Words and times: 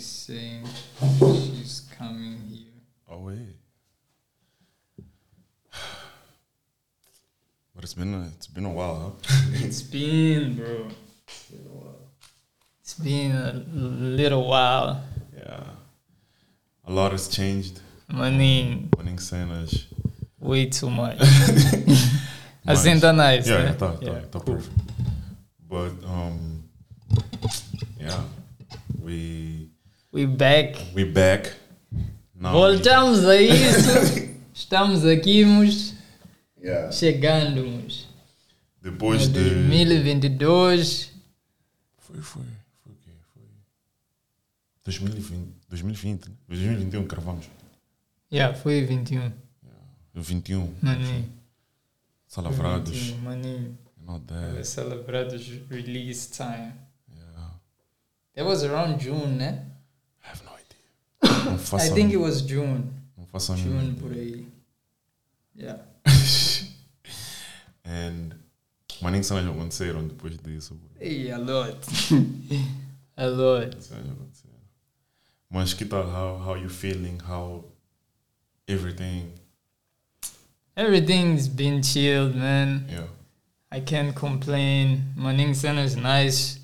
saying. 0.00 0.64
She's 1.18 1.88
coming 1.96 2.38
here. 2.48 2.66
Oh 3.08 3.18
wait. 3.18 3.56
But 7.74 7.84
it's 7.84 7.94
been 7.94 8.12
a, 8.14 8.26
it's 8.36 8.46
been 8.46 8.64
a 8.66 8.70
while, 8.70 9.16
huh? 9.24 9.36
It's 9.66 9.80
been, 9.82 10.54
bro. 10.56 10.88
It's 12.82 12.94
been 12.94 13.32
a 13.32 13.52
little 13.74 14.46
while. 14.48 15.02
Yeah. 15.36 15.62
A 16.86 16.92
lot 16.92 17.12
has 17.12 17.28
changed. 17.28 17.80
Maninho, 18.10 18.88
Winning 18.98 19.18
cenas. 19.18 19.86
way 20.40 20.66
too 20.66 20.90
much. 20.90 21.18
Mas- 22.66 22.84
tá 23.00 23.12
nice, 23.14 23.46
Yeah, 23.48 23.64
né? 23.70 23.72
tá, 23.78 23.96
Yeah, 24.02 24.20
tá 24.26 24.40
cool. 24.40 24.56
perfect. 24.56 24.76
But 25.68 25.92
um 26.04 26.49
We 30.20 30.26
back. 30.26 30.76
we 30.94 31.02
back. 31.06 31.50
Now 32.34 32.52
Voltamos 32.52 33.24
a 33.24 33.40
isso. 33.40 34.28
Estamos 34.52 35.06
aqui, 35.06 35.46
mos, 35.46 35.94
yeah. 36.62 36.92
chegando, 36.92 37.64
mos. 37.64 38.06
Depois 38.82 39.22
de 39.32 39.40
2022. 39.40 41.10
Foi, 41.96 42.20
foi, 42.20 42.42
foi 42.84 42.92
o 42.92 42.96
quê? 42.96 43.10
Foi 43.32 43.42
2020, 44.84 45.54
2020, 45.70 46.28
né? 46.28 46.34
2021 46.48 47.06
cravamos. 47.06 47.46
Yeah, 48.30 48.54
foi 48.54 48.84
21. 48.84 49.32
21. 50.14 50.74
Maninho. 50.82 51.32
Salavrados. 52.26 52.90
21, 52.90 53.18
Maninho. 53.22 53.78
Not 54.06 54.26
that. 54.26 54.66
celebrar 54.66 55.28
os 55.28 55.48
release 55.70 56.30
time. 56.30 56.74
Yeah. 57.10 57.54
That 58.34 58.44
was 58.44 58.62
around 58.62 59.02
June, 59.02 59.38
né? 59.38 59.69
I 61.74 61.90
think 61.94 62.12
it 62.12 62.18
was 62.18 62.42
June. 62.42 62.84
não 63.16 63.26
faço 63.26 63.52
a 63.52 63.56
mínima 63.56 63.80
June 63.80 63.94
por 63.94 64.12
aí. 64.12 64.46
Yeah. 65.56 65.82
And 67.84 68.34
Maninho 69.00 69.24
cenas 69.24 69.46
aconteceram 69.46 70.06
depois 70.06 70.36
disso. 70.38 70.78
Hey, 71.00 71.30
a 71.30 71.38
lot. 71.38 71.78
a 73.16 73.26
lot. 73.26 73.76
Mas 75.48 75.74
que 75.74 75.84
tal? 75.84 76.04
How, 76.04 76.38
how 76.38 76.56
you 76.56 76.68
feeling? 76.68 77.18
How 77.26 77.64
everything? 78.68 79.32
Everything's 80.76 81.48
been 81.48 81.82
chilled, 81.82 82.36
man. 82.36 82.86
Yeah. 82.88 83.06
I 83.72 83.80
can't 83.80 84.14
complain. 84.14 85.12
Maning 85.16 85.54
cenas 85.54 85.96
nice. 85.96 86.60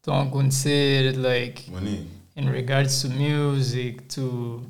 Estão 0.00 0.14
a 0.14 0.22
acontecer, 0.22 1.16
like, 1.18 1.70
Maninho. 1.70 2.19
In 2.40 2.48
regards 2.48 3.02
to 3.02 3.08
music, 3.08 4.08
to 4.08 4.62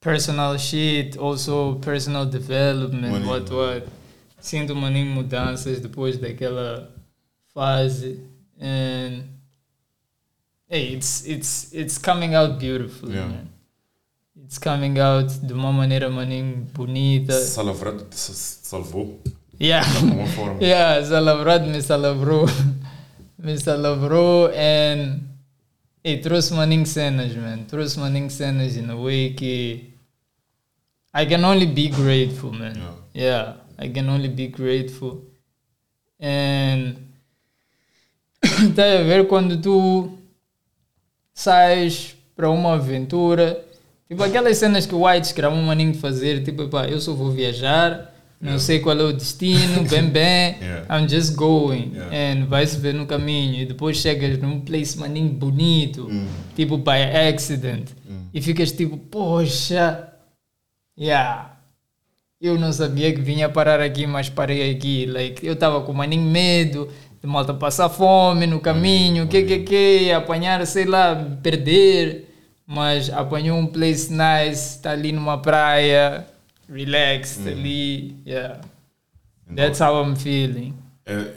personal 0.00 0.56
shit, 0.56 1.16
also 1.18 1.74
personal 1.76 2.24
development, 2.26 3.12
Maninho. 3.12 3.26
what, 3.26 3.50
what. 3.50 3.86
Sinto 4.40 4.74
maninho 4.74 5.14
mudanças 5.14 5.80
depois 5.80 6.16
daquela 6.16 6.88
fase. 7.54 8.18
And, 8.58 9.24
hey, 10.68 10.94
it's, 10.94 11.24
it's, 11.26 11.72
it's 11.74 11.98
coming 11.98 12.34
out 12.34 12.58
beautifully, 12.58 13.14
Yeah. 13.14 13.26
man. 13.28 13.48
It's 14.44 14.58
coming 14.58 14.98
out 14.98 15.28
de 15.46 15.52
uma 15.52 15.72
maneira 15.72 16.08
maninho 16.08 16.66
bonita. 16.72 17.34
Salavrado 17.34 18.04
te 18.08 18.16
sa- 18.16 18.32
salvou 18.32 19.20
Yeah. 19.58 19.82
de 19.84 19.96
alguma 19.98 20.26
forma. 20.28 20.58
Yeah, 20.62 21.02
Salavrado 21.04 21.66
me 21.66 21.82
salavrou. 21.82 22.46
me 23.38 23.56
salavrou 23.58 24.50
and 24.54 25.20
hey, 26.02 26.20
trouxe 26.20 26.52
maninho 26.52 26.86
cenas, 26.86 27.34
man. 27.34 27.64
Trouxe 27.64 27.98
maninho 27.98 28.30
cenas 28.30 28.76
in 28.76 28.90
a 28.90 28.96
way 28.96 29.34
que 29.34 29.90
I 31.14 31.26
can 31.26 31.44
only 31.44 31.66
be 31.66 31.88
grateful, 31.88 32.52
man. 32.52 32.76
Yeah. 32.76 32.94
Yeah, 33.12 33.56
I 33.78 33.88
can 33.88 34.08
only 34.08 34.28
be 34.28 34.48
grateful. 34.48 35.24
And 36.20 36.96
tá 38.74 38.84
a 38.84 39.02
ver 39.02 39.26
quando 39.26 39.60
tu 39.60 40.18
sais 41.34 42.16
para 42.36 42.50
uma 42.50 42.74
aventura, 42.74 43.64
tipo 44.08 44.22
aquelas 44.22 44.56
cenas 44.58 44.86
que 44.86 44.94
o 44.94 45.06
White 45.06 45.26
escreveu 45.28 45.58
um 45.58 45.62
maninho 45.62 45.92
de 45.92 45.98
fazer, 45.98 46.42
tipo, 46.42 46.68
pá, 46.68 46.86
eu 46.86 47.00
só 47.00 47.12
vou 47.12 47.30
viajar, 47.30 48.09
não 48.40 48.58
sei 48.58 48.80
qual 48.80 48.98
é 48.98 49.02
o 49.04 49.12
destino, 49.12 49.84
bem 49.88 50.04
bem. 50.08 50.56
I'm 50.88 51.06
just 51.08 51.34
going. 51.34 51.92
And 52.10 52.46
vai-se 52.46 52.76
ver 52.78 52.94
no 52.94 53.04
caminho. 53.06 53.60
E 53.62 53.66
depois 53.66 53.98
chegas 53.98 54.38
num 54.38 54.60
place 54.60 54.98
maninho 54.98 55.32
bonito, 55.34 56.06
Hum. 56.10 56.26
tipo 56.56 56.78
by 56.78 57.02
accident, 57.28 57.90
Hum. 58.08 58.24
e 58.32 58.40
ficas 58.40 58.72
tipo, 58.72 58.96
poxa, 58.96 60.08
yeah. 60.98 61.56
Eu 62.40 62.58
não 62.58 62.72
sabia 62.72 63.12
que 63.12 63.20
vinha 63.20 63.50
parar 63.50 63.80
aqui, 63.80 64.06
mas 64.06 64.30
parei 64.30 64.70
aqui. 64.70 65.04
Like, 65.04 65.46
eu 65.46 65.52
estava 65.52 65.82
com 65.82 65.92
maninho 65.92 66.22
medo 66.22 66.88
de 67.20 67.26
malta 67.26 67.52
passar 67.52 67.90
fome 67.90 68.46
no 68.46 68.58
caminho, 68.60 69.26
que 69.28 69.42
que 69.42 69.58
que, 69.58 70.10
apanhar, 70.12 70.66
sei 70.66 70.86
lá, 70.86 71.14
perder. 71.42 72.28
Mas 72.66 73.10
apanhou 73.10 73.58
um 73.58 73.66
place 73.66 74.10
nice, 74.10 74.76
está 74.76 74.92
ali 74.92 75.12
numa 75.12 75.36
praia, 75.36 76.24
relaxed 76.70 77.46
ali, 77.46 78.16
yeah. 78.24 78.60
That's 79.54 79.80
how 79.80 80.02
I'm 80.02 80.14
feeling. 80.14 80.74
É, 81.04 81.14
é, 81.14 81.34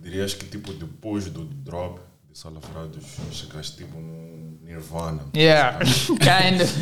dirias 0.00 0.34
que 0.34 0.46
tipo 0.46 0.72
depois 0.72 1.26
do 1.26 1.44
drop 1.44 2.00
de 2.30 2.38
Salafrados 2.38 3.04
chegaste 3.32 3.78
tipo 3.78 3.98
num 3.98 4.58
Nirvana. 4.62 5.24
Yeah, 5.34 5.78
kind 6.20 6.62
of, 6.62 6.72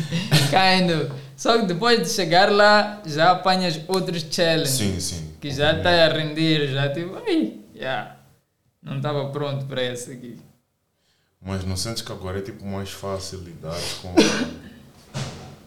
kind 0.49 0.91
of. 0.91 1.11
Só 1.35 1.59
que 1.59 1.65
depois 1.65 1.99
de 1.99 2.09
chegar 2.09 2.51
lá, 2.51 3.01
já 3.05 3.31
apanhas 3.31 3.79
outros 3.87 4.25
challenges. 4.29 4.69
Sim, 4.69 4.99
sim. 4.99 5.33
Que 5.41 5.49
já 5.49 5.75
está 5.77 5.89
a 5.89 6.07
render, 6.09 6.67
já 6.67 6.93
tipo, 6.93 7.15
ai, 7.15 7.59
yeah. 7.75 8.17
Não 8.81 8.97
estava 8.97 9.29
pronto 9.29 9.65
para 9.65 9.81
essa 9.81 10.11
aqui. 10.11 10.39
Mas 11.41 11.65
não 11.65 11.75
sentes 11.75 12.03
que 12.03 12.11
agora 12.11 12.37
é 12.37 12.41
tipo 12.41 12.63
mais 12.63 12.91
fácil 12.91 13.39
lidar 13.39 13.79
com, 14.01 14.13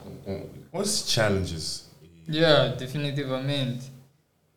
com, 0.04 0.16
com, 0.24 0.48
com 0.70 0.82
esses 0.82 1.10
challenges? 1.10 1.83
Yeah, 2.28 2.74
definitivamente. 2.76 3.92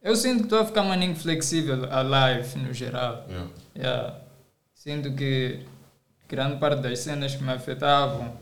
Eu 0.02 0.16
sinto 0.16 0.38
que 0.40 0.44
estou 0.46 0.60
a 0.60 0.66
ficar 0.66 0.84
maninho 0.84 1.16
flexível 1.16 1.86
a 1.92 2.02
live 2.02 2.58
no 2.60 2.74
geral. 2.74 3.26
Yeah. 3.30 3.48
Yeah. 3.76 4.16
Sinto 4.74 5.12
que 5.14 5.60
grande 6.30 6.58
parte 6.60 6.82
das 6.82 7.00
cenas 7.00 7.36
que 7.36 7.44
me 7.44 7.52
afetavam, 7.52 8.34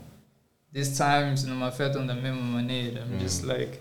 these 0.72 0.96
times 0.96 1.44
não 1.44 1.56
me 1.56 1.64
afetam 1.64 2.06
da 2.06 2.14
mesma 2.14 2.40
maneira. 2.40 3.00
I'm 3.00 3.18
just 3.18 3.42
like 3.44 3.80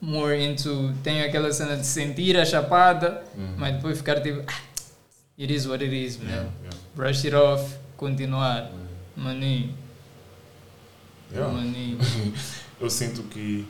more 0.00 0.34
into. 0.34 0.94
Tenho 1.02 1.26
aquela 1.26 1.52
cena 1.52 1.76
de 1.76 1.84
sentir 1.86 2.36
a 2.38 2.44
chapada, 2.46 3.22
Uhum. 3.36 3.54
mas 3.58 3.74
depois 3.76 3.98
ficar 3.98 4.20
tipo, 4.22 4.42
"Ah, 4.46 4.60
it 5.36 5.50
is 5.52 5.66
what 5.66 5.84
it 5.84 5.92
is, 5.92 6.16
man. 6.16 6.28
Yeah, 6.28 6.50
yeah. 6.62 6.74
Brush 6.94 7.24
it 7.26 7.34
off, 7.34 7.76
continuar. 7.96 8.70
Maninho, 9.16 9.74
Yeah. 11.32 11.48
maninho. 11.52 11.98
Eu 12.80 12.88
sinto 12.90 13.22
que 13.24 13.66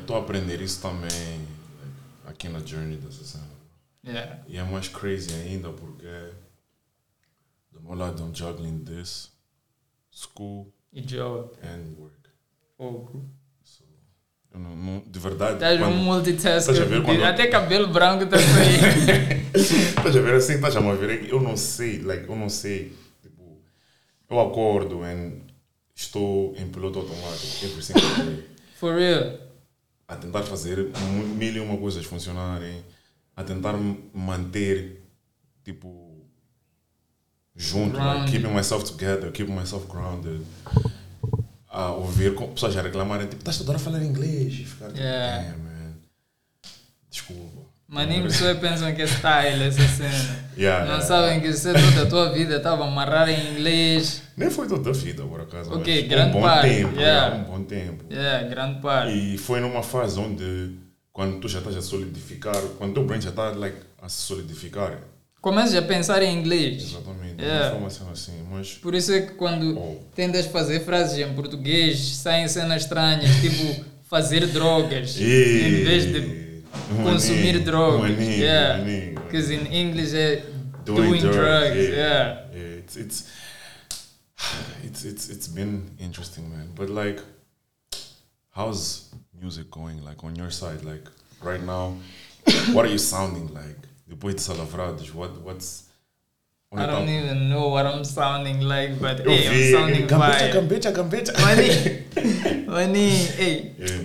estou 0.00 0.16
a 0.16 0.20
aprender 0.20 0.60
isso 0.60 0.80
também 0.82 1.46
aqui 2.26 2.48
na 2.48 2.60
journey 2.60 2.96
dessa 2.96 3.24
cena. 3.24 3.48
Yeah. 4.06 4.42
E 4.46 4.56
é 4.56 4.62
mais 4.64 4.88
crazy 4.88 5.32
ainda 5.34 5.70
porque 5.70 6.06
do 7.72 7.80
meu 7.82 7.94
lado 7.94 8.22
I'm 8.22 8.34
juggling 8.34 8.84
this, 8.84 9.30
school 10.10 10.72
E 10.92 11.00
job. 11.02 11.50
and 11.62 11.94
work. 11.98 12.14
Fogo. 12.76 13.24
So, 13.64 13.84
eu 14.54 14.60
não, 14.60 14.76
não- 14.76 15.02
de 15.06 15.18
verdade, 15.18 15.54
Estás 15.54 15.80
um 15.82 15.90
multitasker. 15.96 16.74
Estás 16.74 16.80
a 16.80 16.84
ver 16.84 17.02
quando- 17.02 17.24
Até 17.24 17.46
cabelo 17.48 17.88
branco 17.88 18.24
está 18.24 18.38
sair. 18.38 19.44
Estás 19.54 20.16
a 20.16 20.20
ver 20.20 20.34
assim, 20.34 20.54
estás 20.54 20.76
a 20.76 20.80
ver? 20.94 21.28
Eu 21.28 21.40
não 21.42 21.56
sei, 21.56 22.00
like, 22.02 22.28
eu 22.28 22.36
não 22.36 22.48
sei. 22.48 22.96
Tipo, 23.20 23.60
eu 24.30 24.40
acordo 24.40 25.04
e 25.04 25.42
estou 25.94 26.54
em 26.56 26.68
piloto 26.70 27.00
automático 27.00 27.64
every 27.64 27.82
single 27.82 28.24
day. 28.24 28.48
For 28.76 28.94
real. 28.94 29.47
A 30.08 30.16
tentar 30.16 30.42
fazer 30.42 30.90
mil 31.36 31.54
e 31.56 31.60
uma 31.60 31.76
coisas 31.76 32.04
funcionarem, 32.06 32.82
a 33.36 33.44
tentar 33.44 33.74
manter, 34.14 35.02
tipo, 35.62 36.24
junto, 37.54 37.96
like, 37.98 38.08
Grounded. 38.14 38.30
keeping 38.32 38.54
myself 38.54 38.84
together, 38.90 39.30
keeping 39.30 39.54
myself 39.54 39.86
grounded. 39.86 40.40
A 41.68 41.90
ouvir 41.92 42.34
pessoas 42.34 42.74
a 42.76 42.80
reclamarem, 42.80 43.28
tipo, 43.28 43.40
estás 43.42 43.58
toda 43.58 43.72
hora 43.72 43.78
a 43.78 43.82
falar 43.84 44.02
inglês 44.02 44.54
e 44.54 44.64
ficar 44.64 44.86
tipo, 44.88 44.98
Yeah. 44.98 45.50
"Damn, 45.52 45.62
man. 45.62 45.94
Desculpa. 47.10 47.67
Maninho, 47.88 48.24
pessoas 48.24 48.58
pensam 48.58 48.94
que 48.94 49.00
é 49.02 49.06
style 49.06 49.62
essa 49.64 49.86
cena. 49.88 50.48
Yeah, 50.58 50.86
Não 50.86 50.94
yeah. 50.94 51.06
sabem 51.06 51.40
que 51.40 51.52
você 51.52 51.72
toda 51.72 52.02
a 52.02 52.06
tua 52.06 52.32
vida 52.32 52.56
estava 52.56 52.84
amarrado 52.84 53.30
em 53.30 53.52
inglês. 53.52 54.22
Nem 54.36 54.50
foi 54.50 54.66
toda 54.66 54.90
a 54.90 54.92
vida, 54.92 55.22
por 55.22 55.40
acaso. 55.40 55.72
Ok, 55.72 56.00
mas 56.00 56.08
grande 56.10 56.36
um 56.36 56.40
parte, 56.40 56.68
tempo. 56.68 56.96
yeah. 57.00 57.26
yeah, 57.28 57.36
um 57.36 57.44
bom 57.44 57.62
tempo. 57.62 58.04
É, 58.10 58.48
grande 58.48 58.80
parte. 58.80 59.12
E 59.12 59.38
foi 59.38 59.60
numa 59.60 59.84
fase 59.84 60.18
onde, 60.18 60.72
quando 61.12 61.38
tu 61.38 61.48
já 61.48 61.60
estás 61.60 61.76
a 61.76 61.80
solidificar, 61.80 62.60
quando 62.76 62.90
o 62.90 62.94
teu 62.94 63.04
brain 63.04 63.20
já 63.20 63.30
está 63.30 63.50
like, 63.50 63.76
a 64.02 64.08
se 64.08 64.22
solidificar, 64.22 64.98
começas 65.40 65.76
a 65.76 65.82
pensar 65.82 66.20
em 66.24 66.36
inglês. 66.36 66.82
Exatamente. 66.90 67.40
Yeah. 67.40 67.66
Uma 67.66 67.74
formação 67.74 68.10
assim, 68.10 68.44
mas. 68.50 68.72
Por 68.74 68.96
isso 68.96 69.12
é 69.12 69.20
que 69.20 69.34
quando 69.34 69.78
Oh. 69.78 70.00
tentas 70.16 70.46
fazer 70.46 70.80
frases 70.80 71.16
em 71.24 71.32
português, 71.34 72.16
saem 72.16 72.48
cenas 72.48 72.82
estranhas, 72.82 73.30
tipo 73.40 73.84
fazer 74.10 74.44
drogas, 74.48 75.16
Ei, 75.20 75.82
em 75.82 75.84
vez 75.84 76.04
de 76.12 76.47
maninho, 76.72 77.04
consumir 77.04 77.60
drogas. 77.64 78.00
maninho, 78.00 78.38
yeah. 78.38 79.14
Because 79.24 79.50
in 79.50 79.66
English 79.66 80.12
é 80.14 80.42
doing, 80.84 81.20
drugs. 81.20 81.76
yeah. 81.76 81.96
Yeah. 81.96 82.44
Yeah, 82.54 82.78
It's 82.82 82.96
it's 82.96 83.30
it's 84.84 85.04
it's 85.04 85.28
it's 85.28 85.48
been 85.48 85.90
interesting, 85.98 86.48
man. 86.50 86.70
But 86.74 86.88
like, 86.90 87.20
how's 88.50 89.10
music 89.40 89.70
going? 89.70 90.04
Like 90.04 90.24
on 90.24 90.34
your 90.36 90.50
side, 90.50 90.84
like 90.84 91.06
right 91.42 91.62
now, 91.62 91.94
what 92.72 92.84
are 92.84 92.90
you 92.90 92.98
sounding 92.98 93.52
like? 93.54 93.76
Depois 94.08 94.32
de 94.34 94.40
Salavrados, 94.40 95.12
what 95.14 95.30
what's 95.42 95.84
I 96.74 96.84
don't 96.86 97.08
even 97.08 97.48
know 97.48 97.68
what 97.68 97.86
I'm 97.86 98.04
sounding 98.04 98.60
like, 98.60 99.00
but 99.00 99.20
hey, 99.26 99.48
I'm 99.48 99.72
sounding 99.72 100.06
Gambecha, 100.06 100.38
fire. 100.38 100.52
gambecha, 100.52 100.92
gambecha. 100.92 101.32
Maninho, 101.34 102.66
maninho, 102.66 103.26
hey, 103.36 103.74
Yeah. 103.78 104.02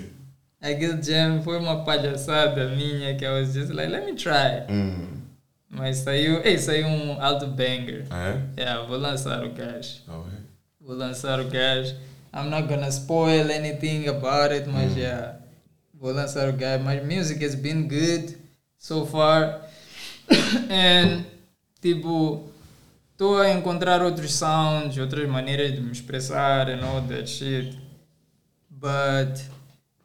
Aquele 0.63 1.01
jam 1.01 1.43
foi 1.43 1.59
uma 1.59 1.83
palhaçada 1.83 2.69
minha 2.69 3.15
que 3.15 3.25
I 3.25 3.29
was 3.29 3.53
just 3.53 3.71
like, 3.73 3.91
let 3.91 4.05
me 4.05 4.15
try. 4.15 4.65
Mm. 4.69 5.21
Mas 5.69 5.97
saiu, 5.97 6.41
ei, 6.45 6.57
saiu 6.57 6.87
um 6.87 7.21
alto 7.21 7.47
banger. 7.47 8.05
Ah, 8.09 8.29
é? 8.29 8.61
Yeah, 8.61 8.87
vou 8.87 8.97
lançar 8.97 9.43
o 9.43 9.51
gajo. 9.51 10.01
Ah, 10.07 10.23
é? 10.31 10.37
Vou 10.79 10.95
lançar 10.95 11.39
o 11.39 11.45
gajo. 11.45 11.95
I'm 12.33 12.49
not 12.49 12.67
gonna 12.67 12.89
spoil 12.89 13.51
anything 13.51 14.07
about 14.07 14.53
it, 14.53 14.69
mas 14.69 14.95
yeah. 14.95 15.39
Vou 15.93 16.13
lançar 16.13 16.47
o 16.47 16.53
gajo. 16.53 16.83
Mas 16.83 17.03
music 17.03 17.43
has 17.43 17.55
been 17.55 17.87
good 17.87 18.37
so 18.77 19.05
far. 19.05 19.61
And, 20.69 21.25
tipo, 21.81 22.47
estou 23.11 23.41
a 23.41 23.49
encontrar 23.49 24.01
outros 24.01 24.33
sounds, 24.33 24.97
outras 24.97 25.27
maneiras 25.27 25.73
de 25.73 25.81
me 25.81 25.91
expressar 25.91 26.69
and 26.69 26.85
all 26.85 27.01
that 27.01 27.27
shit. 27.27 27.77
But, 28.69 29.41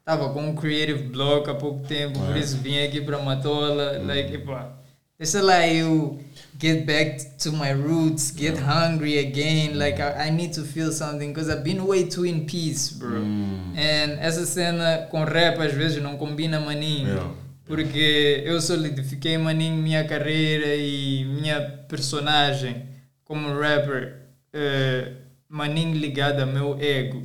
estava 0.09 0.29
com 0.29 0.41
um 0.49 0.55
creative 0.55 1.03
block 1.03 1.49
há 1.49 1.53
pouco 1.53 1.85
tempo, 1.87 2.17
por 2.19 2.35
É. 2.35 2.39
isso 2.39 2.57
vim 2.57 2.83
aqui 2.83 2.99
para 2.99 3.19
Matola. 3.19 4.01
Like, 4.03 4.33
epá, 4.33 4.71
deixa 5.19 5.39
lá 5.41 5.67
eu 5.67 6.19
get 6.59 6.83
back 6.85 7.23
to 7.37 7.51
my 7.53 7.71
roots, 7.71 8.33
get 8.35 8.55
hungry 8.57 9.19
again. 9.19 9.75
Like, 9.77 10.01
I, 10.01 10.27
I 10.27 10.31
need 10.31 10.53
to 10.55 10.63
feel 10.63 10.91
something 10.91 11.27
because 11.31 11.47
I've 11.51 11.63
been 11.63 11.85
way 11.85 12.05
too 12.05 12.25
in 12.25 12.45
peace, 12.45 12.95
bro. 12.97 13.19
Mm. 13.19 13.75
And 13.77 14.17
essa 14.19 14.45
cena 14.47 15.07
com 15.11 15.23
rap 15.23 15.59
às 15.61 15.73
vezes 15.73 16.01
não 16.01 16.17
combina 16.17 16.59
maninho. 16.59 17.09
Yeah. 17.09 17.31
Porque 17.65 18.41
eu 18.45 18.59
solidifiquei 18.59 19.37
maninho 19.37 19.75
minha 19.75 20.03
carreira 20.03 20.75
e 20.75 21.23
minha 21.23 21.61
personagem 21.87 22.87
como 23.23 23.47
rapper 23.59 24.15
eh, 24.51 25.11
maninho 25.47 25.95
ligado 25.95 26.39
ao 26.41 26.47
meu 26.47 26.79
ego. 26.81 27.21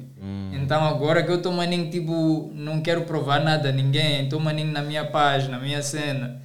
Então 0.52 0.84
agora 0.84 1.22
que 1.22 1.30
eu 1.30 1.36
estou 1.36 1.52
maninho 1.52 1.90
tipo, 1.90 2.50
não 2.54 2.80
quero 2.80 3.02
provar 3.02 3.44
nada 3.44 3.68
a 3.68 3.72
ninguém, 3.72 4.24
estou 4.24 4.40
maninho 4.40 4.72
na 4.72 4.82
minha 4.82 5.04
paz, 5.04 5.46
na 5.48 5.58
minha 5.58 5.82
cena. 5.82 6.42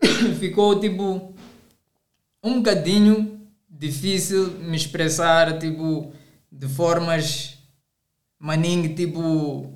Ficou 0.40 0.80
tipo 0.80 1.34
um 2.42 2.56
bocadinho 2.56 3.40
difícil 3.68 4.50
me 4.58 4.76
expressar 4.76 5.58
tipo 5.58 6.12
de 6.50 6.66
formas 6.66 7.58
maninho 8.38 8.94
tipo 8.94 9.72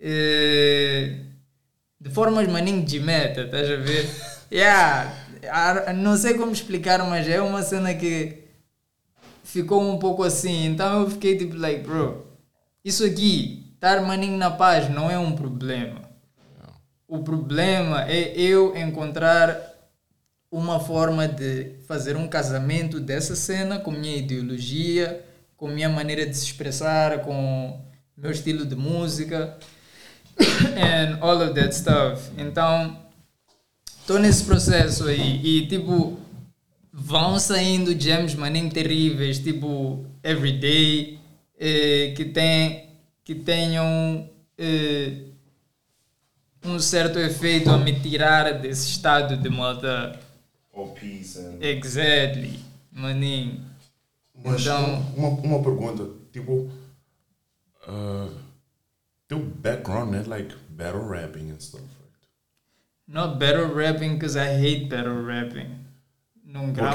eh, 0.00 1.20
de 2.00 2.10
formas 2.10 2.48
maninho 2.48 2.84
de 2.84 3.00
meta, 3.00 3.42
estás 3.42 3.70
a 3.70 3.76
ver? 3.76 4.08
Yeah, 4.48 5.12
ah, 5.50 5.92
não 5.92 6.16
sei 6.16 6.34
como 6.34 6.52
explicar, 6.52 7.02
mas 7.10 7.28
é 7.28 7.42
uma 7.42 7.64
cena 7.64 7.92
que 7.92 8.45
ficou 9.56 9.82
um 9.82 9.98
pouco 9.98 10.22
assim. 10.22 10.66
Então 10.66 11.02
eu 11.02 11.10
fiquei 11.10 11.36
tipo, 11.36 11.56
like, 11.56 11.82
bro, 11.82 12.26
isso 12.84 13.04
aqui, 13.04 13.72
estar 13.74 14.02
maninho 14.02 14.36
na 14.36 14.50
paz 14.50 14.90
não 14.90 15.10
é 15.10 15.18
um 15.18 15.32
problema. 15.32 16.02
O 17.08 17.20
problema 17.20 18.04
é 18.08 18.38
eu 18.38 18.76
encontrar 18.76 19.58
uma 20.50 20.78
forma 20.78 21.26
de 21.26 21.76
fazer 21.86 22.16
um 22.16 22.28
casamento 22.28 23.00
dessa 23.00 23.34
cena 23.36 23.78
com 23.78 23.90
minha 23.90 24.16
ideologia, 24.16 25.24
com 25.56 25.68
minha 25.68 25.88
maneira 25.88 26.26
de 26.26 26.36
se 26.36 26.44
expressar, 26.44 27.20
com 27.20 27.80
meu 28.16 28.30
estilo 28.30 28.66
de 28.66 28.74
música 28.74 29.56
and 30.76 31.18
all 31.20 31.40
of 31.40 31.54
that 31.54 31.74
stuff. 31.74 32.30
Então, 32.36 32.98
estou 34.00 34.18
nesse 34.18 34.44
processo 34.44 35.06
aí 35.06 35.40
e 35.44 35.66
tipo 35.66 36.18
vão 36.98 37.38
saindo 37.38 37.98
gems 38.00 38.34
maninho 38.34 38.70
terríveis, 38.70 39.38
tipo 39.38 40.06
Everyday, 40.22 41.18
eh, 41.58 42.14
que, 42.16 42.24
tem, 42.24 42.88
que 43.22 43.34
tenham 43.34 44.28
eh, 44.56 45.24
um 46.64 46.78
certo 46.80 47.18
efeito 47.18 47.68
a 47.70 47.76
me 47.76 48.00
tirar 48.00 48.50
desse 48.60 48.88
estado 48.88 49.36
de 49.36 49.48
malta. 49.50 50.18
Peace 50.98 51.38
and... 51.38 51.58
Exactly, 51.62 52.58
maninho. 52.90 53.60
Mas 54.42 54.62
Então- 54.62 55.00
uma, 55.16 55.28
uma 55.28 55.62
pergunta, 55.62 56.08
tipo, 56.32 56.70
uh, 57.88 58.30
teu 59.28 59.38
background 59.38 60.14
é 60.14 60.22
like 60.22 60.54
battle 60.70 61.06
rapping 61.06 61.50
and 61.50 61.60
stuff, 61.60 61.82
right? 61.82 62.28
Not 63.06 63.38
battle 63.38 63.72
rapping 63.74 64.14
because 64.14 64.36
I 64.36 64.48
hate 64.60 64.86
battle 64.88 65.22
rapping. 65.24 65.85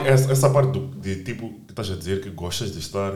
Essa, 0.06 0.32
essa 0.32 0.50
parte 0.50 0.72
do, 0.72 0.88
de 1.00 1.24
tipo, 1.24 1.50
que 1.66 1.72
estás 1.72 1.90
a 1.92 1.96
dizer 1.96 2.22
que 2.22 2.30
gostas 2.30 2.72
de 2.72 2.80
estar, 2.80 3.14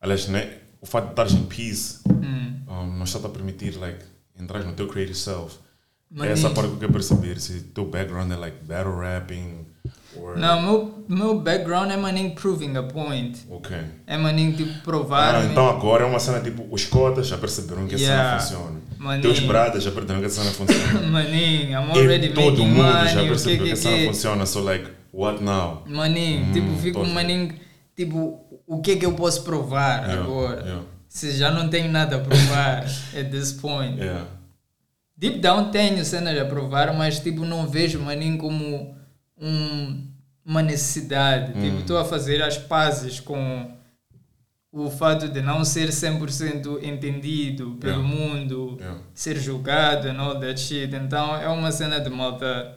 aliás, 0.00 0.28
né, 0.28 0.54
o 0.80 0.86
fato 0.86 1.04
de 1.06 1.10
estares 1.10 1.32
em 1.32 1.44
peace 1.44 2.00
Hum. 2.08 2.54
um, 2.68 2.86
não 2.98 3.04
está 3.04 3.18
a 3.18 3.28
permitir, 3.30 3.76
like, 3.78 4.04
entrar 4.38 4.62
no 4.64 4.72
teu 4.72 4.86
creative 4.88 5.16
self. 5.16 5.56
Mas 6.10 6.28
é 6.28 6.32
essa 6.32 6.46
nem- 6.48 6.54
parte 6.54 6.68
que 6.68 6.74
eu 6.76 6.78
quero 6.80 6.92
perceber, 6.92 7.40
se 7.40 7.60
teu 7.74 7.84
background 7.86 8.30
é 8.30 8.36
like 8.36 8.56
battle 8.64 8.96
rapping, 8.96 9.66
or... 10.16 10.36
Não, 10.38 10.62
meu, 10.62 11.04
meu 11.08 11.40
background 11.40 11.90
é 11.90 11.96
maninho 11.96 12.32
proving 12.34 12.76
a 12.76 12.82
point. 12.84 13.38
Ok. 13.50 13.76
É 14.06 14.16
maninho 14.16 14.52
tipo 14.56 14.72
provar. 14.82 15.34
Ah, 15.34 15.44
então 15.44 15.68
agora 15.68 16.04
é 16.04 16.06
uma 16.06 16.20
cena 16.20 16.40
tipo, 16.40 16.64
os 16.70 16.84
cotas 16.84 17.26
já 17.26 17.36
perceberam 17.36 17.86
que 17.88 17.96
a 17.96 17.98
Yeah. 17.98 18.38
cena 18.40 18.60
funciona. 18.60 18.80
Maninho. 18.98 19.22
Teus 19.22 19.40
bradas 19.40 19.82
já 19.82 19.90
perceberam 19.90 20.20
que 20.20 20.26
a 20.26 20.30
cena 20.30 20.50
funciona. 20.52 21.00
Maninho, 21.10 21.70
I'm 21.72 21.90
already 21.90 22.26
E 22.26 22.32
todo 22.34 22.64
mundo 22.64 22.82
money. 22.82 23.08
já 23.12 23.20
o 23.20 23.22
que 23.24 23.28
percebeu 23.30 23.58
que, 23.58 23.64
que 23.64 23.72
a 23.72 23.76
cena 23.76 24.06
funciona, 24.06 24.46
so 24.46 24.60
like, 24.62 24.88
what 25.16 25.42
now? 25.42 25.82
Maninho, 25.86 26.46
Hum, 26.46 26.52
tipo, 26.52 26.76
fico 26.76 27.04
ver. 27.04 27.12
maninho, 27.12 27.54
tipo, 27.96 28.40
o 28.66 28.80
que 28.80 28.92
é 28.92 28.96
que 28.96 29.06
eu 29.06 29.14
posso 29.14 29.42
provar 29.44 30.02
Yeah, 30.04 30.22
agora? 30.22 30.60
yeah. 30.62 30.82
Se 31.08 31.30
já 31.32 31.50
não 31.50 31.68
tenho 31.68 31.90
nada 31.90 32.16
a 32.16 32.20
provar 32.20 32.84
at 33.18 33.30
this 33.30 33.52
point. 33.52 33.98
Yeah. 33.98 34.26
Deep 35.16 35.38
down 35.38 35.70
tenho 35.70 36.04
cenas 36.04 36.38
a 36.38 36.44
provar, 36.44 36.92
mas 36.92 37.20
tipo, 37.20 37.44
não 37.44 37.66
vejo 37.66 37.98
maninho 38.00 38.36
como 38.36 38.94
um, 39.40 40.06
uma 40.44 40.60
necessidade. 40.62 41.52
Hum. 41.56 41.62
Tipo, 41.62 41.78
estou 41.80 41.98
a 41.98 42.04
fazer 42.04 42.42
as 42.42 42.58
pazes 42.58 43.18
com 43.18 43.74
o 44.70 44.90
fato 44.90 45.26
de 45.28 45.40
não 45.40 45.64
ser 45.64 45.88
100% 45.88 46.82
entendido 46.84 47.78
pelo 47.80 48.02
Yeah. 48.02 48.14
mundo, 48.14 48.78
ser 49.14 49.38
julgado 49.38 50.06
and 50.08 50.20
all 50.20 50.38
that 50.38 50.60
shit. 50.60 50.94
Então 50.94 51.34
é 51.34 51.48
uma 51.48 51.72
cena 51.72 51.98
de 51.98 52.10
malta. 52.10 52.75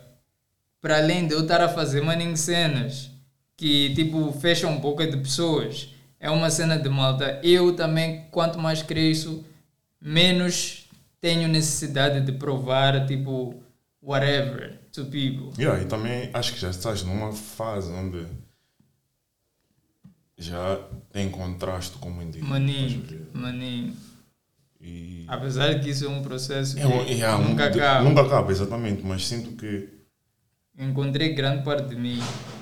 Para 0.81 0.97
além 0.97 1.27
de 1.27 1.33
eu 1.33 1.41
estar 1.41 1.61
a 1.61 1.67
fazer 1.69 2.01
maninho 2.01 2.37
cenas 2.37 3.09
que 3.57 3.93
tipo 3.93 4.31
fecham 4.33 4.71
um 4.71 4.79
pouco 4.79 5.05
de 5.05 5.17
pessoas, 5.17 5.93
é 6.19 6.29
uma 6.29 6.49
cena 6.49 6.77
de 6.79 6.87
malta. 6.89 7.39
Eu 7.43 7.75
também, 7.75 8.25
quanto 8.31 8.57
mais 8.57 8.81
cresço, 8.81 9.43
menos 10.01 10.89
tenho 11.19 11.47
necessidade 11.49 12.21
de 12.21 12.31
provar 12.31 13.05
tipo 13.05 13.61
whatever 14.01 14.79
to 14.93 15.03
people. 15.05 15.51
Yeah, 15.61 15.81
e 15.81 15.85
também 15.85 16.29
acho 16.33 16.53
que 16.53 16.59
já 16.61 16.69
estás 16.69 17.03
numa 17.03 17.33
fase 17.33 17.91
onde 17.91 18.25
já 20.37 20.79
tem 21.11 21.29
contraste 21.29 21.97
como 21.97 22.21
indivíduo. 22.21 22.49
Maninho, 22.49 23.27
maninho. 23.33 23.93
E 24.79 25.25
Apesar 25.27 25.73
de 25.73 25.81
que 25.81 25.89
isso 25.89 26.05
é 26.05 26.07
um 26.07 26.21
processo 26.23 26.75
que 26.77 26.81
é 26.81 26.87
um- 26.87 27.03
yeah, 27.03 27.37
um- 27.37 27.49
nunca 27.49 27.69
de- 27.69 27.81
acaba. 27.81 28.03
Nunca 28.07 28.21
acaba, 28.21 28.49
exatamente, 28.51 29.03
mas 29.05 29.27
sinto 29.27 29.51
que 29.57 29.89
Encontrei 30.79 31.33
grande 31.33 31.63
parte 31.63 31.89
de 31.89 31.95
mim. 31.95 32.19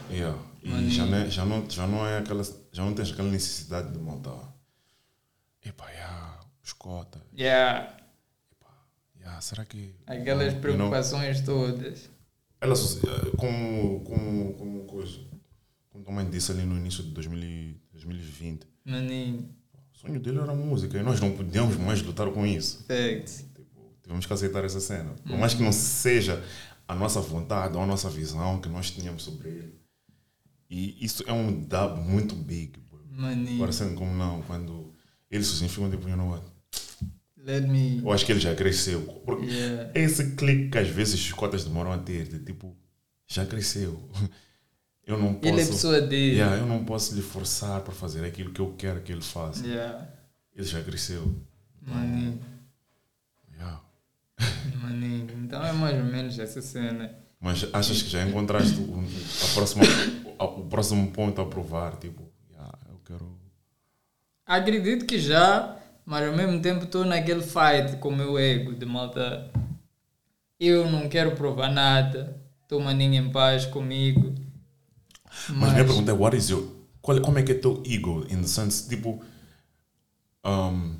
yeah, 0.10 0.38
e 0.64 0.90
já 0.90 1.06
não, 1.06 1.18
é, 1.18 1.30
já, 1.30 1.46
não, 1.46 1.70
já 1.70 1.88
não 1.88 2.06
é 2.08 2.18
aquela. 2.18 2.44
Já 2.72 2.84
não 2.84 2.94
tens 2.94 3.12
aquela 3.12 3.30
necessidade 3.30 3.92
de 3.92 4.00
montar. 4.00 4.54
Epá, 5.64 5.88
yeah, 5.92 6.40
escota. 6.64 7.22
Yeah, 7.38 7.96
Yeah, 9.20 9.42
será 9.42 9.66
que. 9.66 9.94
aquelas 10.08 10.48
you 10.48 10.52
know, 10.54 10.62
preocupações 10.62 11.42
todas. 11.42 12.10
ela, 12.62 12.74
associa- 12.74 13.32
como, 13.38 14.00
como, 14.02 14.54
como 14.54 14.84
coisa. 14.86 15.20
Como 15.90 16.04
tua 16.04 16.14
mãe 16.14 16.30
disse 16.30 16.52
ali 16.52 16.64
no 16.64 16.78
início 16.78 17.04
de 17.04 17.10
2000 17.12 17.40
e- 17.44 17.82
2020. 17.92 18.66
Maninho, 18.86 19.50
O 19.94 19.98
sonho 19.98 20.20
dele 20.20 20.40
era 20.40 20.52
a 20.52 20.56
música 20.56 20.98
e 20.98 21.04
nós 21.04 21.20
não 21.20 21.32
podíamos 21.34 21.76
mais 21.76 22.02
lutar 22.02 22.30
com 22.32 22.46
isso. 22.46 22.86
facts. 22.88 23.46
Tipo, 23.54 23.92
tivemos 24.02 24.26
que 24.26 24.32
aceitar 24.34 24.64
essa 24.64 24.80
cena. 24.80 25.14
Por 25.26 25.38
mais 25.38 25.54
que 25.54 25.62
não 25.62 25.74
seja 25.74 26.42
a 26.88 26.96
nossa 26.96 27.20
vontade 27.20 27.78
a 27.78 27.86
nossa 27.86 28.10
visão 28.10 28.60
que 28.62 28.70
nós 28.70 28.92
tínhamos 28.92 29.24
sobre 29.24 29.50
ele. 29.50 29.76
E 30.70 31.04
isso 31.04 31.24
é 31.28 31.34
um 31.34 31.52
dub 31.64 32.00
muito 32.00 32.36
big. 32.36 32.74
Maninho. 33.10 33.60
Parecendo 33.60 33.96
como 33.96 34.14
não, 34.14 34.42
quando 34.44 34.94
eles 35.30 35.48
sozinhos 35.48 35.74
ficam 35.74 35.90
tipo, 35.90 36.08
you 36.08 36.16
know 36.16 36.30
what? 36.30 36.46
Let 37.38 37.66
me. 37.68 38.00
Eu 38.00 38.12
acho 38.12 38.26
que 38.26 38.32
ele 38.32 38.40
já 38.40 38.54
cresceu. 38.54 39.02
Porque 39.26 39.46
Yeah. 39.46 39.92
é 39.96 40.02
esse 40.02 40.36
clique 40.36 40.70
que 40.70 40.78
às 40.78 40.90
vezes 40.90 41.16
os 41.16 41.32
cotas 41.32 41.64
demoram 41.64 41.92
a 41.94 41.98
ter, 41.98 42.28
de 42.28 42.40
tipo, 42.40 42.76
já 43.26 43.46
cresceu. 43.46 44.10
Eu 45.08 45.18
não 45.18 45.36
posso. 45.36 45.54
Ele 45.54 45.62
é 45.62 45.66
pessoa 45.66 46.02
dele. 46.02 46.36
Yeah, 46.36 46.58
eu 46.58 46.66
não 46.66 46.84
posso 46.84 47.16
lhe 47.16 47.22
forçar 47.22 47.80
para 47.80 47.94
fazer 47.94 48.26
aquilo 48.26 48.52
que 48.52 48.60
eu 48.60 48.74
quero 48.74 49.02
que 49.02 49.10
ele 49.14 49.22
faça. 49.22 49.66
Yeah. 49.66 50.06
Ele 50.54 50.68
já 50.68 50.84
cresceu. 50.84 51.34
Maninho. 51.82 52.32
Yeah. 52.34 52.57
Maninho. 54.82 55.28
Então 55.44 55.64
é 55.64 55.72
mais 55.72 55.98
ou 55.98 56.06
menos 56.06 56.38
essa 56.38 56.62
cena. 56.62 57.14
Mas 57.40 57.68
achas 57.72 58.02
que 58.02 58.10
já 58.10 58.24
encontraste 58.24 58.80
o, 58.80 59.04
a 59.44 59.54
próxima, 59.54 59.84
o 60.40 60.66
próximo 60.66 61.12
ponto 61.12 61.40
a 61.40 61.46
provar? 61.46 61.96
Tipo, 61.98 62.24
yeah, 62.52 62.78
eu 62.90 63.00
quero. 63.06 63.38
Acredito 64.46 65.06
que 65.06 65.20
já, 65.20 65.78
mas 66.06 66.28
ao 66.28 66.36
mesmo 66.36 66.60
tempo 66.62 66.86
estou 66.86 67.06
naquele 67.06 67.44
fight 67.44 67.98
com 68.00 68.10
o 68.10 68.16
meu 68.16 68.40
ego 68.40 68.74
de 68.74 68.86
malta. 68.86 69.52
Eu 70.60 70.90
não 70.90 71.08
quero 71.08 71.36
provar 71.36 71.72
nada. 71.72 72.42
Estou 72.64 72.82
maninho 72.82 73.14
em 73.14 73.30
paz 73.30 73.66
comigo. 73.66 74.34
Mas, 75.50 75.74
minha 75.74 75.86
pergunta 75.86 76.12
é: 76.12 76.14
what 76.14 76.36
is 76.36 76.50
your. 76.50 76.68
Qual, 77.02 77.22
como 77.22 77.38
é 77.38 77.44
que 77.44 77.52
é 77.52 77.56
teu 77.56 77.84
ego? 77.86 78.26
In 78.30 78.42
the 78.42 78.48
sense, 78.48 78.90
tipo. 78.90 79.24
Um, 80.44 80.96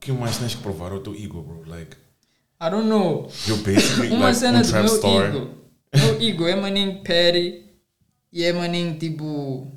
que 0.00 0.12
mais 0.12 0.38
tens 0.38 0.54
que 0.54 0.62
provar 0.62 0.92
ao 0.92 1.00
teu 1.00 1.14
ego, 1.14 1.42
bro? 1.42 1.62
Like, 1.66 1.96
I 2.60 2.70
don't 2.70 2.88
know. 2.88 3.28
you're 3.46 3.62
basically 3.62 4.08
Uma 4.10 4.26
like 4.26 4.38
cena 4.38 4.58
um 4.58 4.62
do 4.62 4.68
trap 4.68 4.84
meu 4.84 4.96
star. 4.96 5.28
ego. 5.28 5.50
Meu 5.94 6.20
ego 6.22 6.46
é 6.48 6.56
maninho 6.56 7.00
petty 7.02 7.62
e 8.32 8.44
é 8.44 8.52
maninho 8.52 8.98
tipo. 8.98 9.72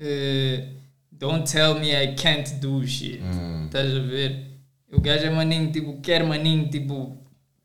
eh, 0.00 0.64
don't 1.10 1.44
tell 1.50 1.74
me 1.78 1.92
I 1.94 2.14
can't 2.14 2.54
do 2.60 2.86
shit. 2.86 3.20
Hum. 3.22 3.66
Estás 3.66 3.94
a 3.94 4.00
ver? 4.00 4.46
O 4.92 5.00
gajo 5.00 5.24
é 5.24 5.30
maninho, 5.30 5.72
tipo, 5.72 5.98
quer 6.02 6.22
maninho, 6.24 6.68
tipo, 6.68 7.16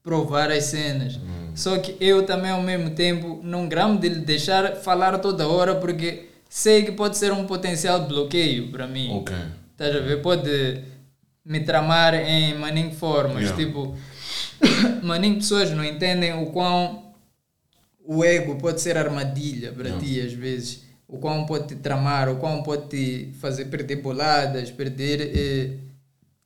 provar 0.02 0.50
as 0.52 0.66
cenas. 0.66 1.18
Hum. 1.18 1.52
Só 1.54 1.78
que 1.80 1.96
eu 2.00 2.26
também, 2.26 2.52
ao 2.52 2.62
mesmo 2.62 2.92
tempo, 2.92 3.42
não 3.44 3.68
gramo 3.68 4.00
de 4.00 4.08
lhe 4.10 4.20
deixar 4.22 4.76
falar 4.78 5.18
toda 5.20 5.48
hora 5.48 5.76
porque 5.76 6.30
sei 6.48 6.84
que 6.86 6.92
pode 6.94 7.18
ser 7.18 7.34
um 7.34 7.46
potencial 7.46 8.08
bloqueio 8.08 8.72
para 8.72 8.88
mim. 8.88 9.10
Ok. 9.12 9.36
Estás 9.74 9.96
a 9.96 10.00
ver? 10.00 10.22
Pode 10.22 10.82
me 11.48 11.62
tramar 11.62 12.14
em 12.14 12.54
maninho 12.56 12.92
formas. 12.92 13.44
Yeah. 13.44 13.58
Tipo, 13.58 13.96
maninho 15.02 15.36
pessoas 15.38 15.72
não 15.72 15.84
entendem 15.84 16.34
o 16.34 16.48
quão 16.48 17.14
o 18.06 18.24
ego 18.24 18.56
pode 18.58 18.82
ser 18.82 18.98
armadilha 18.98 19.72
para 19.72 19.90
Yeah. 19.90 20.06
ti 20.06 20.22
às 20.22 20.34
vezes. 20.34 20.86
O 21.08 21.20
quão 21.20 21.46
pode 21.46 21.68
te 21.70 21.76
tramar, 21.76 22.28
o 22.28 22.36
quão 22.36 22.62
pode 22.64 22.90
te 22.90 23.32
fazer 23.40 23.66
perder 23.66 23.98
boladas, 23.98 24.70
perder 24.72 25.22
eh, 25.22 25.78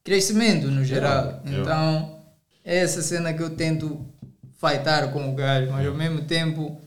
crescimento 0.03 0.67
no 0.67 0.86
geral. 0.86 1.41
Yeah. 1.46 1.62
Então, 1.62 2.20
é 2.63 2.77
essa 2.77 3.01
cena 3.01 3.34
que 3.34 3.41
eu 3.41 3.50
tento 3.50 4.05
fightar 4.60 5.12
com 5.12 5.31
o 5.31 5.34
gajo, 5.34 5.72
mas 5.72 5.88
ao 5.88 5.96
mesmo 5.96 6.22
tempo 6.22 6.79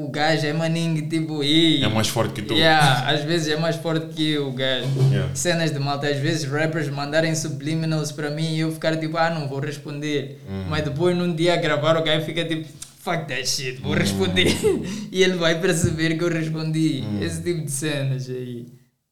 o 0.00 0.08
gajo 0.10 0.46
é 0.46 0.52
maninho 0.52 1.08
tipo, 1.08 1.42
"Ei, 1.42 1.82
É 1.82 1.88
mais 1.88 2.08
forte 2.08 2.34
que 2.34 2.42
tu. 2.42 2.54
Yeah, 2.54 3.08
às 3.10 3.24
vezes 3.24 3.48
é 3.48 3.56
mais 3.56 3.76
forte 3.76 4.06
que 4.14 4.30
eu, 4.30 4.52
gajo. 4.52 4.86
Yeah. 5.10 5.34
Cenas 5.34 5.72
de 5.72 5.78
malta, 5.80 6.06
às 6.08 6.18
vezes 6.18 6.44
rappers 6.48 6.88
mandarem 6.88 7.34
subliminals 7.34 8.12
para 8.12 8.30
mim 8.30 8.54
e 8.54 8.60
eu 8.60 8.70
ficar 8.70 8.96
tipo, 8.96 9.16
ah, 9.16 9.30
não 9.30 9.48
vou 9.48 9.58
responder. 9.60 10.40
Hum. 10.48 10.66
Mas 10.70 10.84
depois 10.84 11.16
num 11.16 11.34
dia 11.34 11.54
a 11.54 11.56
gravar 11.56 11.96
o 11.96 12.02
gajo 12.04 12.24
fica 12.24 12.44
tipo, 12.44 12.66
fuck 13.00 13.26
that 13.26 13.44
shit, 13.48 13.78
Hum. 13.80 13.84
vou 13.84 13.94
responder. 13.94 14.46
e 15.10 15.22
ele 15.22 15.34
vai 15.34 15.60
perceber 15.60 16.16
que 16.16 16.22
eu 16.24 16.28
respondi. 16.30 17.02
Hum. 17.04 17.20
Esse 17.22 17.42
tipo 17.42 17.64
de 17.64 17.70
cenas 17.72 18.28
aí. 18.30 18.66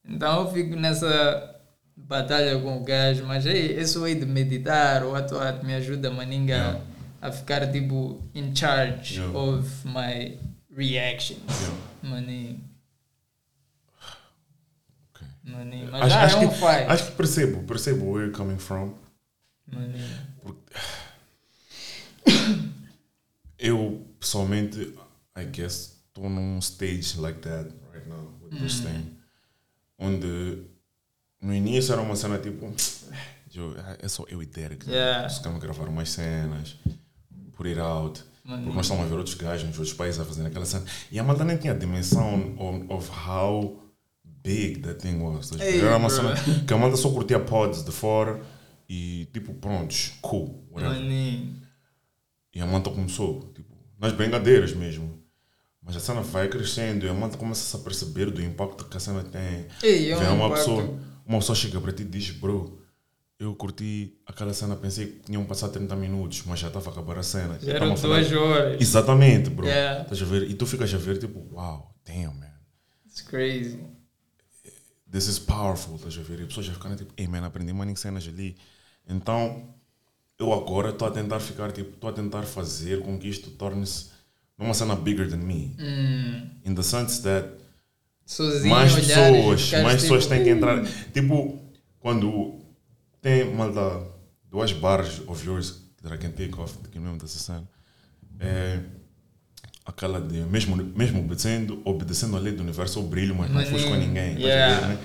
Então 0.09 0.41
eu 0.45 0.51
fico 0.53 0.75
nessa 0.77 1.53
batalha 1.97 2.57
com 2.59 2.77
o 2.77 2.83
gajo, 2.83 3.25
mas 3.25 3.45
aí, 3.45 3.73
esse 3.77 3.97
way 3.99 4.15
de 4.15 4.25
meditar, 4.25 5.03
o 5.03 5.13
ato 5.15 5.37
ato 5.37 5.65
me 5.65 5.73
ajuda 5.73 6.09
maninga 6.11 6.53
Yeah. 6.53 6.79
a 7.21 7.31
ficar 7.31 7.67
tipo 7.71 8.21
in 8.33 8.55
charge 8.55 9.15
Yeah. 9.19 9.37
of 9.37 9.67
my 9.85 10.37
reactions. 10.77 11.41
Maninho. 12.03 12.61
Ok. 15.09 15.27
Maninho. 15.43 15.91
Mas 15.91 16.01
Acho, 16.03 16.09
já 16.11 16.23
acho 16.23 16.37
é 16.37 16.39
um 16.39 16.49
que, 16.49 16.55
fight. 16.55 16.91
acho 16.91 17.05
que 17.07 17.11
percebo, 17.13 17.63
percebo 17.63 18.05
where 18.11 18.27
you're 18.27 18.37
coming 18.37 18.59
from. 18.59 18.93
Maninho. 19.65 20.07
Eu, 23.59 24.05
pessoalmente, 24.19 24.93
I 25.35 25.45
guess, 25.45 25.97
estou 26.07 26.29
num 26.29 26.59
stage 26.61 27.17
like 27.19 27.39
that 27.39 27.69
right 27.91 28.07
now 28.07 28.31
with 28.43 28.59
this 28.59 28.79
thing. 28.81 29.17
Onde 29.97 30.63
no 31.41 31.53
início 31.53 31.91
era 31.93 32.01
uma 32.03 32.15
cena 32.15 32.37
tipo, 32.37 32.71
eu, 33.55 33.75
é 33.99 34.07
só 34.07 34.23
eu 34.29 34.43
e 34.43 34.45
Derek. 34.45 34.87
Yeah. 34.87 35.27
Ficamos 35.29 35.57
a 35.57 35.65
gravar 35.65 35.87
umas 35.89 36.09
cenas, 36.11 36.75
put 37.55 37.67
it 37.67 37.79
out. 37.79 38.23
Mano. 38.47 38.63
Porque 38.63 38.77
nós 38.77 38.85
estamos 38.85 39.03
a 39.03 39.07
ver 39.09 39.15
outros 39.17 39.35
gajos 39.35 39.67
nos 39.67 39.77
outros 39.77 39.93
países 39.95 40.19
a 40.21 40.25
fazer 40.25 40.45
aquela 40.45 40.65
cena. 40.65 40.85
E 41.11 41.19
a 41.19 41.23
malta 41.23 41.43
nem 41.43 41.57
tinha 41.57 41.73
a 41.73 41.75
dimensão 41.75 42.55
of, 42.57 42.85
of 42.93 43.11
how 43.29 43.83
big 44.23 44.79
that 44.79 44.99
thing 45.01 45.19
was. 45.19 45.51
Ei, 45.59 45.81
Era 45.81 45.97
uma 45.97 46.09
cena 46.09 46.33
que 46.65 46.73
a 46.73 46.77
malta 46.77 46.95
só 46.95 47.09
curtia 47.11 47.39
pods 47.39 47.83
de 47.83 47.91
fora 47.91 48.39
e 48.89 49.27
tipo, 49.33 49.53
prontos, 49.55 50.13
cool, 50.21 50.65
whatever. 50.71 50.97
Maninho. 50.97 51.57
E 52.55 52.61
a 52.61 52.65
manta 52.65 52.89
começou, 52.89 53.51
tipo, 53.53 53.75
nas 53.99 54.13
brincadeiras 54.13 54.73
mesmo. 54.73 55.21
Mas 55.81 55.95
a 55.95 55.99
cena 55.99 56.21
vai 56.21 56.47
crescendo 56.47 57.05
e 57.05 57.09
a 57.09 57.13
manta 57.13 57.37
começa 57.37 57.77
a 57.77 57.79
perceber 57.81 58.31
do 58.31 58.41
impacto 58.41 58.85
que 58.85 58.95
a 58.97 58.99
cena 58.99 59.23
tem. 59.23 59.67
Ei, 59.83 60.11
é 60.11 60.15
um 60.15 60.19
Vem 60.19 60.27
uma 60.29 60.45
impacto. 60.47 60.57
pessoa, 60.59 60.99
uma 61.25 61.39
pessoa 61.39 61.55
chega 61.55 61.79
para 61.81 61.91
ti 61.91 62.03
e 62.03 62.05
diz, 62.05 62.31
bro, 62.31 62.76
eu 63.39 63.53
curti 63.55 64.17
aquela 64.25 64.53
cena, 64.53 64.75
pensei 64.75 65.07
que 65.07 65.19
tinham 65.25 65.45
passado 65.45 65.73
30 65.73 65.95
minutos, 65.95 66.43
mas 66.45 66.59
já 66.59 66.67
estava 66.67 66.89
a 66.89 66.91
acabar 66.91 67.19
a 67.19 67.23
cena. 67.23 67.59
Já 67.61 67.71
E 67.71 67.75
eram 67.75 67.93
duas 67.93 68.31
horas. 68.31 68.81
Exatamente, 68.81 69.49
bro. 69.49 69.67
Yeah. 69.67 70.03
Estás 70.03 70.21
a 70.21 70.25
ver? 70.25 70.49
E 70.49 70.55
tu 70.55 70.65
ficas 70.65 70.91
a 70.93 70.97
ver, 70.97 71.19
tipo, 71.19 71.39
wow, 71.51 71.93
damn, 72.05 72.33
man. 72.39 72.47
It's 73.05 73.21
crazy. 73.21 73.79
This 75.09 75.27
is 75.27 75.39
powerful, 75.39 75.95
estás 75.95 76.17
a 76.17 76.21
ver? 76.21 76.39
E 76.39 76.43
a 76.43 76.47
pessoa 76.47 76.63
já 76.63 76.73
ficando 76.73 76.95
tipo, 76.95 77.13
hey 77.15 77.27
man, 77.27 77.45
aprendi 77.45 77.71
mais 77.73 77.99
cenas 77.99 78.27
ali. 78.27 78.57
Então, 79.07 79.69
eu 80.39 80.51
agora 80.51 80.89
estou 80.89 81.07
a 81.07 81.11
tentar 81.11 81.39
ficar, 81.39 81.71
tipo, 81.71 81.91
estou 81.91 82.09
a 82.09 82.13
tentar 82.13 82.43
fazer 82.43 83.01
com 83.01 83.17
que 83.17 83.27
isto 83.27 83.51
torne-se 83.51 84.07
numa 84.57 84.73
cena 84.73 84.95
bigger 84.95 85.29
than 85.29 85.37
me. 85.37 85.75
Hum. 85.79 86.49
In 86.65 86.73
the 86.73 86.83
sense 86.83 87.21
that 87.21 87.49
Sozinho 88.25 88.69
mais 88.69 88.93
olhar 88.93 89.31
pessoas, 89.31 89.71
mais 89.71 90.01
tipo, 90.01 90.01
pessoas 90.01 90.25
têm 90.25 90.43
que 90.43 90.49
entrar. 90.49 90.83
Tipo, 91.13 91.59
quando 91.99 92.59
tem 93.21 93.53
malta, 93.53 94.07
duas 94.49 94.71
bars 94.73 95.21
of 95.27 95.45
yours 95.45 95.81
that 96.01 96.13
I 96.13 96.17
can 96.17 96.31
take 96.31 96.53
off, 96.59 96.77
que 96.91 96.99
mesmo 96.99 97.17
dessa 97.17 97.39
cena, 97.39 97.67
é 98.39 98.79
aquela 99.85 100.19
de 100.21 100.41
mesmo, 100.41 100.75
mesmo 100.75 101.19
obedecendo, 101.19 101.81
obedecendo 101.85 102.35
a 102.35 102.39
lei 102.39 102.53
do 102.53 102.61
universo, 102.61 102.99
eu 102.99 103.03
brilho, 103.03 103.35
mas 103.35 103.47
não 103.49 103.55
Maninho, 103.55 103.73
fusco 103.73 103.93
a 103.93 103.97
ninguém. 103.97 104.35
a 104.35 104.39
yeah. 104.39 104.87
né? 104.87 104.99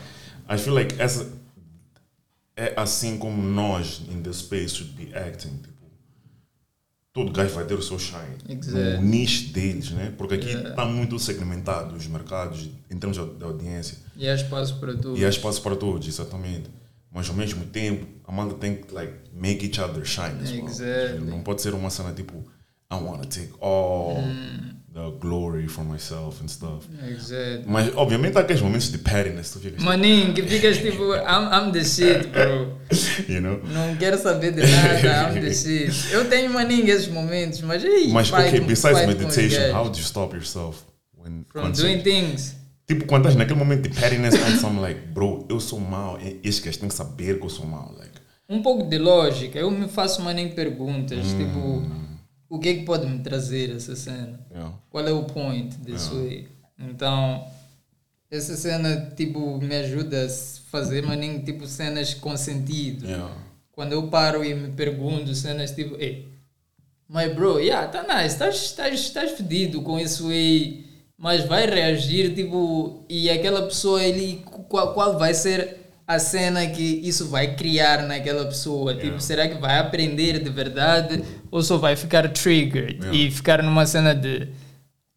I 0.51 0.59
feel 0.59 0.75
like 0.75 1.01
essa 1.01 1.29
é 2.57 2.75
assim 2.77 3.17
como 3.17 3.41
nós 3.43 4.03
in 4.11 4.23
the 4.23 4.33
space 4.33 4.75
should 4.77 4.93
be 4.93 5.15
acting. 5.17 5.51
Tipo, 5.63 5.73
todo 7.13 7.33
gajo 7.33 7.55
vai 7.55 7.65
ter 7.65 7.75
o 7.75 7.83
seu 7.83 7.99
shine. 7.99 8.37
Exactly. 8.49 8.97
No 8.97 9.03
niche 9.03 9.47
deles, 9.53 9.91
né? 9.93 10.13
Porque 10.19 10.35
aqui 10.35 10.49
Yeah. 10.49 10.71
está 10.71 10.85
muito 10.85 11.19
segmentado 11.19 11.95
os 11.95 12.07
mercados 12.07 12.69
em 12.91 12.99
termos 12.99 13.17
de 13.17 13.45
audiência. 13.45 13.99
E 14.17 14.29
há 14.29 14.35
espaço 14.35 14.79
para 14.81 14.95
tudo. 14.95 15.17
E 15.17 15.25
há 15.25 15.29
espaço 15.29 15.63
para 15.63 15.77
todos, 15.77 16.07
exatamente. 16.07 16.69
Mas 17.15 17.29
ao 17.29 17.35
mesmo 17.35 17.67
tempo, 17.67 18.07
a 18.27 18.55
tem 18.55 18.77
que 18.77 18.93
like, 18.95 19.13
make 19.35 19.65
each 19.67 19.79
other 19.81 20.05
shine 20.05 20.41
as 20.43 20.51
well. 20.51 20.65
Exactly. 20.65 21.31
Não 21.31 21.43
pode 21.43 21.61
ser 21.61 21.75
uma 21.75 21.91
cena 21.91 22.13
tipo, 22.13 22.43
I 22.91 22.95
want 22.95 23.23
to 23.23 23.29
take 23.29 23.53
all 23.61 24.17
Hum. 24.19 24.77
the 24.93 25.11
glory 25.19 25.67
for 25.69 25.85
myself 25.85 26.43
and 26.43 26.49
stuff. 26.49 26.87
Exato. 27.09 27.65
Mas 27.67 27.95
obviamente 27.97 28.37
há 28.37 28.41
aqueles 28.41 28.61
momentos 28.63 28.91
de 28.91 28.99
pettiness, 28.99 29.51
tu 29.51 29.61
ficas, 29.61 29.83
Maninho, 29.83 30.35
que 30.35 30.43
ficas 30.43 30.79
tipo, 30.79 31.15
I'm, 31.17 31.49
I'm 31.53 31.73
the 31.73 31.85
shit, 31.85 32.29
bro. 32.29 32.79
you 33.29 33.41
know? 33.41 33.61
Não 33.65 33.97
quero 33.97 34.19
saber 34.19 34.53
de 34.53 34.63
nada, 34.63 35.33
I'm 35.33 35.41
the 35.41 35.53
shit. 35.55 36.13
Eu 36.13 36.29
tenho 36.29 36.51
maninho 36.53 36.89
esses 36.89 37.09
momentos, 37.09 37.61
mas 37.63 37.83
ei, 37.85 38.09
Mas 38.09 38.31
ok, 38.33 38.61
besides 38.61 39.07
meditation, 39.07 39.75
how 39.75 39.89
do 39.89 39.99
you 39.99 40.05
stop 40.05 40.35
yourself 40.35 40.85
when 41.17 41.45
From 41.51 41.73
doing 41.73 42.03
things. 42.03 42.57
Tipo, 42.93 43.07
quando 43.07 43.23
estás 43.23 43.37
naquele 43.37 43.59
momento 43.59 43.89
de 43.89 43.99
pettiness, 43.99 44.35
quando 44.37 44.77
I'm 44.77 44.81
like, 44.83 45.01
bro, 45.15 45.47
eu 45.49 45.59
sou 45.59 45.81
mau, 45.81 46.19
este 46.45 46.67
gajo 46.67 46.79
tem 46.81 46.89
que 46.91 46.95
saber 46.95 47.39
que 47.39 47.47
eu 47.47 47.49
sou 47.49 47.65
mau, 47.67 47.91
like. 47.97 48.13
Um 48.47 48.61
pouco 48.61 48.83
de 48.83 48.99
lógica. 48.99 49.59
Eu 49.59 49.71
me 49.71 49.89
faço 49.89 50.21
maninho 50.21 50.53
perguntas, 50.55 51.27
Hum. 51.27 51.39
tipo, 51.39 51.83
o 52.51 52.59
que 52.59 52.69
é 52.69 52.75
que 52.75 52.83
pode 52.85 53.07
me 53.07 53.21
trazer 53.21 53.75
essa 53.75 53.97
cena? 53.97 54.39
Yeah. 54.51 54.75
Qual 54.91 55.07
é 55.09 55.11
o 55.11 55.25
point 55.25 55.75
disso 55.79 56.15
aí? 56.17 56.49
Então, 56.79 57.47
essa 58.31 58.57
cena, 58.59 59.11
tipo, 59.17 59.57
me 59.59 59.75
ajuda 59.77 60.27
a 60.27 60.29
fazer, 60.71 61.03
maninho, 61.03 61.43
tipo, 61.43 61.67
cenas 61.67 62.13
com 62.13 62.37
sentido. 62.37 63.07
Yeah. 63.07 63.35
Quando 63.73 63.93
eu 63.93 64.09
paro 64.09 64.45
e 64.45 64.55
me 64.55 64.69
pergunto 64.73 65.35
cenas 65.35 65.71
tipo, 65.71 65.97
ei, 65.99 66.29
Mas, 67.09 67.35
bro, 67.35 67.59
yeah, 67.59 67.89
tá 67.89 68.03
nice. 68.03 68.37
Estás 68.95 69.31
fedido 69.33 69.81
com 69.81 69.99
isso 69.99 70.29
aí. 70.29 70.92
Mas 71.23 71.45
vai 71.47 71.67
reagir, 71.67 72.35
tipo, 72.35 73.05
e 73.09 73.31
aquela 73.31 73.63
pessoa 73.63 74.01
ali, 74.01 74.43
qual, 74.69 74.93
qual 74.93 75.17
vai 75.17 75.33
ser 75.33 75.77
a 76.05 76.19
cena 76.19 76.67
que 76.67 76.83
isso 76.83 77.29
vai 77.29 77.55
criar 77.55 78.03
naquela 78.09 78.45
pessoa? 78.45 78.93
Tipo, 78.93 79.05
Yeah. 79.07 79.21
será 79.21 79.47
que 79.49 79.55
vai 79.55 79.79
aprender 79.79 80.43
de 80.43 80.51
verdade 80.51 81.23
ou 81.49 81.63
só 81.63 81.77
vai 81.79 81.95
ficar 81.95 82.29
triggered 82.31 82.95
Yeah. 82.99 83.17
e 83.17 83.31
ficar 83.31 83.63
numa 83.63 83.87
cena 83.87 84.13
de 84.17 84.49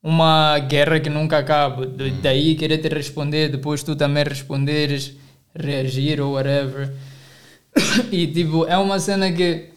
uma 0.04 0.60
guerra 0.60 1.00
que 1.00 1.10
nunca 1.10 1.40
acaba? 1.40 1.88
De- 1.88 2.04
Hum. 2.12 2.20
Daí 2.22 2.54
querer 2.54 2.78
te 2.78 2.88
responder, 2.88 3.50
depois 3.50 3.82
tu 3.82 3.96
também 3.96 4.24
responderes, 4.24 5.14
reagir 5.58 6.22
ou 6.22 6.34
whatever. 6.34 6.94
E 8.12 8.28
tipo, 8.28 8.66
é 8.68 8.78
uma 8.78 9.00
cena 9.00 9.32
que 9.32 9.70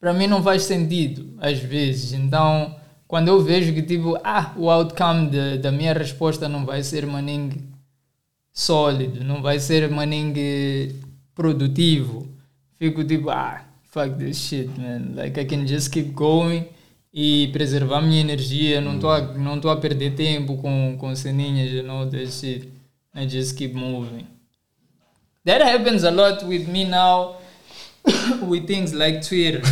para 0.00 0.14
mim 0.14 0.26
não 0.26 0.42
faz 0.42 0.62
sentido 0.62 1.34
às 1.38 1.58
vezes. 1.58 2.14
Então, 2.14 2.74
quando 3.08 3.28
eu 3.28 3.42
vejo 3.42 3.72
que 3.72 3.82
tipo, 3.82 4.18
ah, 4.22 4.52
o 4.56 4.70
outcome 4.70 5.30
de- 5.30 5.58
da 5.58 5.72
minha 5.72 5.94
resposta 5.94 6.48
não 6.48 6.64
vai 6.66 6.82
ser 6.82 7.06
maningue 7.06 7.64
sólido, 8.52 9.24
não 9.24 9.40
vai 9.40 9.58
ser 9.58 9.88
maningue 9.90 10.94
produtivo, 11.34 12.28
fico 12.78 13.02
tipo, 13.02 13.30
ah, 13.30 13.64
fuck 13.90 14.14
this 14.16 14.36
shit, 14.36 14.68
man. 14.78 15.14
Like 15.14 15.40
I 15.40 15.44
can 15.46 15.66
just 15.66 15.90
keep 15.90 16.12
going 16.12 16.66
e 17.12 17.48
preservar 17.48 18.02
minha 18.02 18.20
energia, 18.20 18.80
não 18.80 18.96
estou 18.96 19.10
a, 19.10 19.20
não 19.20 19.58
tô 19.58 19.70
a 19.70 19.76
perder 19.76 20.14
tempo 20.14 20.58
com, 20.58 20.96
com 20.98 21.16
ceninhas, 21.16 21.72
you 21.72 21.82
know, 21.82 22.06
that 22.10 22.30
shit. 22.30 22.68
I 23.14 23.26
just 23.26 23.56
keep 23.56 23.74
moving. 23.74 24.26
That 25.44 25.62
happens 25.64 26.04
a 26.04 26.10
lot 26.10 26.44
with 26.44 26.68
me 26.68 26.84
now 26.84 27.36
with 28.46 28.66
things 28.66 28.92
like 28.92 29.26
Twitter. 29.26 29.62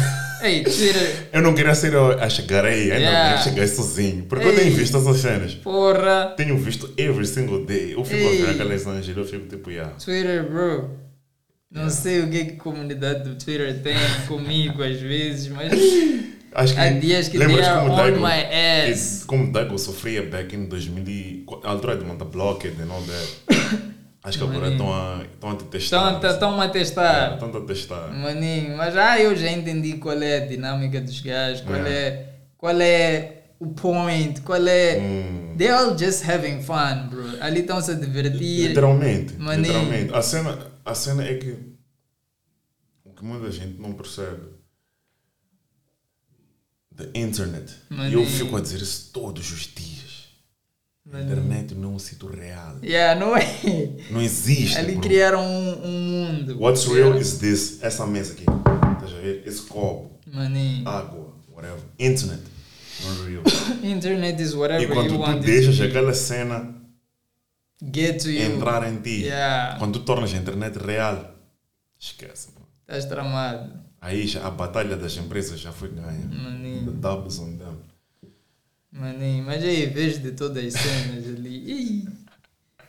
Twitter, 0.65 1.29
Eu 1.33 1.43
não 1.43 1.55
queria 1.55 1.75
ser 1.75 1.95
a 1.97 2.25
a 2.25 2.29
chegar 2.29 2.65
aí, 2.65 2.83
ainda 2.93 2.97
Yeah. 2.97 3.35
bem 3.35 3.45
cheguei 3.45 3.67
sozinho. 3.67 4.25
Porque 4.25 4.45
eu 4.47 4.51
Ei. 4.53 4.57
tenho 4.59 4.75
visto 4.77 4.97
essas 4.97 5.17
cenas. 5.19 5.55
porra. 5.55 6.35
Tenho 6.37 6.57
visto 6.59 6.93
every 6.97 7.27
single 7.27 7.65
day. 7.65 7.95
Eu 7.95 8.05
fico 8.05 8.27
a 8.29 8.31
Ei. 8.33 8.43
ver 8.43 8.51
aquelas 8.51 8.83
cenas 8.83 9.09
eu 9.09 9.25
fico 9.25 9.47
tipo, 9.47 9.71
yeah. 9.71 9.93
Twitter, 10.03 10.49
bro. 10.49 10.91
Não 11.71 11.91
sei 11.91 12.21
o 12.21 12.31
que, 12.31 12.45
que 12.45 12.53
a 12.55 12.57
comunidade 12.59 13.25
do 13.29 13.35
Twitter 13.37 13.83
tem 13.83 13.97
comigo 14.29 14.83
às 14.83 14.99
vezes, 15.01 15.49
mas 15.49 15.73
Acho 16.55 16.73
que, 16.73 16.81
há 16.81 16.89
dias 16.91 17.29
que 17.29 17.37
lembras 17.37 17.69
como 17.69 17.93
on 17.93 17.97
Dago- 17.97 18.21
my 18.21 18.91
ass. 18.91 19.25
Como 19.27 19.53
Dago 19.53 19.79
sofria 19.79 20.23
back 20.23 20.55
in 20.57 20.67
2000, 20.69 21.05
e- 21.07 21.45
a 21.65 21.71
altura 21.71 21.97
de 21.97 22.05
montar 22.07 22.25
blocked 22.25 22.73
and 22.81 22.91
all 22.91 23.03
that. 23.03 23.56
Acho 24.27 24.39
que 24.39 24.45
agora 24.45 24.73
estão 24.73 24.93
a, 24.93 25.25
estão 25.33 25.51
a 25.51 25.57
te 25.57 25.65
testar. 25.65 26.15
Estão 26.15 26.31
estão 26.33 26.61
a 26.61 26.69
testar. 26.69 27.35
Estão 27.35 27.63
a 27.63 27.65
testar. 27.65 28.13
Maninho, 28.13 28.77
mas 28.77 28.97
ah, 28.97 29.21
eu 29.21 29.37
já 29.37 29.49
entendi 29.53 29.99
qual 29.99 30.21
é 30.21 30.39
a 30.43 30.47
dinâmica 30.47 31.01
dos 31.01 31.21
gajos, 31.21 31.61
qual 31.61 31.77
Yeah. 31.77 31.91
é, 31.97 32.35
qual 32.59 32.81
é 32.81 33.45
o 33.61 33.69
point, 33.69 34.41
qual 34.41 34.67
é. 34.67 34.99
Hum. 34.99 35.55
They 35.57 35.69
all 35.71 35.97
just 35.97 36.29
having 36.29 36.61
fun, 36.61 37.09
bro. 37.09 37.25
Ali 37.41 37.61
estão 37.61 37.81
se 37.81 37.93
a 37.93 37.95
divertir. 37.95 38.69
Literalmente, 38.69 39.35
Maninho. 39.35 39.63
literalmente. 39.63 40.13
A 40.15 40.21
cena, 40.23 40.59
a 40.85 40.95
cena 40.95 41.23
é 41.25 41.35
que 41.37 41.57
o 43.05 43.13
que 43.13 43.25
muita 43.25 43.51
gente 43.53 43.81
não 43.81 43.93
percebe 43.93 44.43
the 46.97 47.11
internet. 47.15 47.73
E 47.91 47.95
Maninho. 47.95 48.21
eu 48.23 48.27
fico 48.27 48.57
a 48.57 48.61
dizer 48.61 48.83
isso 48.83 49.11
todos 49.13 49.53
os 49.53 49.61
dias. 49.73 50.06
A 51.13 51.21
internet 51.21 51.75
não 51.75 51.93
é 51.93 51.95
um 51.95 51.99
sítio 51.99 52.29
real. 52.29 52.77
Yeah, 52.83 53.19
não 53.19 53.37
é? 53.37 53.45
Não 54.11 54.21
existe. 54.21 54.77
Ali 54.77 54.93
bro. 54.93 55.03
criaram 55.03 55.41
um, 55.45 55.87
um 55.87 56.01
mundo. 56.01 56.59
What's 56.61 56.85
real 56.87 57.17
is 57.17 57.39
this, 57.39 57.79
essa 57.83 58.05
mesa 58.07 58.33
aqui. 58.33 58.43
Estás 58.43 59.13
a 59.13 59.21
ver? 59.21 59.43
Esse 59.47 59.63
copo, 59.63 60.11
Maninho. 60.27 60.87
água, 60.89 61.33
whatever. 61.53 61.79
Internet. 61.99 62.43
Not 63.05 63.23
real. 63.25 63.43
Internet 63.85 64.43
is 64.43 64.53
E 64.53 64.57
whatever 64.57 64.89
quando 64.95 65.15
you 65.15 65.23
tu 65.25 65.41
deixas 65.41 65.81
aquela 65.81 66.13
cena 66.13 66.75
Get 67.95 68.23
to 68.23 68.31
you. 68.31 68.43
entrar 68.43 68.91
em 68.91 68.97
ti, 69.01 69.23
Yeah. 69.23 69.79
quando 69.79 69.99
tu 70.01 70.05
tornas 70.05 70.35
a 70.35 70.37
internet 70.37 70.77
real, 70.79 71.35
esquece. 71.99 72.49
mano. 72.55 72.67
Estás 72.81 73.05
tramado. 73.05 73.73
Aí 74.01 74.27
já, 74.27 74.47
a 74.47 74.51
batalha 74.51 74.97
das 74.97 75.17
empresas 75.17 75.61
já 75.61 75.73
foi 75.73 75.89
ganha. 75.91 76.27
Maninho. 76.27 76.93
The 77.01 77.09
on 77.09 77.57
them. 77.59 77.66
Maninho, 78.99 79.45
mas 79.45 79.63
aí 79.63 79.87
vejo 79.87 80.21
de 80.21 80.33
todas 80.33 80.65
as 80.65 80.73
cenas 80.81 81.27
ali. 81.27 82.09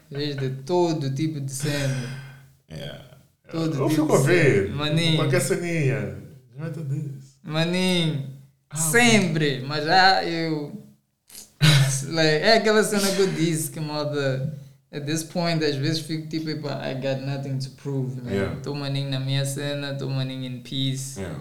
Vejo 0.10 0.38
de 0.38 0.50
todo 0.64 1.14
tipo 1.14 1.40
de 1.42 1.52
cena. 1.52 2.24
Yeah. 2.72 3.04
Todo 3.52 3.78
eu 3.78 3.90
tipo 3.90 4.02
fico 4.08 4.16
a 4.16 4.18
de 4.22 4.24
ver. 4.28 4.70
Maninho. 4.72 5.18
Qualquer 5.18 5.42
ceninha. 5.42 6.18
Meta 6.58 6.82
this. 6.82 7.38
Maninho, 7.44 8.30
Ah, 8.70 8.78
sempre. 8.78 9.62
Mas 9.62 9.84
já 9.86 10.24
eu. 10.24 10.82
like, 12.10 12.44
é 12.46 12.58
aquela 12.58 12.84
cena 12.84 13.10
que 13.12 13.22
eu 13.22 13.28
disse 13.34 13.72
que 13.72 13.80
malda. 13.80 14.58
At 14.90 15.04
this 15.06 15.22
point, 15.24 15.62
às 15.66 15.76
vezes 15.76 16.00
fico 16.00 16.28
tipo, 16.30 16.50
"Epa, 16.50 16.82
I 16.90 16.94
got 16.96 17.22
nothing 17.26 17.58
to 17.60 17.70
prove, 17.72 18.22
man. 18.22 18.32
Yeah. 18.32 18.56
Tô 18.62 18.74
maninho 18.74 19.10
na 19.10 19.20
minha 19.20 19.46
cena, 19.46 19.94
tô 19.96 20.10
maninho 20.10 20.46
in 20.46 20.62
peace. 20.62 21.20
Yeah. 21.20 21.40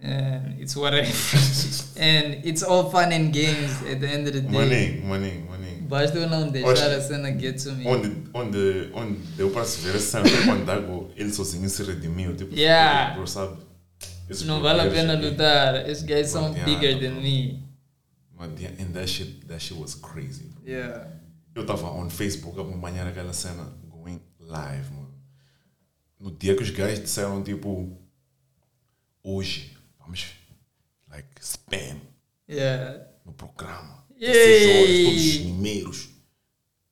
And 0.00 0.60
it's 0.60 0.76
whatever. 0.76 1.06
and 1.98 2.44
it's 2.44 2.62
all 2.62 2.88
fun 2.90 3.12
and 3.12 3.32
games 3.32 3.82
at 3.82 4.00
the 4.00 4.08
end 4.08 4.28
of 4.28 4.32
the 4.32 4.40
day. 4.42 4.48
Maninho, 4.48 5.04
maninho, 5.06 5.46
maninho. 5.50 5.88
Basta 5.88 6.18
eu 6.18 6.28
não 6.28 6.50
deixar 6.50 6.70
Oxe. 6.70 6.82
a 6.94 7.00
cena 7.00 7.30
get 7.32 7.56
to 7.62 7.72
me. 7.72 7.84
Onde, 7.86 8.12
onde, 8.32 8.90
onde 8.94 9.18
deu 9.36 9.50
para 9.50 9.64
se 9.64 9.80
ver 9.80 9.96
essa 9.96 10.22
cena 10.22 10.28
foi 10.28 10.44
quando 10.46 10.64
Dago, 10.66 11.10
ele 11.16 11.32
sozinho 11.32 11.68
se 11.68 11.82
redimiu. 11.82 12.36
Tipo, 12.36 12.54
Yeah. 12.54 13.14
bro, 13.16 13.26
sabe? 13.26 13.56
Esse 14.30 14.44
Não 14.44 14.60
bro 14.60 14.68
vale 14.68 14.82
a 14.82 14.90
pena 14.90 15.14
lutar. 15.14 15.88
Esses 15.88 16.04
guys 16.04 16.28
são 16.28 16.52
bigger 16.52 16.94
adianta, 16.96 17.00
than 17.06 17.12
bro. 17.14 17.22
me. 17.22 17.62
But 18.38 18.60
yeah, 18.60 18.76
and 18.80 18.92
that 18.92 19.08
shit, 19.08 19.46
that 19.48 19.60
shit 19.60 19.76
was 19.80 19.94
crazy. 19.96 20.44
bro. 20.54 20.62
Yeah. 20.64 21.08
Eu 21.56 21.66
tava 21.66 21.88
on 21.88 22.08
Facebook 22.08 22.56
a 22.56 22.62
acompanhar 22.62 23.04
aquela 23.08 23.32
cena 23.32 23.64
going 23.90 24.20
live, 24.38 24.92
mano. 24.94 25.08
No 26.20 26.30
dia 26.30 26.54
que 26.54 26.62
os 26.62 26.70
gajos 26.70 27.00
disseram, 27.00 27.42
tipo, 27.42 27.98
hoje 29.24 29.72
vamos, 30.08 30.26
like, 31.10 31.28
spam 31.40 32.00
Yeah. 32.48 33.06
no 33.26 33.32
programa. 33.34 34.06
Yay! 34.18 34.32
16 34.32 34.66
horas, 34.70 35.04
todos 35.04 35.26
os 35.26 35.36
primeiros. 35.38 36.08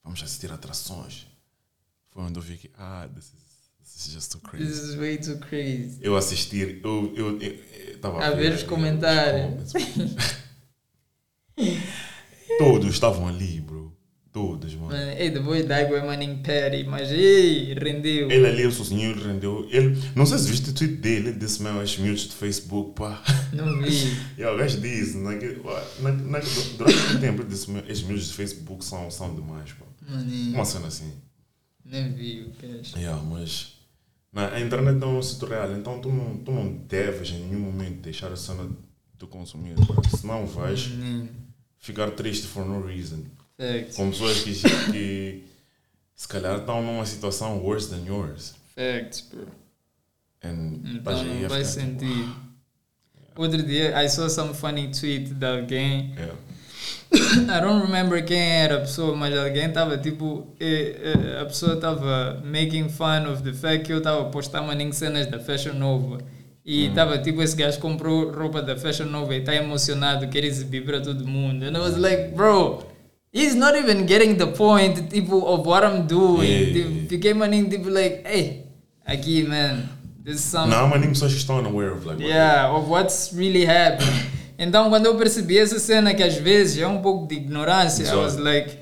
Vamos 0.04 0.22
assistir 0.22 0.52
atrações. 0.52 1.26
Foi 2.10 2.22
onde 2.22 2.38
eu 2.38 2.42
vi 2.42 2.58
que, 2.58 2.70
ah, 2.78 3.08
this 3.14 3.24
is, 3.24 3.32
this 3.82 4.06
is 4.06 4.12
just 4.12 4.32
too 4.32 4.40
crazy. 4.40 4.66
This 4.66 4.82
is 4.82 4.94
way 4.96 5.16
too 5.18 5.38
crazy. 5.38 5.98
Eu 6.02 6.14
assistir, 6.16 6.80
eu, 6.84 7.14
eu, 7.16 7.40
eu, 7.40 7.52
eu 7.92 7.98
tava 8.00 8.22
A 8.24 8.30
ver 8.32 8.52
os 8.52 8.62
comentários. 8.62 9.72
Todos 12.58 12.94
estavam 12.94 13.26
ali, 13.26 13.60
bro. 13.60 13.75
Todos, 14.36 14.74
mano. 14.74 14.88
Mano, 14.88 15.12
ei, 15.12 15.30
depois 15.30 15.64
da 15.64 15.78
água 15.78 15.96
é 15.96 16.04
maninho 16.04 16.36
Perry, 16.42 16.84
mas 16.84 17.10
ei, 17.10 17.72
rendeu. 17.72 18.30
Ele 18.30 18.46
ali, 18.46 18.66
o 18.66 18.70
sozinho, 18.70 19.18
rendeu. 19.18 19.66
Ele, 19.70 19.96
não 20.14 20.26
sei 20.26 20.36
se 20.36 20.50
viste 20.50 20.68
o 20.68 20.74
tweet 20.74 20.96
dele, 20.96 21.30
ele 21.30 21.38
disse 21.38 21.62
mesmo 21.62 21.80
as 21.80 21.96
miúdos 21.96 22.24
de 22.24 22.34
Facebook, 22.34 22.92
pá. 22.96 23.24
Não 23.54 23.80
vi. 23.80 24.14
E 24.36 24.44
o 24.44 24.58
gajo 24.58 24.78
disse, 24.78 25.16
naquele, 25.16 25.62
na, 26.00 26.12
na, 26.12 26.38
durante 26.76 27.14
o 27.14 27.18
tempo, 27.18 27.40
ele 27.40 27.48
disse: 27.48 27.70
as 27.90 28.02
miúdos 28.02 28.26
de 28.26 28.34
Facebook 28.34 28.84
são, 28.84 29.10
são 29.10 29.34
demais, 29.34 29.72
pá. 29.72 29.86
Maninho, 30.06 30.54
Uma 30.54 30.66
cena 30.66 30.88
assim. 30.88 31.14
nem 31.82 32.12
vi 32.12 32.42
o 32.42 32.50
que 32.50 32.66
é. 32.66 33.00
Yeah, 33.00 33.22
mas 33.22 33.78
na, 34.30 34.52
a 34.52 34.60
internet 34.60 34.98
não 34.98 35.16
é 35.16 35.18
um 35.18 35.22
sítio 35.22 35.48
real, 35.48 35.74
então 35.74 35.98
tu 35.98 36.10
não, 36.10 36.36
tu 36.36 36.52
não 36.52 36.76
deves 36.86 37.30
em 37.30 37.38
nenhum 37.38 37.60
momento 37.60 38.02
deixar 38.02 38.30
a 38.30 38.36
cena 38.36 38.68
de 39.18 39.26
consumir, 39.28 39.76
pá. 39.76 39.94
senão 40.14 40.44
vais 40.44 40.90
ficar 41.78 42.10
triste 42.10 42.46
for 42.46 42.66
no 42.66 42.86
reason. 42.86 43.24
Facts, 43.58 43.96
Com 43.96 44.10
pessoas 44.10 44.42
que, 44.42 44.52
que 44.92 45.44
se 46.14 46.28
calhar 46.28 46.58
estão 46.58 46.82
numa 46.82 47.04
situação 47.06 47.58
worse 47.58 47.88
than 47.90 48.04
yours. 48.06 48.54
facts, 48.74 49.22
bro. 49.30 49.46
And 50.44 50.80
Então 50.84 51.24
não 51.24 51.48
vai 51.48 51.64
ficar, 51.64 51.80
tipo, 51.80 52.00
sentir. 52.00 52.28
Outro 53.36 53.62
dia, 53.62 54.02
I 54.02 54.08
saw 54.08 54.28
some 54.28 54.54
funny 54.54 54.90
tweet 54.90 55.34
de 55.34 55.46
alguém. 55.46 56.14
Yeah. 56.16 56.34
I 57.58 57.60
don't 57.60 57.82
remember 57.84 58.22
quem 58.24 58.38
era 58.40 58.76
a 58.76 58.80
pessoa, 58.80 59.14
mas 59.16 59.36
alguém 59.36 59.66
estava 59.66 59.98
tipo. 59.98 60.46
A 61.40 61.44
pessoa 61.44 61.74
estava 61.74 62.42
making 62.44 62.88
fun 62.88 63.30
of 63.30 63.42
the 63.42 63.52
fact 63.52 63.84
que 63.86 63.92
eu 63.92 63.98
estava 63.98 64.22
a 64.22 64.24
postar 64.30 64.62
maninho 64.62 64.92
cenas 64.92 65.26
da 65.26 65.38
Fashion 65.38 65.74
Nova. 65.74 66.18
E 66.64 66.86
estava 66.86 67.18
tipo, 67.18 67.40
esse 67.42 67.54
gajo 67.54 67.78
comprou 67.78 68.30
roupa 68.32 68.60
da 68.60 68.76
Fashion 68.76 69.06
Nova 69.06 69.34
e 69.34 69.38
está 69.38 69.54
emocionado, 69.54 70.26
quer 70.28 70.42
exibir 70.44 70.84
para 70.84 71.00
todo 71.00 71.26
mundo. 71.26 71.64
And 71.64 71.76
I 71.76 71.78
was 71.80 71.96
like, 71.96 72.28
bro, 72.34 72.84
he's 73.32 73.54
not 73.54 73.74
even 73.76 74.06
getting 74.06 74.36
the 74.36 74.46
point 74.46 75.08
tipo, 75.10 75.42
of 75.44 75.66
what 75.66 75.84
I'm 75.84 76.06
doing. 76.06 76.48
Yeah. 76.48 76.72
Tipo, 76.72 77.08
Fiquei 77.08 77.34
maninho 77.34 77.68
tipo, 77.68 77.88
like, 77.90 78.22
hey, 78.26 78.64
aqui, 79.06 79.42
man, 79.44 79.88
this 80.24 80.36
is 80.36 80.44
some 80.44 80.70
Não, 80.70 80.88
nem 80.98 81.08
pessoas 81.10 81.32
que 81.32 81.38
estão 81.38 81.58
unaware 81.58 81.92
of 81.92 82.06
like, 82.06 82.20
what- 82.22 82.28
Yeah, 82.28 82.70
of 82.70 82.88
what's 82.88 83.32
really 83.34 83.64
happening. 83.66 84.30
Então, 84.58 84.88
quando 84.88 85.04
eu 85.06 85.16
percebi 85.16 85.58
essa 85.58 85.78
cena, 85.78 86.14
que 86.14 86.22
às 86.22 86.36
vezes 86.36 86.78
é 86.78 86.86
um 86.86 87.02
pouco 87.02 87.26
de 87.28 87.34
ignorância, 87.34 88.02
I 88.02 88.06
Exato. 88.06 88.20
was 88.20 88.36
like, 88.38 88.74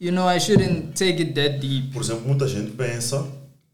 you 0.00 0.10
know, 0.10 0.28
I 0.28 0.40
shouldn't 0.40 0.94
take 0.98 1.22
it 1.22 1.32
that 1.34 1.58
deep. 1.60 1.92
Por 1.92 2.02
exemplo, 2.02 2.26
muita 2.26 2.48
gente 2.48 2.72
pensa 2.72 3.24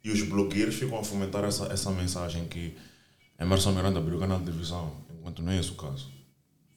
e 0.05 0.11
os 0.11 0.23
blogueiros 0.23 0.75
ficam 0.75 0.99
a 0.99 1.03
fomentar 1.03 1.43
essa, 1.45 1.73
essa 1.73 1.91
mensagem 1.91 2.45
que 2.45 2.75
Emerson 3.41 3.73
Miranda 3.73 3.99
abriu 3.99 4.19
o 4.19 4.21
canal 4.21 4.39
de 4.41 4.45
televisão, 4.45 4.93
enquanto 5.19 5.41
não 5.43 5.53
é 5.53 5.59
esse 5.59 5.71
o 5.71 5.75
caso. 5.75 6.11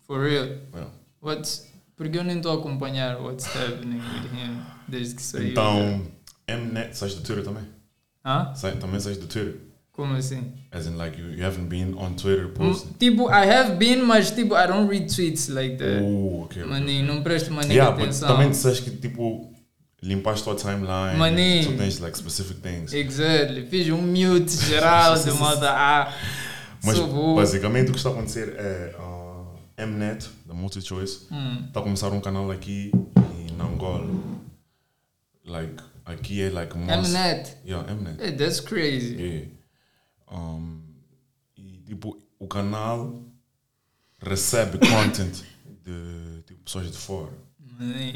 For 0.07 0.23
real. 0.23 0.45
Yeah. 0.73 0.89
What's, 1.21 1.67
porque 1.95 2.17
eu 2.17 2.23
nem 2.23 2.37
estou 2.37 2.51
a 2.51 2.55
acompanhar 2.55 3.19
what's 3.21 3.45
happening 3.55 3.99
with 3.99 4.31
him 4.33 4.57
desde 4.87 5.15
que 5.15 5.21
saiu. 5.21 5.49
Então, 5.49 6.01
Mnet, 6.49 6.97
sais 6.97 7.13
do 7.15 7.21
Twitter 7.21 7.43
também? 7.43 7.63
Hã? 8.23 8.53
Sai, 8.55 8.73
também 8.77 8.99
sais 8.99 9.17
do 9.17 9.27
Twitter? 9.27 9.55
Como 9.91 10.13
assim? 10.15 10.51
As 10.73 10.87
in, 10.87 10.97
like, 10.97 11.17
you, 11.19 11.29
you 11.31 11.45
haven't 11.45 11.69
been 11.69 11.93
on 11.97 12.15
Twitter 12.15 12.49
posting? 12.49 12.93
Tipo, 12.99 13.29
I 13.29 13.45
have 13.49 13.75
been, 13.77 14.01
mas 14.03 14.29
tipo, 14.31 14.53
I 14.55 14.67
don't 14.67 14.89
read 14.89 15.07
tweets 15.13 15.47
like 15.47 15.77
that. 15.77 16.01
Oh, 16.03 16.43
ok. 16.43 16.65
Maninho, 16.65 17.05
não 17.05 17.23
presto 17.23 17.51
maninho 17.53 17.75
Yeah, 17.75 17.93
atenção. 17.95 18.27
também 18.27 18.49
disseste 18.49 18.81
que, 18.83 18.97
tipo, 18.97 19.53
limpaste 20.03 20.43
tua 20.43 20.55
timeline. 20.55 21.17
Maninho. 21.17 21.63
Só 21.63 21.71
tens, 21.77 21.99
like, 21.99 22.17
specific 22.17 22.59
things. 22.59 22.91
Exactly. 22.91 23.65
Fiz 23.67 23.87
um 23.89 24.01
mute 24.01 24.51
geral 24.65 25.17
de 25.17 25.31
moda 25.39 25.71
a. 25.71 26.13
Mas, 26.83 26.97
Sou 26.97 27.07
burro. 27.07 27.35
basicamente, 27.37 27.87
o 27.87 27.91
que 27.93 27.97
está 27.97 28.09
a 28.09 28.11
acontecer 28.13 28.53
é 28.57 28.95
a 29.77 29.85
Mnet, 29.85 30.27
da 30.45 30.53
Multichoice, 30.53 31.27
está 31.67 31.79
a 31.79 31.83
começar 31.83 32.09
um 32.09 32.21
canal 32.21 32.51
aqui 32.51 32.91
em 33.37 33.59
Angola. 33.61 34.07
Like, 35.43 35.83
aqui 36.05 36.41
é, 36.41 36.49
like, 36.49 36.77
most- 36.77 37.09
Mnet. 37.11 37.57
Yeah, 37.65 37.93
Mnet. 37.93 38.21
Hey, 38.21 38.35
that's 38.35 38.59
crazy. 38.59 39.15
Yeah. 39.15 39.51
Um, 40.31 40.81
e 41.57 41.81
tipo, 41.85 42.17
o 42.39 42.47
canal 42.47 43.21
recebe 44.19 44.77
content 44.87 45.43
de 45.83 46.41
tipo, 46.47 46.61
pessoas 46.63 46.91
de 46.91 46.97
fora. 46.97 47.33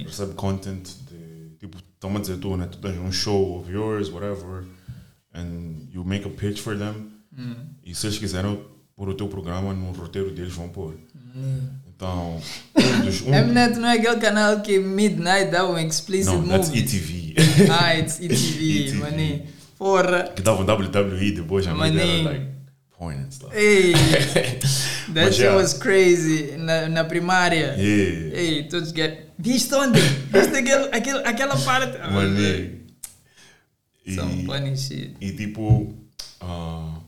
Recebe 0.06 0.34
content 0.36 0.88
de 1.08 1.56
tipo, 1.60 1.78
estão 1.78 2.16
a 2.16 2.20
dizer 2.20 2.38
tu, 2.40 2.56
né? 2.58 2.66
Tu 2.68 2.78
tens 2.80 2.98
um 2.98 3.12
show 3.12 3.60
of 3.60 3.72
yours, 3.72 4.10
whatever, 4.10 4.66
and 5.34 5.88
you 5.92 6.04
make 6.04 6.26
a 6.26 6.32
pitch 6.32 6.60
for 6.62 6.78
them. 6.78 7.12
Hum. 7.38 7.56
E 7.84 7.94
se 7.94 8.08
eles 8.08 8.18
quiserem 8.18 8.64
pôr 8.96 9.10
o 9.10 9.14
teu 9.14 9.28
programa 9.28 9.74
no 9.74 9.92
roteiro 9.92 10.34
deles, 10.34 10.54
vão 10.54 10.70
pôr. 10.70 10.96
Hum. 11.36 11.70
Então, 12.00 12.40
um 12.78 13.02
dos. 13.02 13.22
Um, 13.24 13.32
Mnet 13.52 13.78
não 13.78 13.90
é 13.90 13.98
aquele 13.98 14.16
canal 14.22 14.62
que 14.62 14.80
Midnight 14.80 15.52
dá 15.52 15.70
um 15.70 15.78
explicit 15.78 16.32
não, 16.32 16.48
that's 16.48 16.70
movie. 16.70 16.80
ETV. 16.80 17.36
Ah, 17.70 18.00
it's 18.00 18.22
ETV, 18.22 18.88
ETV. 18.88 18.98
maninho. 19.00 19.44
Porra. 19.78 20.32
que 20.34 20.42
davam 20.42 20.64
WWE 20.66 21.32
depois, 21.32 21.68
a 21.68 21.72
era 21.72 21.78
like 22.24 22.46
porn 22.98 23.18
and 23.18 23.32
stuff. 23.32 23.54
Ei, 23.54 23.92
that 25.14 25.26
Mas 25.26 25.36
shit 25.36 25.44
yeah. 25.44 25.58
was 25.58 25.74
crazy 25.74 26.56
na, 26.58 26.88
na 26.88 27.04
primária. 27.04 27.76
Yeah. 27.78 28.38
Ei, 28.38 28.64
todos 28.70 28.94
get. 28.94 29.32
Viste 29.38 29.74
onde? 29.76 30.00
Viste 30.00 30.56
aquele, 30.56 30.90
aquele, 30.94 31.20
aquela 31.28 31.58
parte? 31.58 31.98
Ah. 32.02 32.10
E- 34.06 34.16
Some 34.16 34.46
funny 34.46 34.78
shit. 34.78 35.16
E 35.20 35.32
tipo, 35.34 35.94
ah, 36.40 37.00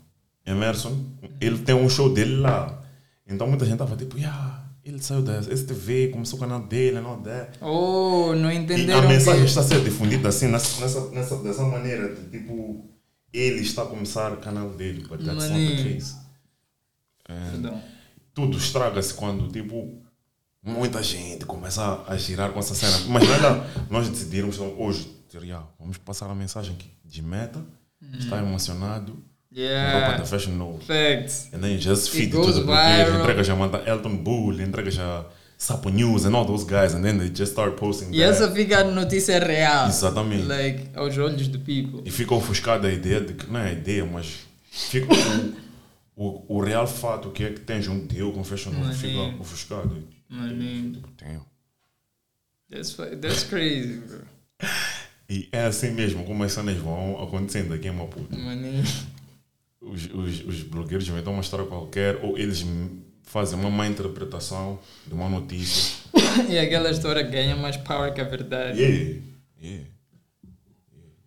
Emerson, 0.46 0.98
ele 1.40 1.60
tem 1.60 1.76
um 1.76 1.90
show 1.90 2.14
dele 2.14 2.36
lá. 2.38 2.82
Então 3.28 3.48
muita 3.48 3.66
gente 3.66 3.78
tava 3.78 3.96
tipo, 3.96 4.18
yeah, 4.18 4.64
ele 4.84 5.02
saiu 5.02 5.22
da 5.22 5.41
STV, 5.41 6.10
começou 6.10 6.38
o 6.38 6.39
canal 6.39 6.62
dele, 6.62 7.00
não 7.02 7.22
dá. 7.22 7.50
Oh, 7.62 8.34
não 8.36 8.52
E 8.52 8.56
entenderam 8.56 9.00
a 9.00 9.08
mensagem 9.08 9.41
que... 9.44 9.50
está 9.50 9.62
a 9.62 9.63
ser 9.63 9.84
difundida 9.84 10.30
assim, 10.30 10.48
nessa, 10.48 11.10
nessa, 11.12 11.36
dessa 11.38 11.63
maneira, 11.63 12.15
de 12.15 12.30
tipo, 12.30 12.84
ele 13.32 13.62
está 13.62 13.84
a 13.84 13.86
começar 13.86 14.32
o 14.34 14.38
canal 14.38 14.70
dele, 14.72 15.02
but 15.08 15.20
that's 15.24 15.28
not 15.36 15.48
the 15.48 15.54
Maninho. 15.54 15.94
case. 15.96 16.15
And 17.30 17.52
Perdão. 17.52 17.84
tudo 18.34 18.58
estraga-se 18.58 19.13
quando, 19.13 19.48
tipo, 19.52 20.02
muita 20.63 21.02
gente 21.04 21.46
começa 21.46 22.04
a 22.08 22.17
girar 22.17 22.52
com 22.52 22.60
essa 22.60 22.74
cena. 22.76 22.98
Mas 23.08 23.28
nada, 23.30 23.67
nós 23.89 24.10
decidimos 24.10 24.58
hoje, 24.60 25.15
vamos 25.80 25.98
passar 25.98 26.30
a 26.30 26.36
mensagem 26.36 26.74
aqui. 26.74 26.89
De 27.06 27.22
meta, 27.22 27.63
está 28.17 28.39
emocionado, 28.39 29.24
roupa 29.52 30.08
da 30.08 30.16
Yeah. 30.16 30.26
Fashion. 30.26 30.80
Facts. 30.80 31.50
And 31.54 31.60
then 31.60 31.72
you 31.72 31.78
just 31.78 32.10
feed 32.10 32.30
it, 32.30 32.32
goes 32.32 32.56
to 32.56 32.62
the 32.62 32.72
viral. 32.72 33.20
entregas 33.20 33.50
a 33.50 33.56
Manda 33.56 33.84
Elton 33.86 34.18
Bull, 34.18 34.60
entregas 34.60 34.98
a 34.98 35.26
Sapo 35.58 35.90
News 35.90 36.26
and 36.26 36.36
all 36.36 36.46
those 36.46 36.64
guys, 36.64 36.96
and 36.96 37.04
then 37.04 37.20
they 37.20 37.30
just 37.30 37.52
start 37.52 37.76
posting 37.76 38.12
E 38.14 38.24
essa 38.24 38.50
fica 38.50 38.80
a 38.80 38.84
notícia 38.84 39.40
real. 39.40 39.88
Exatamente. 39.88 40.48
Like, 40.48 40.90
aos 40.96 41.18
olhos 41.18 41.48
do 41.48 41.60
people. 41.60 42.02
E 42.06 42.10
fica 42.10 42.34
ofuscada 42.34 42.88
a 42.88 42.92
ideia 42.92 43.22
de 43.22 43.34
que, 43.34 43.48
não 43.48 43.60
é 43.60 43.70
a 43.70 43.72
ideia, 43.74 44.06
mas 44.06 44.40
fica 44.72 45.08
o, 46.16 46.44
o, 46.48 46.62
real 46.62 46.88
fato 46.88 47.30
que 47.30 47.44
é 47.44 47.52
que 47.52 47.60
tens 47.60 47.88
um 47.88 48.08
deal 48.08 48.32
com 48.32 48.44
Fashion 48.44 48.72
Nose, 48.72 48.98
fica 48.98 49.40
ofuscado. 49.40 50.08
Maninho. 50.30 51.04
Tenho. 51.18 51.46
That's, 52.72 52.96
that's 53.22 53.44
crazy, 53.44 54.02
bro. 54.08 54.22
E 55.30 55.48
é 55.52 55.66
assim 55.66 55.92
mesmo 55.92 56.24
como 56.26 56.44
as 56.44 56.54
cenas 56.54 56.78
vão 56.78 57.22
acontecendo 57.22 57.74
aqui 57.74 57.88
em 57.88 57.92
Maputo. 57.92 58.36
Maninho. 58.38 58.84
Os, 59.82 60.06
os, 60.06 60.46
os 60.46 60.63
blogueiros 60.63 61.08
inventam 61.08 61.34
uma 61.34 61.41
história 61.41 61.65
qualquer 61.65 62.24
ou 62.24 62.38
eles 62.38 62.63
fazem 63.24 63.60
uma 63.60 63.70
má 63.70 63.88
interpretação 63.88 64.80
de 65.08 65.13
uma 65.13 65.28
notícia. 65.28 66.00
E 66.50 66.58
aquela 66.58 66.89
história 66.89 67.24
ganha 67.24 67.58
mais 67.58 67.76
power 67.76 68.13
que 68.13 68.22
a 68.22 68.24
verdade. 68.24 68.80
Yeah, 68.80 69.22
yeah. 69.62 69.88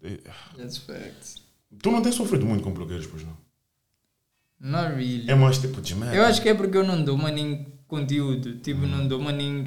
yeah. 0.03 0.35
That's 0.57 0.79
facts. 0.79 1.43
Tu 1.83 1.91
não 1.91 2.01
tens 2.01 2.15
sofrido 2.15 2.47
muito 2.47 2.65
com 2.65 2.73
blogueiros, 2.73 3.07
pois 3.07 3.23
não? 3.23 3.37
Not 4.61 4.95
really. 4.95 5.31
É 5.31 5.35
mais 5.35 5.59
tipo 5.59 5.81
de 5.83 5.95
merda. 5.95 6.17
Eu 6.17 6.25
acho 6.25 6.41
que 6.41 6.49
é 6.49 6.55
porque 6.55 6.77
eu 6.77 6.85
não 6.85 7.05
dou 7.05 7.19
maninho 7.19 7.67
conteúdo. 7.87 8.59
Tipo, 8.61 8.87
não 8.87 9.07
dou 9.07 9.21
maninho 9.21 9.65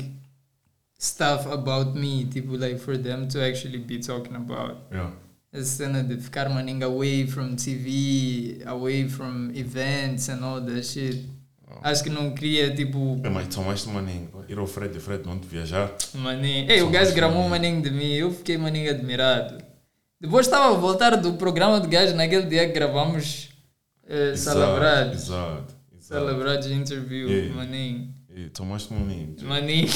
stuff 1.00 1.48
about 1.48 1.98
me. 1.98 2.26
Tipo, 2.26 2.58
like, 2.58 2.80
for 2.80 2.98
them 2.98 3.28
to 3.28 3.40
actually 3.40 3.78
be 3.78 4.00
talking 4.00 4.36
about. 4.36 4.82
Yeah. 4.92 5.14
Essa 5.58 5.84
cena 5.84 6.04
de 6.04 6.18
ficar 6.18 6.50
maninho 6.50 6.86
away 6.86 7.26
from 7.28 7.56
TV, 7.56 8.60
away 8.66 9.08
from 9.10 9.50
events 9.56 10.30
and 10.30 10.44
all 10.44 10.62
that 10.62 10.84
shit. 10.84 11.26
Acho 11.84 12.04
que 12.04 12.10
não 12.10 12.32
queria, 12.34 12.74
tipo, 12.74 13.20
É, 13.24 13.30
mas 13.30 13.54
só 13.54 13.62
mais 13.62 13.84
de 13.84 13.90
maninho. 13.90 14.30
Ir 14.48 14.58
ao 14.58 14.66
Fred, 14.68 14.98
Fred, 15.00 15.26
não 15.26 15.38
te 15.40 15.48
viajar. 15.48 15.92
maninho. 16.16 16.70
Ei, 16.72 16.82
o 16.82 16.90
gajo 16.90 17.14
gravou 17.14 17.42
um 17.44 17.50
maninho. 17.50 17.82
de 17.82 17.92
mim. 17.92 18.14
Eu 18.14 18.32
fiquei 18.32 18.58
maninho 18.58 18.90
admirado. 18.90 19.58
Depois 20.20 20.46
estava 20.48 20.74
a 20.74 20.78
voltar 20.78 21.16
do 21.18 21.34
programa 21.34 21.80
do 21.80 21.88
gajo 21.88 22.16
naquele 22.16 22.46
dia 22.48 22.66
que 22.68 22.74
gravamos 22.74 23.50
eh, 24.08 24.32
Exato. 24.34 24.60
Exato. 24.60 25.14
exato. 25.14 25.76
Celebrados 26.00 26.68
interview, 26.68 27.28
Yeah. 27.30 27.54
maninho. 27.56 28.14
E 28.36 28.50
tomaste 28.50 28.94
maninho. 28.94 29.36
Maninho. 29.44 29.88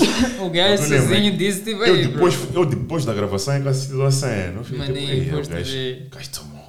o 0.40 0.50
gajo 0.50 0.82
Eu 0.82 1.00
sozinho 1.00 1.36
disse, 1.36 1.62
tipo, 1.64 1.84
Eu 1.84 1.96
ei, 1.96 2.06
depois, 2.08 2.34
bro. 2.36 2.62
eu 2.62 2.66
depois 2.66 3.04
da 3.04 3.14
gravação 3.14 3.54
é 3.54 3.60
que 3.60 3.68
assisti 3.68 4.00
a 4.00 4.10
cena. 4.10 4.58
Eu 4.60 4.64
fiquei 4.64 4.80
tipo, 4.80 4.92
Maninho, 4.92 5.12
ei, 5.12 5.34
o 5.34 5.48
gajo, 5.48 6.06
o 6.06 6.10
gajo 6.10 6.30
tomou. 6.30 6.66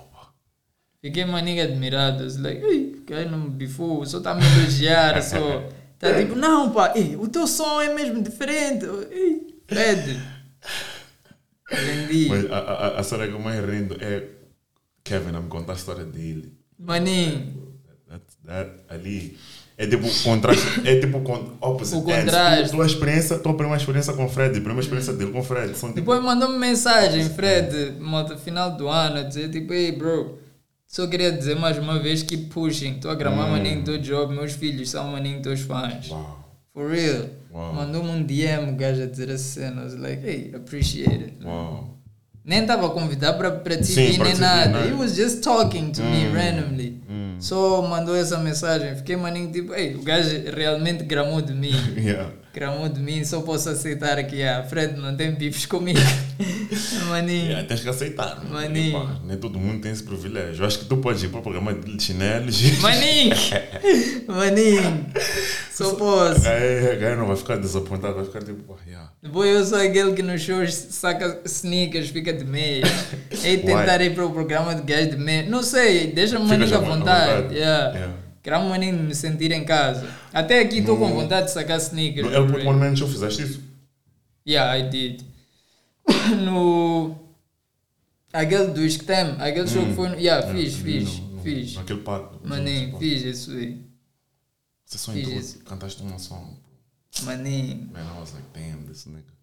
Fiquei 0.99 1.25
maninho 1.25 1.63
admirado. 1.63 2.25
Like, 2.41 2.63
ei, 2.65 2.95
o 3.01 3.05
gajo 3.05 3.29
não 3.29 3.39
me 3.39 3.49
bifou, 3.51 4.05
só 4.05 4.17
está 4.17 4.31
a 4.31 4.35
me 4.35 4.43
elogiar, 4.43 5.21
só. 5.23 5.69
Tá 5.99 6.13
tipo, 6.13 6.35
não, 6.35 6.71
pá, 6.71 6.93
ei, 6.95 7.15
o 7.15 7.27
teu 7.27 7.47
som 7.47 7.81
é 7.81 7.93
mesmo 7.93 8.21
diferente. 8.21 8.85
Ei, 9.11 9.61
Fred. 9.67 10.19
Aprendi. 11.71 12.27
Mas 12.29 12.51
a, 12.51 12.57
a, 12.57 12.99
a 12.99 13.03
cena 13.03 13.27
que 13.27 13.33
eu 13.33 13.39
mais 13.39 13.63
rindo 13.63 13.97
é 13.99 14.23
Kevin 15.03 15.35
a 15.35 15.41
me 15.41 15.49
contar 15.49 15.73
a 15.73 15.75
história 15.75 16.05
dele. 16.05 16.53
Maninho. 16.79 17.67
That, 18.07 18.23
that, 18.45 18.71
ali. 18.89 19.37
É 19.77 19.85
tipo 19.85 20.07
contraste, 20.23 20.81
é 20.87 20.99
tipo 20.99 21.17
opposite 21.61 21.97
O 21.97 22.09
ends. 22.09 22.23
contraste. 22.23 22.69
Tu- 22.71 22.75
Tua 22.77 22.85
experiência, 22.87 23.37
tua 23.37 23.53
primeira 23.53 23.79
experiência 23.79 24.11
com 24.13 24.25
o 24.25 24.29
Fred, 24.29 24.49
a 24.57 24.61
primeira 24.61 24.79
experiência 24.81 25.13
dele 25.13 25.31
com 25.31 25.39
o 25.39 25.43
Fred. 25.43 25.77
São 25.77 25.89
tipo, 25.89 25.99
Depois 26.01 26.23
mandou-me 26.23 26.57
mensagem, 26.57 27.29
Fred, 27.29 27.93
moto 27.99 28.35
final 28.39 28.75
do 28.75 28.87
ano, 28.87 29.19
a 29.19 29.23
dizer 29.23 29.49
tipo, 29.51 29.71
ei 29.73 29.91
bro, 29.91 30.39
só 30.87 31.05
queria 31.05 31.31
dizer 31.31 31.55
mais 31.59 31.77
uma 31.77 31.99
vez 31.99 32.23
que 32.23 32.37
pushing, 32.37 32.93
estou 32.95 33.11
a 33.11 33.15
gravar 33.15 33.47
maninho 33.51 33.83
do 33.83 33.99
job, 33.99 34.33
meus 34.33 34.53
filhos 34.53 34.89
são 34.89 35.07
maninho 35.11 35.41
teus 35.43 35.59
fãs. 35.61 36.09
uau. 36.09 36.43
For 36.73 36.89
real. 36.89 37.25
Uau. 37.53 37.73
Mandou-me 37.73 38.09
um 38.09 38.23
DM, 38.23 38.71
o 38.71 38.75
gajo 38.75 39.01
a 39.03 39.05
dizer 39.05 39.29
essa 39.29 39.43
cena. 39.61 39.81
I 39.81 39.85
was 39.85 39.95
like, 39.95 40.25
hey, 40.27 40.51
appreciate 40.55 41.11
it. 41.23 41.33
Uau. 41.45 41.97
Nem 42.45 42.61
estava 42.61 42.87
a 42.87 42.89
convidar 42.91 43.33
para 43.33 43.51
para 43.51 43.75
nem 43.75 44.35
nada. 44.39 44.85
He 44.87 44.93
was 44.93 45.15
just 45.15 45.43
talking 45.43 45.91
to 45.91 46.01
me 46.01 46.27
randomly. 46.33 47.01
Hum. 47.09 47.26
Só 47.39 47.81
mandou 47.81 48.15
essa 48.15 48.37
mensagem. 48.37 48.95
Fiquei 48.95 49.15
maninho 49.15 49.51
tipo, 49.51 49.73
ei, 49.73 49.95
o 49.95 50.01
gajo 50.03 50.29
realmente 50.55 51.03
gramou 51.03 51.41
de 51.41 51.53
mim. 51.53 51.73
Yeah. 51.97 52.31
Gramou 52.53 52.89
de 52.89 52.99
mim, 52.99 53.23
só 53.23 53.41
posso 53.41 53.69
aceitar 53.69 54.21
que 54.23 54.41
a 54.41 54.63
Fred 54.63 54.99
não 54.99 55.15
tem 55.15 55.31
bifes 55.35 55.65
comigo. 55.67 55.99
maninho. 57.09 57.45
Yeah, 57.45 57.67
tens 57.67 57.81
que 57.81 57.89
aceitar. 57.89 58.43
Maninho. 58.49 58.97
Epá, 58.97 59.15
nem 59.23 59.37
todo 59.37 59.59
mundo 59.59 59.81
tem 59.81 59.91
esse 59.91 60.01
privilégio. 60.03 60.63
Eu 60.63 60.67
acho 60.67 60.79
que 60.79 60.85
tu 60.85 60.97
podes 60.97 61.21
ir 61.23 61.29
para 61.29 61.39
o 61.39 61.43
programa 61.43 61.73
de 61.73 62.01
chinelos. 62.01 62.59
e- 62.63 62.77
Maninho! 62.81 63.35
Maninho! 64.27 65.05
Só 65.71 65.93
posso. 65.93 66.47
A 66.47 66.95
galera 66.95 67.15
não 67.17 67.27
vai 67.27 67.35
ficar 67.35 67.57
desapontado, 67.57 68.15
vai 68.15 68.25
ficar 68.25 68.41
tipo, 68.43 68.73
"Ah, 68.73 68.89
yeah. 68.89 69.11
Depois 69.21 69.55
eu 69.55 69.65
sou 69.65 69.77
aquele 69.79 70.13
que 70.13 70.23
nos 70.23 70.41
shows 70.41 70.73
saca 70.73 71.41
sneakers, 71.45 72.09
fica 72.09 72.33
de 72.33 72.43
meia. 72.45 72.83
Ei, 73.43 73.57
tentar 73.59 74.01
ir 74.01 74.15
para 74.15 74.25
o 74.25 74.31
programa 74.31 74.73
de 74.73 74.81
gajo 74.81 75.11
de 75.11 75.17
meia. 75.17 75.43
Não 75.43 75.61
sei, 75.61 76.07
deixa-me 76.11 76.51
à 76.51 76.57
vontade. 76.79 76.87
vontade. 76.87 77.53
Yeah. 77.55 77.93
Yeah. 77.93 78.13
Um 78.55 78.69
maninho 78.69 78.93
me 78.95 79.13
sentir 79.13 79.51
em 79.51 79.65
casa. 79.65 80.09
Até 80.33 80.59
aqui 80.61 80.77
estou 80.79 80.97
com 80.97 81.09
vontade 81.13 81.47
de 81.47 81.51
sacar 81.53 81.77
sneakers. 81.79 82.27
No 82.27 82.33
El 82.33 82.45
bro. 82.45 82.53
Put 82.55 82.67
One 82.67 82.79
Man 82.79 82.95
Show 82.95 83.07
fizeste 83.07 83.43
isso? 83.43 83.61
Yeah, 84.47 84.77
I 84.77 84.89
did. 84.89 85.23
No. 86.43 87.17
Aquele 88.33 88.67
do 88.67 88.89
Sctem, 88.89 89.35
aquele 89.39 89.67
show 89.67 89.85
que 89.85 89.93
foi. 89.93 90.09
No, 90.09 90.15
yeah, 90.15 90.45
fiz, 90.53 90.73
É, 90.75 90.83
fiz, 90.83 91.19
no- 91.19 91.27
no- 91.35 91.41
fiz. 91.43 91.73
Naquele 91.75 92.01
parque. 92.01 92.35
Maninho, 92.47 92.97
fiz 92.99 93.23
isso 93.23 93.51
aí. 93.51 93.81
Você 94.85 94.97
só 94.97 95.13
entrou, 95.13 95.41
cantaste 95.65 96.01
uma 96.03 96.19
song. 96.19 96.55
Maninho. 97.23 97.89
Man, 97.91 98.01
I 98.01 98.19
was 98.19 98.33
like, 98.33 98.45
damn, 98.53 98.83
this 98.85 99.05
nigga. 99.05 99.33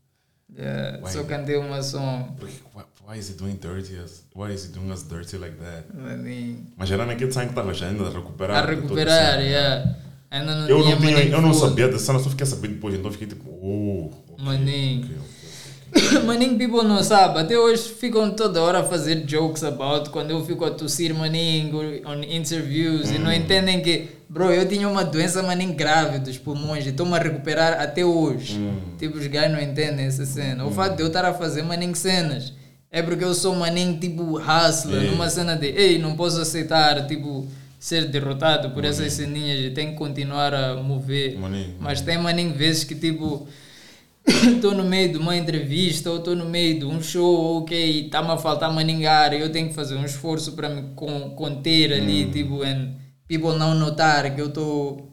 Yeah, 0.57 0.99
Why? 1.05 1.13
só 1.13 1.25
cantei 1.25 1.57
uma 1.57 1.83
som. 1.83 2.35
Porque, 2.39 2.55
why, 3.07 3.19
is 3.19 3.29
he 3.29 3.35
doing 3.35 3.57
dirty 3.57 3.97
as, 3.99 4.23
why 4.33 4.51
is 4.51 4.67
he 4.67 4.73
doing 4.73 4.91
us 4.91 5.03
dirty 5.03 5.37
like 5.39 5.57
that? 5.59 5.85
Maninho. 5.95 6.57
Mas 6.77 6.91
era 6.91 7.05
naquele 7.07 7.31
time 7.31 7.45
que 7.47 7.51
estava 7.51 7.73
já 7.75 7.89
ainda 7.89 8.05
a 8.05 8.11
recuperar. 8.11 8.57
A 8.57 8.67
toda 8.67 8.75
recuperar, 8.81 9.41
yeah. 9.41 9.95
Ainda 10.31 10.55
não 10.55 10.69
Eu 10.69 10.79
não, 10.81 10.99
tinha, 10.99 11.25
eu 11.25 11.41
não 11.43 11.55
sabia 11.55 11.87
dessa 11.89 12.07
cena, 12.07 12.19
só 12.19 12.29
fiquei 12.31 12.45
a 12.45 12.47
saber 12.47 12.69
depois, 12.69 12.95
então 12.95 13.11
fiquei 13.13 13.27
tipo, 13.29 13.49
oh, 13.51 14.11
ok, 14.33 14.45
Maninho. 14.45 15.05
ok, 15.05 15.17
ok, 15.17 16.19
ok. 16.19 16.23
Maninho, 16.27 16.59
people 16.59 16.83
não 16.83 17.03
sabem. 17.05 17.43
Até 17.43 17.57
hoje 17.57 17.83
ficam 17.91 18.31
toda 18.35 18.61
hora 18.61 18.81
a 18.81 18.85
fazer 18.85 19.25
jokes 19.27 19.63
about 19.63 20.11
quando 20.11 20.31
eu 20.33 20.45
fico 20.45 20.65
a 20.65 20.71
tossir, 20.73 21.15
maninho, 21.15 21.77
on 22.05 22.21
interviews 22.25 23.11
e 23.11 23.19
não 23.19 23.31
Hum. 23.31 23.35
entendem 23.35 23.81
que, 23.81 24.09
bro, 24.29 24.51
eu 24.51 24.67
tinha 24.67 24.89
uma 24.89 25.05
doença, 25.05 25.41
maninho, 25.41 25.75
grave 25.75 26.19
dos 26.19 26.37
pulmões 26.37 26.85
e 26.85 26.89
estou-me 26.89 27.15
a 27.15 27.19
recuperar 27.19 27.81
até 27.81 28.05
hoje. 28.05 28.59
Hum. 28.59 28.97
Tipo, 28.99 29.19
os 29.19 29.27
gajos 29.29 29.53
não 29.53 29.61
entendem 29.63 30.07
essa 30.07 30.27
cena. 30.27 30.65
O 30.65 30.71
fato 30.73 30.97
de 30.97 31.03
eu 31.03 31.07
estar 31.07 31.25
a 31.25 31.33
fazer, 31.33 31.63
maninho, 31.63 31.95
cenas 31.95 32.53
é 32.97 33.03
porque 33.03 33.25
eu 33.25 33.35
sou, 33.35 33.55
maninho, 33.57 33.99
tipo, 33.99 34.39
hustler, 34.39 35.03
É. 35.03 35.11
numa 35.11 35.29
cena 35.29 35.57
de, 35.57 35.67
ei, 35.67 35.99
não 35.99 36.15
posso 36.17 36.41
aceitar, 36.41 37.07
tipo, 37.09 37.47
ser 37.79 38.07
derrotado 38.09 38.71
por 38.71 38.85
essas 38.85 39.13
ceninhas 39.13 39.59
e 39.61 39.71
tenho 39.71 39.91
que 39.93 39.99
continuar 39.99 40.55
a 40.55 40.77
mover. 40.77 41.37
Maninho, 41.37 41.75
Mas 41.81 42.01
tem, 42.01 42.17
maninho, 42.19 42.55
vezes 42.55 42.85
que, 42.85 42.95
tipo, 42.95 43.47
estou 44.57 44.75
no 44.75 44.85
meio 44.85 45.11
de 45.13 45.19
uma 45.19 45.37
entrevista 45.37 46.09
ou 46.11 46.19
estou 46.19 46.35
no 46.37 46.47
meio 46.47 46.79
de 46.79 46.85
um 46.87 47.03
show, 47.03 47.59
ok, 47.63 48.07
está-me 48.07 48.31
a 48.31 48.37
faltar 48.39 48.73
maningar, 48.73 49.35
eu 49.35 49.51
tenho 49.51 49.69
que 49.69 49.75
fazer 49.75 49.97
um 49.97 50.05
esforço 50.05 50.53
para 50.53 50.69
me 50.69 50.83
con- 50.95 51.31
conter 51.37 51.91
Hum. 51.93 51.97
ali, 52.03 52.27
tipo, 52.31 52.63
and 52.63 52.93
people 53.29 53.59
não 53.59 53.75
notar 53.75 54.35
que 54.35 54.41
eu 54.41 54.47
estou 54.49 55.11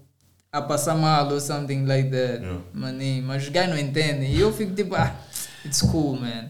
a 0.54 0.62
passar 0.62 0.96
mal 0.96 1.32
ou 1.32 1.40
something 1.40 1.86
like 1.86 2.10
that, 2.10 2.42
Yeah. 2.44 2.60
maninho, 2.74 3.24
mas 3.24 3.44
os 3.44 3.50
gajos 3.50 3.72
não 3.72 3.78
entendem, 3.80 4.32
e 4.34 4.40
eu 4.40 4.52
fico 4.54 4.74
tipo, 4.76 4.94
ah, 4.96 5.16
it's 5.66 5.82
cool, 5.82 6.20
man, 6.20 6.50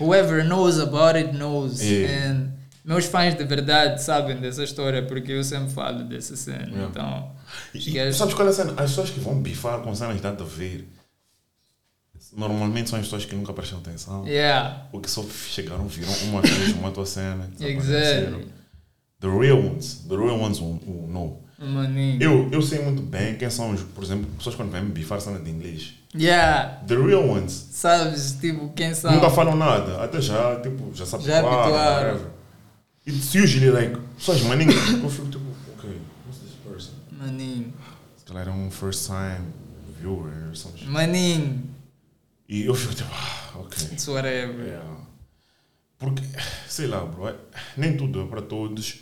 whoever 0.00 0.44
knows 0.44 0.78
about 0.78 1.16
it 1.16 1.32
knows, 1.36 1.80
Yeah. 1.82 2.30
and 2.30 2.52
meus 2.84 3.06
fãs 3.06 3.34
de 3.36 3.44
verdade 3.44 4.02
sabem 4.02 4.40
dessa 4.40 4.64
história, 4.64 5.02
porque 5.06 5.32
eu 5.32 5.44
sempre 5.44 5.72
falo 5.72 6.04
dessa 6.04 6.36
cena, 6.36 6.66
Yeah. 6.68 6.88
então, 6.90 7.32
os 7.74 7.86
E, 7.86 7.98
e 7.98 8.12
sabes 8.12 8.34
qual 8.34 8.46
é 8.48 8.50
a 8.50 8.54
cena? 8.54 8.72
As 8.72 8.90
pessoas 8.90 9.10
que 9.10 9.20
vão 9.20 9.40
bifar 9.42 9.80
com 9.80 9.94
cenas 9.94 10.16
de 10.16 10.22
nada 10.22 10.42
a 10.42 10.46
ver, 10.46 10.88
normalmente 12.34 12.88
são 12.90 12.98
as 12.98 13.04
pessoas 13.04 13.24
que 13.24 13.34
nunca 13.34 13.52
prestam 13.52 13.78
atenção. 13.78 14.26
yeah, 14.26 14.86
Ou 14.92 15.00
que 15.00 15.10
só 15.10 15.24
chegaram, 15.48 15.86
viram 15.86 16.12
uma 16.24 16.40
vez 16.40 16.72
uma 16.74 16.90
tua 16.90 17.06
cena. 17.06 17.50
exactly, 17.60 18.48
The 19.20 19.28
real 19.28 19.58
ones, 19.58 20.04
the 20.08 20.16
real 20.16 20.36
ones 20.40 20.58
will, 20.60 20.80
will 20.84 21.06
know. 21.08 21.41
Maninho. 21.66 22.22
Eu, 22.22 22.48
eu 22.50 22.62
sei 22.62 22.82
muito 22.82 23.02
bem 23.02 23.36
quem 23.36 23.48
são, 23.50 23.70
os, 23.72 23.82
por 23.82 24.02
exemplo, 24.04 24.26
pessoas 24.36 24.54
quando 24.54 24.70
vêm 24.70 24.82
me 24.82 24.90
bifar 24.90 25.20
cena 25.20 25.38
de 25.38 25.50
inglês. 25.50 25.94
Yeah, 26.14 26.82
The 26.86 26.94
real 26.96 27.26
ones. 27.28 27.52
sabes, 27.70 28.36
tipo, 28.40 28.68
quem 28.74 28.94
são. 28.94 29.12
Nunca 29.12 29.30
falam 29.30 29.56
nada, 29.56 30.02
até 30.04 30.20
já, 30.20 30.60
tipo, 30.60 30.90
já 30.94 31.06
sabem 31.06 31.26
Já 31.26 31.38
habituaram. 31.38 32.20
It's 33.06 33.34
usually 33.34 33.70
like, 33.70 33.96
pessoas 34.16 34.42
maninhas, 34.42 34.74
eu 35.02 35.08
fico 35.10 35.28
tipo, 35.28 35.44
ok, 35.76 35.90
who's 36.26 36.38
this 36.38 36.52
person? 36.64 36.92
Maninho, 37.10 37.72
Se 38.16 38.24
calhar 38.26 38.46
é 38.48 38.50
um 38.50 38.70
first 38.70 39.06
time 39.06 39.40
viewer 40.00 40.48
or 40.48 40.54
something. 40.54 40.84
maninho, 40.86 41.62
E 42.48 42.66
eu 42.66 42.74
fico 42.74 42.94
tipo, 42.94 43.08
ah, 43.12 43.58
ok. 43.58 43.88
it's 43.92 44.06
whatever. 44.06 44.64
Yeah. 44.66 44.96
Porque, 45.98 46.22
sei 46.68 46.86
lá, 46.88 47.04
bro, 47.04 47.28
é- 47.28 47.36
nem 47.76 47.96
tudo 47.96 48.22
é 48.22 48.26
para 48.26 48.42
todos. 48.42 49.00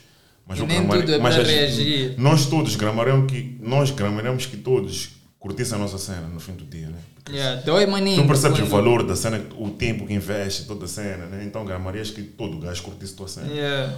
Mas 0.51 0.59
E 0.59 0.63
o 0.63 0.67
nem 0.67 0.85
tudo 0.85 1.13
é 1.15 1.19
para 1.21 1.29
a 1.29 1.31
gente- 1.45 1.47
reagir. 1.55 2.15
Nós 2.19 2.47
todos 2.47 2.75
gramaremos 2.75 3.31
que, 3.31 3.57
nós 3.63 3.93
gramaremos 3.93 4.47
que 4.47 4.57
todos 4.57 5.11
curtissem 5.39 5.77
a 5.77 5.81
nossa 5.81 5.97
cena 5.97 6.27
no 6.27 6.41
fim 6.41 6.55
do 6.55 6.65
dia, 6.65 6.89
né? 6.89 6.99
Yeah, 7.31 7.63
dói 7.63 7.87
maninho. 7.87 8.21
Tu 8.21 8.27
percebes 8.27 8.59
o 8.59 8.63
quando- 8.63 8.71
valor 8.71 9.07
da 9.07 9.15
cena, 9.15 9.41
o 9.57 9.71
tempo 9.71 10.09
que 10.09 10.13
investe, 10.13 10.65
toda 10.65 10.87
a 10.87 10.89
cena, 10.89 11.27
né? 11.27 11.45
Então 11.47 11.65
gramarias 11.65 12.11
que 12.11 12.23
todo 12.25 12.59
gajo 12.59 12.83
curtisse 12.83 13.15
a 13.15 13.17
tua 13.17 13.29
cena. 13.29 13.47
Yeah. 13.53 13.97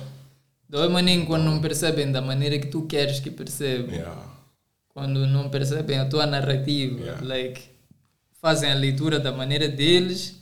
Dói 0.69 0.89
maninho 0.91 1.25
quando 1.25 1.45
não 1.45 1.59
percebem 1.59 2.13
da 2.13 2.21
maneira 2.21 2.59
que 2.59 2.67
tu 2.67 2.83
queres 2.83 3.19
que 3.19 3.31
percebam. 3.31 3.91
Yeah. 3.95 4.15
Quando 4.91 5.27
não 5.27 5.49
percebem 5.49 5.99
a 6.01 6.05
tua 6.05 6.27
narrativa. 6.27 7.01
Yeah. 7.01 7.25
Like, 7.25 7.63
fazem 8.43 8.71
a 8.71 8.75
leitura 8.75 9.19
da 9.19 9.33
maneira 9.33 9.69
deles 9.69 10.35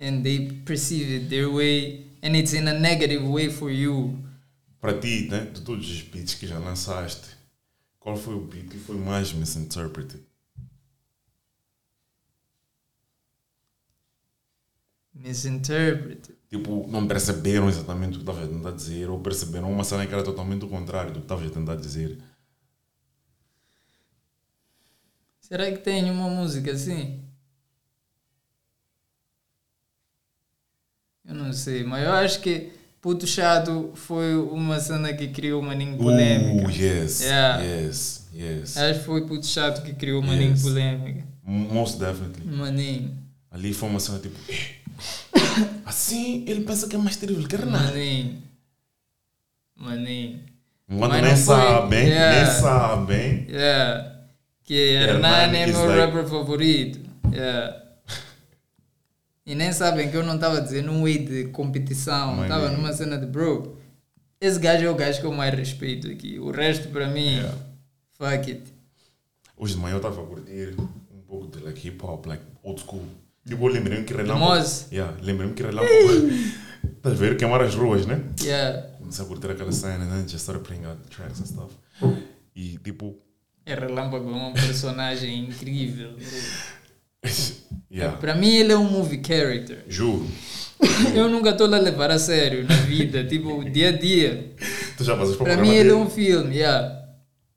and 0.00 0.22
they 0.22 0.48
perceive 0.64 1.14
it 1.14 1.26
their 1.28 1.50
way 1.52 2.06
and 2.22 2.34
it's 2.34 2.54
in 2.54 2.66
a 2.68 2.72
negative 2.72 3.22
way 3.26 3.50
for 3.50 3.70
you. 3.70 4.16
Para 4.80 4.98
ti, 4.98 5.28
né? 5.28 5.44
De 5.46 5.60
todos 5.60 5.88
os 5.88 6.02
beats 6.02 6.34
que 6.34 6.46
já 6.46 6.58
lançaste, 6.58 7.28
qual 8.00 8.16
foi 8.16 8.34
o 8.34 8.40
beat 8.40 8.68
que 8.68 8.78
foi 8.78 8.96
mais 8.96 9.32
misinterpreted? 9.32 10.24
Misinterpreted. 15.14 16.36
Tipo, 16.48 16.86
não 16.88 17.06
perceberam 17.06 17.68
exatamente 17.68 18.12
o 18.14 18.24
que 18.24 18.30
estava 18.30 18.42
a 18.44 18.48
tentar 18.48 18.70
dizer, 18.70 19.10
ou 19.10 19.20
perceberam 19.20 19.70
uma 19.70 19.84
cena 19.84 20.06
que 20.06 20.14
era 20.14 20.22
totalmente 20.24 20.64
o 20.64 20.68
contrário 20.68 21.12
do 21.12 21.18
que 21.20 21.24
estava 21.26 21.46
a 21.46 21.50
tentar 21.50 21.76
dizer. 21.76 22.18
Será 25.40 25.68
que 25.72 25.78
tem 25.78 26.08
uma 26.12 26.28
música 26.30 26.70
assim? 26.70 27.24
Eu 31.24 31.34
não 31.34 31.52
sei, 31.52 31.84
mas 31.84 32.04
eu 32.04 32.12
acho 32.12 32.40
que 32.40 32.72
Puto 33.08 33.26
Chato 33.26 33.90
foi 33.94 34.36
uma 34.36 34.78
cena 34.78 35.14
que 35.14 35.28
criou 35.28 35.62
maninho 35.62 35.96
polêmica. 35.96 36.66
Uh, 36.68 36.70
yes, 36.70 37.22
Yeah. 37.22 37.62
yes, 37.64 38.28
yes. 38.34 38.76
Acho 38.76 38.98
que 39.00 39.06
foi 39.06 39.26
Puto 39.26 39.46
Chato 39.46 39.82
que 39.82 39.94
criou 39.94 40.20
maninho 40.20 40.50
Yes. 40.50 40.62
polêmica. 40.62 41.24
Most 41.42 41.98
definitely. 41.98 42.44
Maninho, 42.54 43.16
Ali 43.50 43.72
foi 43.72 43.88
uma 43.88 43.98
cena 43.98 44.18
tipo, 44.18 44.36
"Eh, 44.46 44.74
assim 45.86 46.44
ele 46.46 46.60
pensa 46.66 46.86
que 46.86 46.96
é 46.96 46.98
mais 46.98 47.16
terrível 47.16 47.48
que 47.48 47.56
Renan. 47.56 47.78
maninho, 47.78 48.42
maninho. 49.74 50.40
Quando 50.98 51.12
nem 51.22 51.34
sabem, 51.36 52.08
Yeah. 52.08 52.44
nem 52.44 52.60
sabem. 52.60 53.46
Yeah. 53.48 54.12
Que 54.64 54.74
Hernani 54.74 55.56
é 55.56 55.66
meu 55.68 55.88
rapper 55.96 56.26
favorito. 56.26 57.00
Yeah. 57.32 57.74
E 59.48 59.54
nem 59.54 59.72
sabem 59.72 60.10
que 60.10 60.16
eu 60.18 60.22
não 60.22 60.34
estava 60.34 60.60
dizendo 60.60 60.92
um 60.92 61.04
way 61.04 61.18
de 61.24 61.44
competição. 61.46 62.42
Estava 62.42 62.68
numa 62.70 62.92
cena 62.92 63.16
de 63.16 63.24
bro. 63.24 63.78
Esse 64.38 64.58
gajo 64.58 64.84
é 64.84 64.90
o 64.90 64.94
gajo 64.94 65.20
que 65.20 65.26
eu 65.26 65.32
mais 65.32 65.54
respeito 65.54 66.06
aqui. 66.06 66.38
O 66.38 66.50
resto 66.50 66.88
para 66.90 67.06
mim, 67.08 67.36
Yeah. 67.38 67.54
fuck 68.12 68.50
it. 68.50 68.62
Hoje 69.56 69.72
de 69.74 69.80
manhã 69.80 69.94
eu 69.94 69.96
estava 69.96 70.20
a 70.22 70.26
curtir 70.26 70.74
um 70.78 71.20
pouco 71.26 71.46
de 71.56 71.64
like, 71.64 71.88
hip 71.88 72.04
hop, 72.04 72.26
like 72.26 72.42
old 72.62 72.78
school. 72.82 73.02
Tipo, 73.46 73.64
eu 73.68 73.72
lembrei-me 73.72 74.04
que 74.04 74.12
relâmpago. 74.12 74.66
Yeah, 74.92 75.16
lembrei-me 75.22 75.54
que 75.54 75.62
relâmpago. 75.62 76.28
Estás 76.98 77.14
a 77.14 77.18
ver? 77.18 77.36
Queimar 77.38 77.62
as 77.62 77.74
ruas, 77.74 78.04
né? 78.04 78.20
Yeah. 78.42 78.86
Comecei 78.98 79.24
a 79.24 79.28
curtir 79.28 79.50
aquela 79.50 79.72
cena, 79.72 80.04
né? 80.04 80.20
Just 80.28 80.42
started 80.42 80.62
playing 80.62 80.84
out 80.84 81.00
tracks 81.08 81.40
and 81.40 81.46
stuff. 81.46 81.74
E 82.54 82.76
tipo, 82.84 83.16
É 83.64 83.74
Relâmpago 83.74 84.30
é 84.30 84.34
um 84.34 84.52
personagem 84.52 85.46
incrível. 85.46 86.10
yeah. 87.90 88.16
Para 88.16 88.34
mim 88.34 88.54
ele 88.56 88.72
é 88.72 88.76
um 88.76 88.90
movie 88.90 89.22
character. 89.24 89.84
Juro. 89.88 90.26
Eu 91.14 91.28
nunca 91.28 91.50
estou 91.50 91.72
a 91.72 91.78
levar 91.78 92.10
a 92.10 92.18
sério 92.18 92.64
na 92.64 92.76
vida, 92.76 93.24
tipo, 93.24 93.64
dia 93.64 93.88
a 93.88 93.92
dia. 93.92 94.54
Tu 94.96 95.04
já 95.04 95.16
fazes 95.16 95.36
Para 95.36 95.56
mim 95.56 95.74
ele 95.74 95.90
é 95.90 95.94
um 95.94 96.08
filme, 96.08 96.56
yeah. 96.56 97.08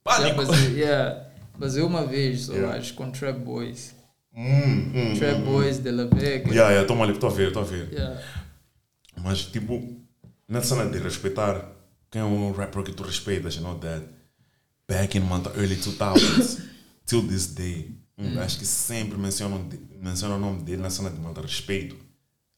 Já 0.07 0.17
Pânico! 0.17 0.45
basei, 0.45 0.73
yeah. 0.73 1.27
basei 1.57 1.83
uma 1.83 2.05
vez 2.05 2.41
só, 2.41 2.53
Yeah. 2.53 2.77
acho, 2.77 2.93
com 2.95 3.11
Trap 3.11 3.39
Boys. 3.39 3.95
Hum, 4.35 4.91
hum, 4.95 5.13
Trap 5.17 5.37
hum. 5.37 5.45
Boys 5.45 5.77
de 5.77 5.91
La 5.91 6.05
Vega. 6.05 6.49
Yeah, 6.49 6.71
yeah, 6.71 6.87
toma 6.87 7.03
ali, 7.03 7.13
estou 7.13 7.29
a 7.29 7.33
ver, 7.33 7.47
estou 7.49 7.61
a 7.61 7.65
ver. 7.65 7.89
Yeah. 7.91 8.21
Mas, 9.17 9.43
tipo, 9.43 10.01
nessa 10.47 10.75
cena 10.75 10.89
de 10.89 10.97
respeitar 10.97 11.71
quem 12.09 12.21
é 12.21 12.25
um 12.25 12.51
rapper 12.51 12.83
que 12.83 12.91
tu 12.91 13.03
respeitas, 13.03 13.55
you 13.55 13.61
know 13.61 13.75
that. 13.75 14.03
Back 14.87 15.17
in 15.17 15.21
the 15.21 15.49
early 15.57 15.75
2000s, 15.75 16.61
till 17.05 17.21
this 17.27 17.47
day, 17.47 17.91
um 18.21 18.35
gajo 18.35 18.57
que 18.59 18.65
sempre 18.65 19.17
menciona, 19.17 19.59
menciona 19.99 20.35
o 20.35 20.39
nome 20.39 20.61
dele 20.63 20.81
na 20.81 20.89
cena 20.89 21.09
de 21.09 21.19
mandar 21.19 21.41
respeito. 21.41 21.95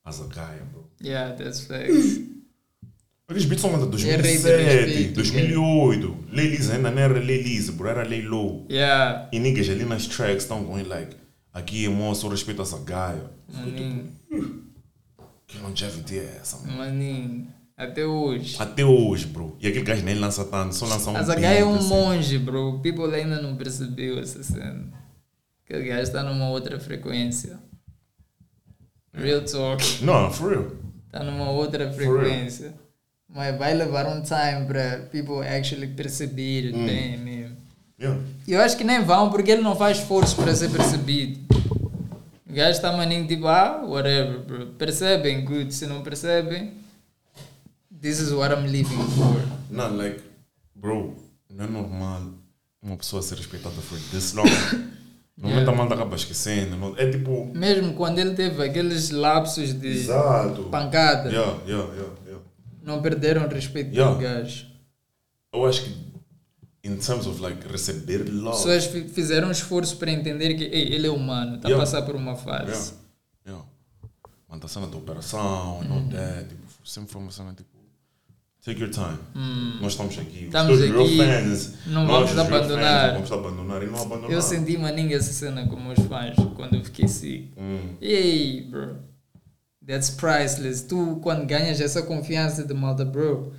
As 0.06 0.20
a 0.20 0.26
guy, 0.26 0.60
bro. 0.72 0.90
yeah, 1.02 1.34
that's 1.36 1.62
facts. 1.62 2.20
Aqueles 3.26 3.46
beats 3.46 3.62
são 3.62 3.72
de 3.90 4.10
É 4.10 4.18
rei 4.18 4.38
de 4.38 4.44
2007, 4.44 4.86
respeito, 4.86 5.14
2008. 5.16 6.18
Leilize 6.30 6.72
ainda 6.74 6.92
não 6.92 7.02
era 7.02 7.20
Leilize, 7.20 7.72
bro, 7.72 7.88
era 7.88 8.04
Lay 8.04 8.22
Low. 8.22 8.68
Yeah. 8.70 9.30
E 9.32 9.40
niggas 9.40 9.70
ali 9.70 9.86
nas 9.86 10.06
tracks 10.08 10.44
estão 10.44 10.64
going 10.66 10.84
like, 10.84 11.16
aqui 11.54 11.86
é 11.86 11.90
moço, 11.90 12.26
eu 12.26 12.32
respeito 12.32 12.62
essa 12.62 12.78
guy. 12.78 13.22
Maninho, 13.54 14.12
Que 15.48 15.58
longevity 15.60 16.20
é 16.20 16.38
essa, 16.42 16.58
mano? 16.58 16.78
maninho. 16.78 17.48
Até 17.78 18.06
hoje. 18.06 18.56
Até 18.60 18.86
hoje, 18.86 19.26
bro. 19.26 19.58
E 19.60 19.68
aquele 19.68 19.84
gajo 19.86 20.04
nem 20.04 20.16
lança 20.16 20.44
tanto, 20.46 20.76
só 20.76 20.86
lança 20.86 21.10
um 21.10 21.16
a 21.16 21.24
beat, 21.24 21.40
gaja 21.40 21.60
é 21.60 21.66
um 21.66 21.76
assim. 21.76 21.88
monge, 21.88 22.38
bro. 22.38 22.80
People 22.82 23.16
ainda 23.16 23.42
não 23.42 23.56
percebeu 23.56 24.20
essa 24.20 24.44
cena. 24.44 24.92
Aquele 25.74 25.90
gajo 25.90 26.04
está 26.04 26.22
numa 26.22 26.50
outra 26.50 26.80
frequência. 26.80 27.58
Real 29.12 29.42
talk. 29.42 29.84
Não, 30.04 30.30
for 30.32 30.52
real. 30.52 30.72
Está 31.08 31.24
numa 31.24 31.50
outra 31.50 31.92
frequência. 31.92 32.76
Mas 33.28 33.58
vai 33.58 33.74
levar 33.74 34.06
um 34.06 34.22
time 34.22 34.68
para 34.68 35.00
people 35.12 35.40
actually 35.44 35.88
perceber 35.88 36.72
Hum. 36.76 36.86
bem 36.86 37.18
mesmo. 37.18 37.58
Yeah. 38.00 38.22
Eu 38.48 38.62
acho 38.62 38.78
que 38.78 38.84
nem 38.84 39.04
vão 39.04 39.32
porque 39.32 39.50
ele 39.50 39.64
não 39.64 39.76
faz 39.76 39.98
esforço 39.98 40.36
para 40.36 40.54
ser 40.56 40.70
percebido. 40.70 41.40
O 42.48 42.54
gajo 42.54 42.70
está 42.70 42.92
maninho 42.96 43.28
tipo, 43.28 43.48
ah, 43.48 43.84
whatever, 43.84 44.42
bro. 44.46 44.68
Percebem, 44.74 45.44
good. 45.44 45.74
Se 45.74 45.88
não 45.88 46.04
percebem, 46.04 46.74
this 48.00 48.20
is 48.20 48.32
what 48.32 48.54
I'm 48.54 48.68
living 48.68 49.04
for. 49.18 49.42
Não, 49.72 49.98
like, 49.98 50.22
bro, 50.76 51.16
não 51.50 51.66
é 51.66 51.68
normal 51.68 52.22
uma 52.80 52.96
pessoa 52.96 53.24
ser 53.24 53.38
respeitada 53.40 53.74
por 53.90 53.98
this 54.12 54.34
long. 54.34 54.44
Normalmente 55.44 55.70
a 55.70 55.76
malta 55.76 55.94
acaba 55.96 56.16
esquecendo. 56.16 56.78
não- 56.78 56.98
É 56.98 57.10
tipo. 57.12 57.52
Mesmo 57.54 57.94
quando 57.94 58.18
ele 58.20 58.34
teve 58.34 58.64
aqueles 58.64 59.10
lapsos 59.12 59.74
de 59.74 59.88
Exato. 59.88 60.64
pancada, 60.64 61.30
Yeah, 61.30 61.52
yeah, 61.68 61.94
yeah, 61.94 62.14
yeah. 62.26 62.42
não 62.82 63.02
perderam 63.02 63.46
o 63.46 63.50
respeito 63.50 63.94
Yeah. 63.94 64.16
do 64.16 64.22
gajo. 64.22 64.68
Eu 65.54 65.66
acho 65.66 65.84
que, 65.84 65.96
in 66.86 66.96
terms 66.98 67.28
of 67.28 67.42
like 67.42 67.68
receber 67.68 68.24
love. 68.32 68.58
Pessoas 68.58 68.86
fi- 68.86 69.08
fizeram 69.10 69.50
um 69.50 69.52
esforço 69.52 69.98
para 69.98 70.12
entender 70.12 70.54
que 70.56 70.64
ei, 70.64 70.94
ele 70.94 71.08
é 71.08 71.12
humano, 71.12 71.58
está 71.58 71.68
Yeah. 71.68 71.76
a 71.84 71.86
passar 71.86 72.02
por 72.04 72.16
uma 72.16 72.36
fase. 72.36 72.72
Yeah. 72.72 72.92
Yeah. 73.48 73.66
Mano, 74.48 74.62
tá 74.62 74.68
sendo 74.70 74.86
a 74.86 74.90
tua 74.90 75.00
operação 75.02 75.40
all 75.92 76.04
that. 76.12 76.48
Tipo, 76.48 76.62
sempre 76.86 77.12
foi 77.12 77.22
uma 77.22 77.32
cena 77.32 77.54
tipo. 77.54 77.73
Take 78.64 78.80
your 78.80 78.90
time. 78.90 79.20
Nós 79.82 79.92
estamos 79.92 80.18
aqui. 80.18 80.46
Estamos 80.46 80.82
aqui. 80.82 80.92
real 80.92 81.08
fans. 81.18 81.74
Não 81.86 82.06
nós, 82.06 82.30
vamos 82.30 82.46
abandonar. 82.48 83.14
fans, 83.14 83.14
não 83.14 83.14
vamos 83.14 83.32
abandonar 83.32 83.84
e 83.84 83.86
não 83.88 84.02
abandonar. 84.02 84.32
Eu 84.32 84.42
senti 84.42 84.78
maninha 84.78 85.18
essa 85.18 85.34
cena 85.34 85.68
com 85.68 85.76
meus 85.76 86.00
fãs 86.00 86.36
quando 86.56 86.76
eu 86.76 86.84
fiquei 86.86 87.06
sick. 87.10 87.52
Hum. 87.58 87.96
Ei, 88.00 88.62
bro. 88.62 88.96
That's 89.86 90.12
priceless. 90.12 90.82
Tu, 90.88 91.20
quando 91.22 91.46
ganhas 91.46 91.82
essa 91.82 92.04
confiança 92.04 92.64
de 92.64 92.74
malta, 92.74 93.04
bro. 93.04 93.52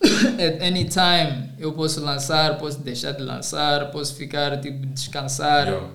At 0.02 0.62
any 0.62 0.86
time, 0.86 1.52
eu 1.58 1.74
posso 1.74 2.00
lançar, 2.00 2.56
posso 2.56 2.80
deixar 2.80 3.12
de 3.12 3.22
lançar, 3.22 3.90
posso 3.90 4.14
ficar, 4.14 4.58
tipo, 4.62 4.86
descansar. 4.86 5.68
Yeah. 5.68 5.90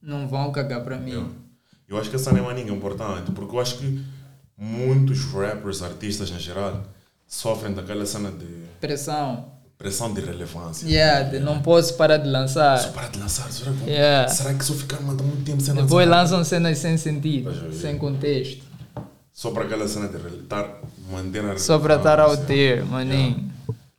Não 0.00 0.28
vão 0.28 0.52
cagar 0.52 0.84
para 0.84 0.98
mim. 0.98 1.10
Yeah. 1.10 1.30
Eu 1.88 1.98
acho 1.98 2.10
que 2.10 2.16
essa 2.16 2.30
não 2.30 2.38
é 2.38 2.42
maninha 2.42 2.72
importante, 2.72 3.32
porque 3.32 3.56
eu 3.56 3.60
acho 3.60 3.78
que 3.78 4.04
muitos 4.56 5.24
rappers, 5.32 5.82
artistas 5.82 6.30
em 6.30 6.38
geral, 6.38 6.84
sofrem 7.26 7.72
daquela 7.72 8.06
cena 8.06 8.30
de 8.30 8.46
Pressão. 8.80 9.46
pressão 9.78 10.12
de 10.14 10.20
relevância. 10.20 10.88
Yeah, 10.88 11.28
de 11.28 11.38
não 11.40 11.60
posso 11.60 11.94
parar 11.94 12.16
de 12.18 12.24
Só 12.26 12.30
lançar. 12.30 12.92
para 12.92 13.08
de 13.08 13.18
lançar, 13.18 13.50
será 13.52 13.72
que, 13.72 13.90
Yeah. 13.90 14.28
será 14.28 14.54
que 14.54 14.64
eu 14.64 14.74
ficar 14.76 15.00
mandando 15.00 15.24
muito 15.24 15.44
tempo 15.44 15.60
sem 15.60 15.74
Depois 15.74 16.08
lançar? 16.08 16.20
lançam 16.22 16.44
cenas 16.44 16.78
sem 16.78 16.96
sentido, 16.96 17.50
Pois 17.52 17.74
é. 17.74 17.78
sem 17.78 17.98
contexto. 17.98 18.64
Só 19.32 19.50
para 19.50 19.64
aquela 19.64 19.86
cena 19.86 20.08
de 20.08 20.16
estar 20.42 20.80
manter 21.10 21.44
a 21.44 21.58
Só 21.58 21.78
para 21.78 21.96
estar 21.96 22.18
ao 22.20 22.30
relevância. 22.30 22.46
ter, 22.56 22.84
maninho. 22.86 23.50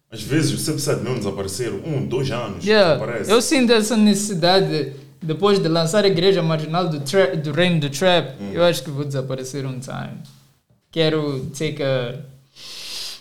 Às 0.10 0.24
vezes 0.24 0.52
você 0.52 0.72
precisa 0.72 0.96
de 0.96 1.04
mesmo 1.04 1.18
desaparecer 1.20 1.72
um, 1.74 2.08
dois 2.08 2.32
anos. 2.32 2.66
Yeah, 2.66 2.98
eu 3.28 3.42
sinto 3.42 3.72
essa 3.74 3.96
necessidade 3.98 4.94
depois 5.22 5.60
de 5.60 5.68
lançar 5.68 6.06
a 6.06 6.08
igreja 6.08 6.42
marginal 6.42 6.88
do, 6.90 7.00
do 7.00 7.52
reino 7.52 7.80
do 7.80 7.90
trap. 7.90 8.42
Hum. 8.42 8.52
Eu 8.54 8.64
acho 8.64 8.82
que 8.84 8.90
vou 8.90 9.04
desaparecer 9.06 9.66
um 9.66 9.80
time. 9.80 10.18
Quero 10.92 11.48
take 11.58 11.84
a 11.84 12.16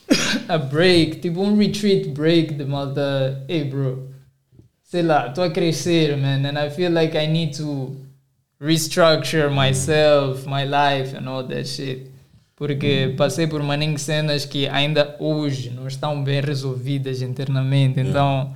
a 0.48 0.58
break, 0.58 1.16
tipo 1.20 1.40
um 1.42 1.56
retreat 1.56 2.08
break 2.08 2.54
de 2.54 2.64
malta. 2.64 3.44
Hey, 3.48 3.64
bro, 3.64 4.08
sei 4.84 5.02
lá, 5.02 5.28
estou 5.28 5.44
a 5.44 5.50
crescer, 5.50 6.16
man, 6.16 6.46
and 6.46 6.58
I 6.58 6.70
feel 6.70 6.92
like 6.92 7.16
I 7.16 7.26
need 7.26 7.56
to 7.58 7.94
restructure 8.60 9.50
myself, 9.50 10.46
my 10.46 10.64
life, 10.64 11.16
and 11.16 11.28
all 11.28 11.44
that 11.44 11.66
shit. 11.66 12.10
Porque 12.54 13.12
passei 13.18 13.46
por 13.46 13.62
maninho 13.62 13.98
cenas 13.98 14.46
que 14.46 14.66
ainda 14.68 15.14
hoje 15.18 15.70
não 15.70 15.86
estão 15.86 16.24
bem 16.24 16.40
resolvidas 16.40 17.20
internamente. 17.20 18.00
Então, 18.00 18.50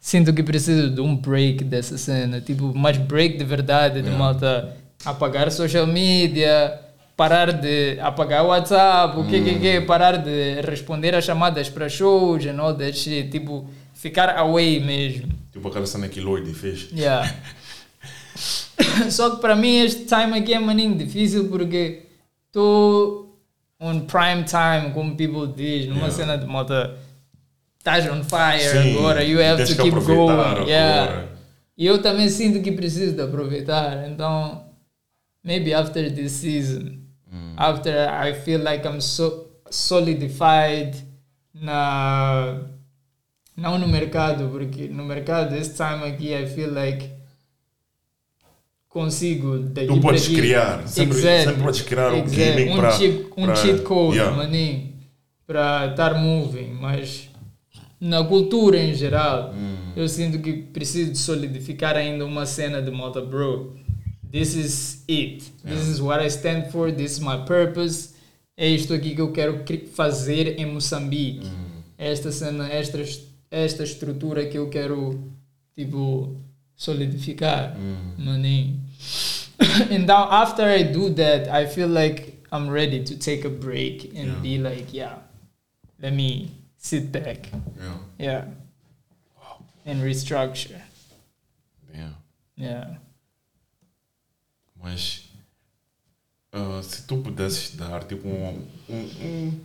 sinto 0.00 0.32
que 0.32 0.42
preciso 0.42 0.90
de 0.90 1.00
um 1.00 1.14
break 1.14 1.62
dessa 1.62 1.96
cena. 1.96 2.40
Tipo, 2.40 2.74
mais 2.74 2.96
break 2.98 3.38
de 3.38 3.44
verdade, 3.44 4.02
de 4.02 4.08
Yeah. 4.08 4.18
malta 4.18 4.76
apagar 5.04 5.52
social 5.52 5.86
media, 5.86 6.80
parar 7.16 7.52
de 7.52 7.98
apagar 8.00 8.44
o 8.44 8.48
WhatsApp, 8.48 9.18
o 9.18 9.24
que 9.24 9.40
que 9.42 9.58
que, 9.58 9.80
parar 9.82 10.18
de 10.18 10.60
responder 10.62 11.14
as 11.14 11.24
chamadas 11.24 11.68
para 11.68 11.88
shows 11.88 12.44
and 12.46 12.60
all 12.60 12.74
that 12.74 12.92
shit. 12.92 13.30
Tipo, 13.30 13.68
ficar 13.94 14.36
away 14.38 14.80
mesmo. 14.80 15.28
Tipo 15.52 15.68
aquela 15.68 15.86
cena 15.86 16.08
que 16.08 16.20
Lloyd 16.20 16.52
fez. 16.52 16.90
Yeah. 16.92 17.32
Só 19.10 19.30
que 19.30 19.40
para 19.40 19.54
mim 19.54 19.78
este 19.78 20.04
time 20.04 20.38
aqui 20.38 20.52
é 20.52 20.58
maninho 20.58 20.96
difícil 20.96 21.48
porque 21.48 22.06
estou 22.46 23.38
on 23.80 24.00
prime 24.00 24.44
time, 24.44 24.92
como 24.92 25.16
people 25.16 25.46
diz, 25.54 25.86
numa 25.86 26.08
Yeah. 26.08 26.10
cena 26.10 26.36
de 26.38 26.46
moda. 26.46 26.96
Estás 27.78 28.06
on 28.10 28.24
fire 28.24 28.60
Sim, 28.60 28.96
agora, 28.96 29.22
you 29.22 29.38
have 29.40 29.62
to 29.66 29.82
keep 29.82 29.94
going. 29.94 30.66
Yeah. 30.66 31.02
agora. 31.04 31.28
E 31.76 31.86
eu 31.86 32.00
também 32.00 32.28
sinto 32.30 32.62
que 32.62 32.72
preciso 32.72 33.14
de 33.14 33.22
aproveitar. 33.22 34.08
Então, 34.08 34.64
maybe 35.42 35.74
after 35.74 36.10
this 36.10 36.32
season, 36.32 37.03
after 37.56 37.92
I 38.08 38.32
feel 38.34 38.62
like 38.62 38.86
I'm 38.86 39.00
so 39.00 39.46
solidified 39.70 40.96
na 41.54 42.60
não 43.56 43.78
no 43.78 43.86
mercado, 43.88 44.48
porque 44.50 44.88
no 44.88 45.04
mercado 45.04 45.54
this 45.56 45.68
time 45.76 46.04
aqui 46.04 46.34
I 46.34 46.46
feel 46.46 46.72
like 46.72 47.10
consigo 48.88 49.58
daqui 49.58 49.88
Tu 49.88 50.00
podes 50.00 50.24
aqui- 50.24 50.36
criar, 50.36 50.86
sempre, 50.88 51.18
Exact. 51.18 51.44
sempre 51.44 51.62
podes 51.62 51.80
criar 51.82 52.12
um 52.12 52.16
Exact. 52.18 52.34
gimmick 52.36 52.70
um 52.72 52.76
para. 52.76 52.90
cheat, 52.92 53.26
um 53.36 53.44
para- 53.46 53.56
cheat 53.56 53.82
code, 53.82 54.16
Yeah. 54.16 54.36
maninho, 54.36 54.92
para 55.46 55.86
estar 55.90 56.14
moving, 56.14 56.72
mas 56.80 57.28
na 58.00 58.22
cultura 58.24 58.78
em 58.78 58.94
geral, 58.94 59.52
Hum. 59.52 59.92
eu 59.96 60.08
sinto 60.08 60.38
que 60.38 60.52
preciso 60.52 61.14
solidificar 61.16 61.96
ainda 61.96 62.24
uma 62.24 62.46
cena 62.46 62.80
de 62.80 62.90
malta, 62.90 63.20
bro. 63.20 63.74
This 64.34 64.56
is 64.56 65.04
it. 65.06 65.48
This 65.62 65.86
is 65.86 66.02
what 66.02 66.18
I 66.18 66.26
stand 66.26 66.72
for. 66.72 66.90
This 66.90 67.12
is 67.12 67.20
my 67.20 67.44
purpose. 67.46 68.14
É 68.56 68.66
isto 68.66 68.92
aqui 68.92 69.14
que 69.14 69.20
eu 69.20 69.30
quero 69.30 69.64
fazer 69.94 70.58
em 70.58 70.66
Moçambique. 70.66 71.46
Hum. 71.46 71.82
Esta 71.96 72.32
cena, 72.32 72.68
esta, 72.68 72.98
esta 73.48 73.84
estrutura 73.84 74.44
que 74.46 74.58
eu 74.58 74.68
quero, 74.68 75.22
tipo, 75.76 76.36
solidificar. 76.74 77.76
Hum. 77.78 78.14
Maninho. 78.18 78.80
and 79.92 80.04
now 80.04 80.28
after 80.28 80.64
I 80.64 80.82
do 80.82 81.10
that, 81.10 81.48
I 81.48 81.68
feel 81.68 81.88
like 81.88 82.42
I'm 82.50 82.68
ready 82.68 83.04
to 83.04 83.16
take 83.16 83.46
a 83.46 83.50
break 83.50 84.16
and 84.16 84.26
Yeah. 84.26 84.40
be 84.40 84.58
like, 84.58 84.92
yeah, 84.92 85.18
let 86.02 86.12
me 86.12 86.50
sit 86.76 87.12
back, 87.12 87.50
Yeah. 87.78 87.98
yeah, 88.18 88.44
and 89.86 90.02
restructure, 90.02 90.80
Yeah. 91.94 92.10
yeah. 92.56 92.96
Tu 97.06 97.18
pudesses 97.18 97.74
dar 97.76 98.04
tipo 98.04 98.28
um, 98.28 98.66
um, 98.88 98.94
um, 98.94 99.60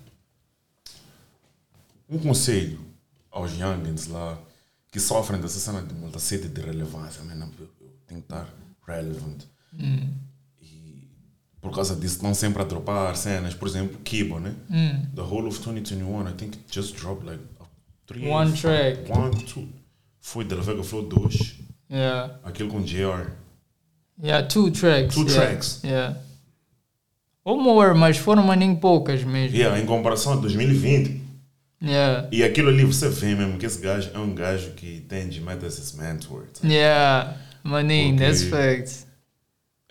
um 2.09 2.19
conselho 2.19 2.79
aos 3.31 3.51
youngins 3.57 4.07
lá 4.07 4.37
que 4.91 4.99
sofrem 4.99 5.39
dessa 5.39 5.59
cena 5.59 5.81
de 5.81 5.93
muita 5.93 6.17
sede 6.19 6.47
de 6.47 6.61
relevância, 6.61 7.23
man, 7.23 7.35
eu, 7.59 7.69
eu 7.81 7.89
tenho 8.07 8.21
que 8.21 8.25
estar 8.25 8.49
relevant. 8.87 9.43
Mm. 9.73 10.09
E 10.61 11.07
por 11.61 11.71
causa 11.73 11.95
disso 11.95 12.15
estão 12.15 12.33
sempre 12.33 12.61
a 12.61 12.65
dropar 12.65 13.15
cenas, 13.15 13.53
por 13.53 13.67
exemplo, 13.67 13.99
Kibo, 13.99 14.39
né? 14.39 14.55
Mm. 14.69 15.15
The 15.15 15.21
whole 15.21 15.47
of 15.47 15.59
2021, 15.59 16.27
I 16.27 16.33
think 16.33 16.57
it 16.57 16.65
just 16.71 16.95
dropped 16.95 17.25
like 17.25 17.43
three, 18.07 18.27
One 18.27 18.51
track. 18.53 19.07
one, 19.09 19.31
two. 19.45 19.67
Foi 20.19 20.43
de 20.43 20.55
La 20.55 20.61
Vega 20.61 20.83
Flow 20.83 21.03
2, 21.07 21.67
Yeah, 21.91 22.39
aquele 22.43 22.69
com 22.69 22.83
JR. 22.83 23.31
yeah, 24.21 24.47
two 24.47 24.69
tracks. 24.71 25.15
Two 25.15 25.23
yeah. 25.25 25.33
tracks. 25.35 25.81
Yeah. 25.83 26.17
Ou 27.45 27.59
more, 27.61 27.97
mas 27.97 28.17
foram 28.17 28.43
maninho 28.43 28.77
poucas 28.77 29.23
mesmo. 29.23 29.55
Yeah, 29.57 29.79
em 29.79 29.85
comparação 29.85 30.33
a 30.33 30.35
2020. 30.37 31.21
Yeah. 31.81 32.27
E 32.31 32.43
aquilo 32.43 32.69
ali 32.69 32.83
você 32.83 33.07
vê 33.09 33.33
mesmo 33.35 33.57
que 33.57 33.65
esse 33.65 33.79
gajo 33.79 34.11
é 34.13 34.19
um 34.19 34.33
gajo 34.35 34.71
que 34.71 34.99
tem 35.07 35.29
de 35.29 35.39
metas 35.39 35.77
esses 35.79 35.93
mentors. 35.93 36.49
Yeah, 36.63 37.37
maninho, 37.63 38.15
Porque- 38.17 38.25
that's 38.25 38.43
facts. 38.43 39.07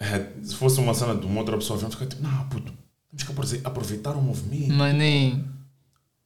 É, 0.00 0.26
se 0.42 0.54
fosse 0.54 0.78
uma 0.78 0.94
cena 0.94 1.14
de 1.16 1.26
uma 1.26 1.40
outra 1.40 1.56
pessoa, 1.56 1.78
vamos 1.78 1.94
ficar 1.94 2.06
tipo, 2.06 2.22
não, 2.22 2.44
puto, 2.48 2.72
temos 3.10 3.24
que 3.24 3.32
aprove- 3.32 3.60
aproveitar 3.64 4.12
o 4.12 4.22
movimento. 4.22 4.72
Maninho. 4.74 5.44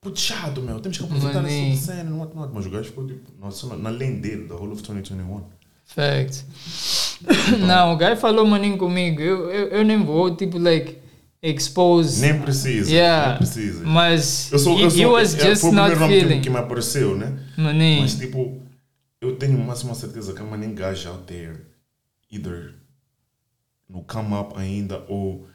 Puto 0.01 0.19
chato, 0.21 0.61
meu, 0.61 0.81
temos 0.81 0.99
que 0.99 1.05
aproveitar 1.05 1.41
Maninho. 1.43 1.73
essa 1.75 1.93
cena, 1.93 2.11
not, 2.11 2.35
not. 2.37 2.51
Mas 2.53 2.67
o 2.67 2.71
gajo 2.71 2.85
ficou 2.87 3.07
tipo, 3.07 3.31
nossa, 3.41 3.75
na 3.77 3.89
além 3.89 4.21
dele, 4.21 4.49
da 4.49 4.57
whole 4.57 4.73
of 4.73 4.83
2021. 4.83 5.43
Facts. 5.87 6.45
Não, 7.67 7.93
o 7.95 7.97
gajo 7.97 8.21
falou 8.21 8.45
maninho 8.47 8.77
comigo. 8.77 9.21
Eu, 9.23 9.49
eu, 9.51 9.67
eu 9.69 9.85
nem 9.85 10.03
vou, 10.03 10.35
tipo, 10.35 10.59
like, 10.59 10.99
expose. 11.43 12.21
Nem 12.21 12.41
precisa, 12.41 12.91
yeah. 12.91 13.31
nem 13.31 13.39
precisa. 13.39 13.85
Mas 13.85 14.53
Eu 14.53 14.59
sou, 14.59 14.79
eu 14.79 14.91
sou, 14.91 15.13
was 15.13 15.35
é, 15.35 15.49
just 15.49 15.61
foi 15.61 15.71
o 15.71 15.73
primeiro 15.73 16.01
nome 16.01 16.15
que, 16.15 16.21
feeling. 16.21 16.41
que 16.41 16.51
me 16.51 16.59
apareceu, 16.59 17.17
né? 17.17 17.39
Maninho. 17.57 18.03
Mas 18.03 18.15
tipo, 18.15 18.63
eu 19.21 19.37
tenho 19.37 19.59
máxima 19.59 19.95
certeza 19.95 20.33
que 20.33 20.41
há 20.41 20.45
maninho 20.45 20.75
gajo 20.75 21.09
out 21.09 21.25
there, 21.25 21.61
either 22.31 22.75
no 23.89 24.03
come 24.05 24.35
up 24.35 24.55
ainda 24.57 25.05
ou 25.09 25.47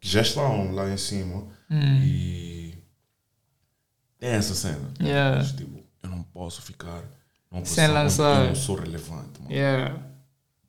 que 0.00 0.08
já 0.08 0.22
estão 0.22 0.72
lá 0.72 0.90
em 0.90 0.96
cima 0.96 1.46
e 1.70 2.74
tem 4.18 4.30
essa 4.30 4.54
cena. 4.54 4.90
Yeah. 5.00 5.38
Mas, 5.38 5.52
tipo, 5.52 5.80
eu 6.02 6.08
não 6.08 6.22
posso 6.22 6.62
ficar 6.62 7.02
numa 7.50 7.64
Sem 7.64 7.84
posição 7.84 7.84
onde 7.84 7.94
lançar. 7.94 8.40
Eu 8.42 8.48
não 8.48 8.54
sou 8.54 8.76
relevante, 8.76 9.40
mano. 9.40 9.52
Yeah. 9.52 10.02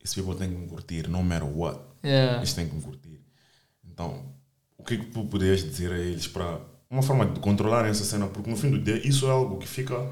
Esse 0.04 0.14
people 0.14 0.34
tem 0.36 0.50
que 0.50 0.56
me 0.56 0.68
curtir, 0.68 1.08
no 1.08 1.22
matter 1.22 1.48
what. 1.48 1.80
Yeah. 2.04 2.38
Eles 2.38 2.52
têm 2.54 2.68
que 2.68 2.74
me 2.74 2.82
curtir. 2.82 3.05
Então, 3.96 4.22
o 4.76 4.84
que 4.84 4.92
é 4.92 4.96
que 4.98 5.06
tu 5.06 5.24
poderias 5.24 5.64
dizer 5.64 5.90
a 5.90 5.98
eles 5.98 6.28
para 6.28 6.60
uma 6.90 7.00
forma 7.00 7.24
de 7.24 7.40
controlar 7.40 7.86
essa 7.86 8.04
cena? 8.04 8.26
Porque 8.26 8.50
no 8.50 8.56
fim 8.56 8.70
do 8.70 8.78
dia, 8.78 9.08
isso 9.08 9.26
é 9.26 9.30
algo 9.30 9.56
que 9.56 9.66
fica. 9.66 10.06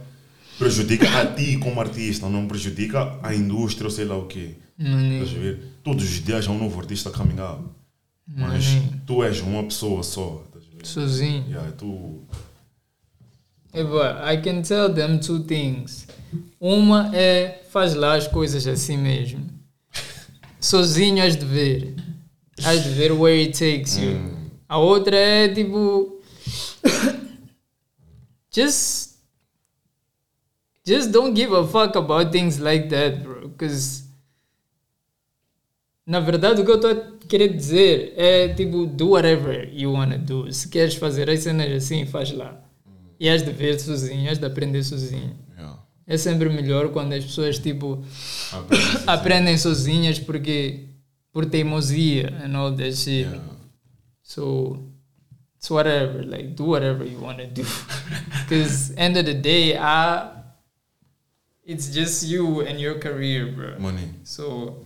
prejudica 0.59 1.07
a 1.20 1.26
ti 1.26 1.59
como 1.59 1.78
artista, 1.78 2.26
não 2.30 2.49
prejudica 2.49 3.18
a 3.22 3.35
indústria 3.35 3.85
ou 3.85 3.91
sei 3.91 4.07
lá 4.07 4.16
o 4.16 4.26
quê. 4.26 4.55
Estás 4.78 5.37
a 5.37 5.39
ver? 5.39 5.62
Todos 5.85 6.03
os 6.03 6.24
dias 6.24 6.49
há 6.49 6.51
um 6.51 6.59
novo 6.59 6.80
artista 6.80 7.11
coming 7.11 7.41
up. 7.41 7.62
Mas 8.26 8.64
tu 9.07 9.22
és 9.22 9.41
uma 9.43 9.62
pessoa 9.64 10.03
só. 10.03 10.43
A? 10.80 10.85
Sozinho. 10.85 11.45
Yeah, 11.47 11.72
tu. 11.72 12.22
É, 13.70 13.85
but 13.85 14.16
I 14.24 14.41
can 14.41 14.62
tell 14.62 14.93
them 14.93 15.18
two 15.18 15.41
things. 15.41 16.07
Uma 16.59 17.14
é 17.14 17.62
faz 17.70 17.95
lá 17.95 18.16
as 18.16 18.26
coisas 18.26 18.66
assim 18.66 18.97
mesmo. 18.97 19.47
Sozinho 20.59 21.22
has 21.22 21.37
de 21.37 21.45
ver. 21.45 21.95
Has 22.62 22.84
de 22.84 22.90
ver 22.90 23.12
where 23.12 23.40
it 23.42 23.59
takes 23.59 23.96
you. 23.96 24.16
A 24.68 24.78
outra 24.78 25.16
é 25.16 25.48
tipo. 25.48 26.20
just. 28.50 29.14
Just 30.86 31.11
don't 31.12 31.34
give 31.34 31.52
a 31.52 31.66
fuck 31.66 31.96
about 31.96 32.30
things 32.30 32.59
like 32.59 32.88
that, 32.90 33.22
bro. 33.22 33.48
Because. 33.48 34.05
Na 36.07 36.20
verdade, 36.20 36.61
o 36.61 36.64
que 36.66 36.70
eu 36.70 36.74
estou 36.76 36.90
a 36.90 37.26
querer 37.26 37.48
dizer 37.57 38.12
é 38.16 38.48
tipo, 38.48 38.84
do 38.86 39.11
whatever 39.12 39.70
you 39.72 39.92
wanna 39.92 40.18
do. 40.18 40.52
Se 40.52 40.68
queres 40.68 40.94
fazer 40.94 41.30
as 41.30 41.40
cenas 41.40 41.72
assim, 41.72 42.05
faz 42.05 42.30
lá. 42.30 42.61
E 43.18 43.26
has 43.28 43.42
de 43.42 43.50
ver 43.50 43.80
sozinho, 43.80 44.30
has 44.30 44.38
de 44.38 44.44
aprender 44.44 44.82
sozinho. 44.82 45.34
Yeah. 45.57 45.78
É 46.07 46.18
sempre 46.18 46.50
melhor 46.50 46.90
quando 46.90 47.14
as 47.14 47.24
pessoas 47.24 47.59
tipo 47.59 48.05
Aprende- 48.52 49.05
aprendem 49.07 49.57
sozinhas 49.57 50.18
porque 50.18 50.80
por 51.35 51.45
teimosia 51.47 52.28
and 52.45 52.57
all 52.57 52.70
that 52.76 52.95
shit. 52.95 53.26
Yeah. 53.26 53.41
So 54.22 54.78
it's 55.59 55.68
whatever, 55.68 56.22
like 56.22 56.55
do 56.55 56.64
whatever 56.64 57.05
you 57.05 57.18
want 57.18 57.39
to 57.39 57.47
do. 57.47 57.64
Because 58.49 58.95
end 58.97 59.16
of 59.16 59.26
the 59.26 59.35
day, 59.35 59.76
I 59.76 60.30
it's 61.66 61.89
just 61.89 62.22
you 62.22 62.61
and 62.61 62.78
your 62.80 62.99
career, 63.01 63.53
bro. 63.53 63.78
Money. 63.80 64.09
So 64.22 64.85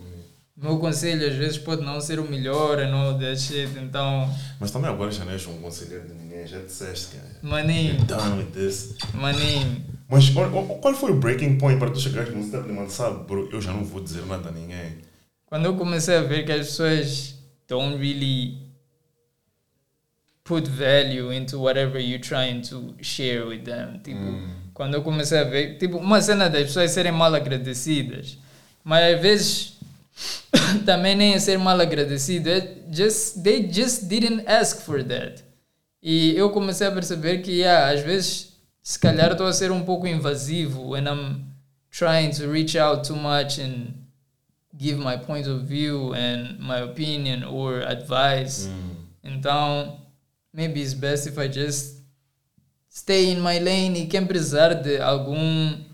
meu 0.56 0.78
conselho 0.78 1.24
às 1.28 1.36
vezes 1.36 1.58
pode 1.58 1.82
não 1.82 2.00
ser 2.00 2.18
o 2.18 2.28
melhor 2.28 2.80
and 2.80 2.92
all 2.92 3.16
that 3.18 3.38
shit, 3.38 3.78
então 3.78 4.28
Mas 4.58 4.70
também 4.72 4.90
agora 4.90 5.10
já 5.12 5.24
não 5.24 5.32
és 5.32 5.46
um 5.46 5.58
conselheiro 5.58 6.08
de 6.08 6.14
ninguém, 6.14 6.46
já 6.46 6.58
disseste 6.60 7.08
que 7.08 7.16
é 7.18 7.46
maninho, 7.48 8.04
done 8.06 8.38
with 8.42 8.50
this. 8.52 8.96
maninho. 9.14 9.84
Mas 10.08 10.30
qual, 10.30 10.50
qual 10.80 10.94
foi 10.94 11.12
o 11.12 11.14
breaking 11.14 11.58
point 11.58 11.78
para 11.78 11.90
tu 11.90 12.00
chegares 12.00 12.34
num 12.34 12.42
step 12.42 12.66
de 12.66 12.72
mano, 12.72 12.90
sabe, 12.90 13.24
bro, 13.24 13.48
eu 13.52 13.60
já 13.60 13.72
não 13.72 13.84
vou 13.84 14.02
dizer 14.02 14.24
nada 14.26 14.48
a 14.48 14.52
ninguém. 14.52 15.06
Quando 15.48 15.64
eu 15.64 15.76
comecei 15.76 16.16
a 16.16 16.22
ver 16.22 16.44
que 16.44 16.52
as 16.52 16.66
pessoas 16.68 17.34
don't 17.66 17.96
really 17.96 18.68
put 20.44 20.66
value 20.66 21.30
into 21.30 21.58
whatever 21.58 21.98
you're 21.98 22.18
trying 22.18 22.62
to 22.62 22.94
share 23.02 23.46
with 23.46 23.64
them. 23.64 24.00
Tipo, 24.02 24.18
quando 24.72 24.94
eu 24.94 25.02
comecei 25.02 25.38
a 25.38 25.44
ver, 25.44 25.76
tipo, 25.76 25.98
uma 25.98 26.20
cena 26.22 26.48
das 26.48 26.62
pessoas 26.64 26.90
serem 26.90 27.12
mal 27.12 27.34
agradecidas, 27.34 28.38
mas 28.82 29.14
às 29.14 29.20
vezes 29.20 29.76
também 30.86 31.14
nem 31.14 31.34
é 31.34 31.38
ser 31.38 31.58
mal 31.58 31.78
agradecido, 31.78 32.48
é 32.48 32.76
just, 32.90 33.42
they 33.42 33.70
just 33.70 34.04
didn't 34.04 34.46
ask 34.46 34.80
for 34.82 35.04
that. 35.04 35.44
E 36.02 36.34
eu 36.34 36.50
comecei 36.50 36.86
a 36.86 36.92
perceber 36.92 37.38
que, 37.42 37.50
yeah, 37.52 37.92
às 37.92 38.00
vezes, 38.00 38.54
se 38.82 38.98
calhar 38.98 39.32
estou 39.32 39.46
a 39.46 39.52
ser 39.52 39.70
um 39.70 39.84
pouco 39.84 40.06
invasivo 40.06 40.90
when 40.90 41.04
I'm 41.06 41.44
trying 41.90 42.30
to 42.30 42.50
reach 42.50 42.78
out 42.78 43.06
too 43.06 43.16
much 43.16 43.60
and 43.60 43.92
give 44.76 44.98
my 44.98 45.16
point 45.16 45.46
of 45.46 45.62
view 45.62 46.12
and 46.14 46.58
my 46.60 46.78
opinion 46.78 47.44
or 47.44 47.80
advice. 47.82 48.68
Então, 49.24 50.00
maybe 50.52 50.80
it's 50.80 50.94
best 50.94 51.26
if 51.26 51.38
I 51.38 51.48
just 51.48 52.02
stay 52.88 53.30
in 53.30 53.40
my 53.40 53.58
lane 53.58 53.96
e 53.96 54.06
quem 54.06 54.26
precisar 54.26 54.74
de 54.74 55.00
algum 55.00 55.86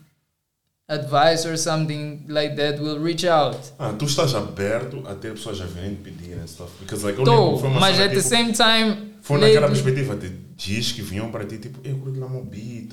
advice 0.89 1.47
or 1.47 1.57
something 1.57 2.25
like 2.29 2.57
that 2.57 2.79
will 2.79 2.99
reach 2.99 3.25
out. 3.25 3.59
Ah, 3.79 3.93
tu 3.93 4.05
estás 4.05 4.35
aberto 4.35 5.03
a 5.07 5.15
ter 5.15 5.33
pessoas 5.33 5.61
a 5.61 5.67
virem 5.67 5.97
pedir 5.97 6.39
and 6.39 6.47
stuff. 6.47 6.71
Because 6.81 7.05
like, 7.05 7.23
Tô, 7.23 7.59
mas 7.71 7.99
at 7.99 8.11
the 8.11 8.17
tipo, 8.17 8.29
same 8.29 8.53
time, 8.53 9.15
Foi 9.23 9.39
naquela 9.39 9.69
perspectiva 9.69 10.15
de 10.15 10.29
dias 10.57 10.93
que 10.93 11.01
vinham 11.01 11.31
para 11.31 11.45
ti, 11.47 11.59
tipo, 11.59 11.81
eu 11.83 11.97
curto 11.99 12.21
lá 12.21 12.29
meu 12.29 12.45
beat. 12.45 12.93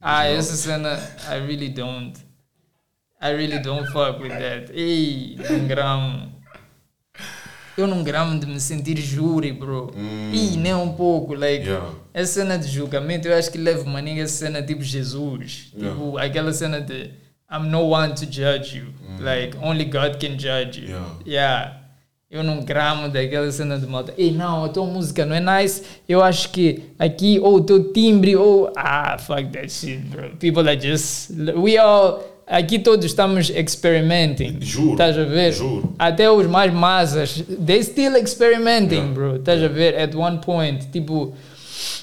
Ah, 0.00 0.24
essa 0.26 0.56
cena, 0.56 0.98
I 1.28 1.38
really 1.46 1.68
don't. 1.70 2.12
I 3.22 3.30
really 3.32 3.58
don't 3.60 3.86
fuck 3.92 4.18
with 4.20 4.30
that. 4.30 4.72
Ei, 4.72 5.36
não 5.50 5.66
gramo. 5.66 6.32
Eu 7.76 7.86
não 7.86 8.02
gramo 8.02 8.38
de 8.38 8.46
me 8.46 8.60
sentir 8.60 8.96
júri, 8.98 9.52
bro. 9.52 9.90
Ih, 10.32 10.56
nem 10.56 10.74
um 10.74 10.92
pouco. 10.92 11.34
Like, 11.34 11.66
Yeah. 11.66 11.94
essa 12.12 12.40
cena 12.40 12.58
de 12.58 12.68
julgamento, 12.68 13.28
eu 13.28 13.36
acho 13.36 13.50
que 13.50 13.58
leva 13.58 13.84
maninha 13.88 14.22
essa 14.22 14.46
cena 14.46 14.62
tipo 14.62 14.82
Jesus. 14.82 15.70
Yeah. 15.74 15.90
Tipo, 15.96 16.18
aquela 16.18 16.52
cena 16.52 16.80
de 16.80 17.10
I'm 17.50 17.68
no 17.68 17.88
one 17.90 18.14
to 18.14 18.24
judge 18.26 18.76
you. 18.78 18.86
Like, 19.18 19.56
only 19.62 19.84
God 19.84 20.18
can 20.20 20.38
judge 20.38 20.80
you. 20.80 20.88
Yeah. 20.88 21.06
Yeah. 21.26 21.76
Eu 22.30 22.44
não 22.44 22.60
gramo 22.62 23.08
daquela 23.08 23.50
cena 23.50 23.78
de 23.78 23.86
malta. 23.86 24.14
Ei, 24.16 24.30
não, 24.30 24.64
a 24.64 24.68
tua 24.68 24.86
música 24.86 25.26
não 25.26 25.34
é 25.34 25.40
nice. 25.62 25.82
Eu 26.08 26.22
acho 26.22 26.50
que 26.50 26.82
aqui, 26.98 27.40
ou 27.40 27.56
o 27.56 27.60
teu 27.60 27.92
timbre, 27.92 28.36
ou. 28.36 28.72
Ah, 28.76 29.18
fuck 29.18 29.48
that 29.50 29.68
shit, 29.68 29.98
bro. 30.06 30.30
People 30.38 30.68
are 30.68 30.78
just. 30.80 31.30
We 31.56 31.76
all. 31.76 32.22
Aqui 32.50 32.80
todos 32.80 33.06
estamos 33.06 33.48
experimenting. 33.48 34.58
Juro, 34.60 34.92
Estás 34.92 35.16
a 35.16 35.22
ver? 35.24 35.52
juro. 35.52 35.94
Até 35.96 36.28
os 36.28 36.46
mais 36.48 36.72
massas. 36.74 37.44
They 37.64 37.80
still 37.84 38.16
experimenting, 38.16 38.96
Yeah. 38.96 39.14
bro. 39.14 39.36
Estás 39.36 39.62
a 39.62 39.68
ver? 39.68 39.96
At 39.96 40.16
one 40.16 40.40
point. 40.40 40.88
Tipo. 40.90 41.32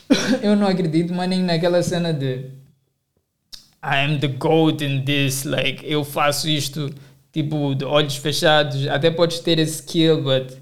eu 0.42 0.56
não 0.56 0.66
acredito 0.66 1.14
mais 1.14 1.30
nem 1.30 1.44
naquela 1.44 1.84
cena 1.84 2.14
de. 2.14 2.46
I 3.84 4.06
am 4.06 4.20
the 4.20 4.30
goat 4.30 4.82
in 4.82 5.04
this. 5.04 5.44
Like, 5.44 5.84
eu 5.86 6.06
faço 6.06 6.48
isto, 6.48 6.90
tipo, 7.34 7.76
de 7.76 7.84
olhos 7.84 8.16
fechados. 8.16 8.88
Até 8.88 9.12
podes 9.12 9.40
ter 9.42 9.60
esse 9.60 9.82
skill, 9.82 10.22
but. 10.24 10.58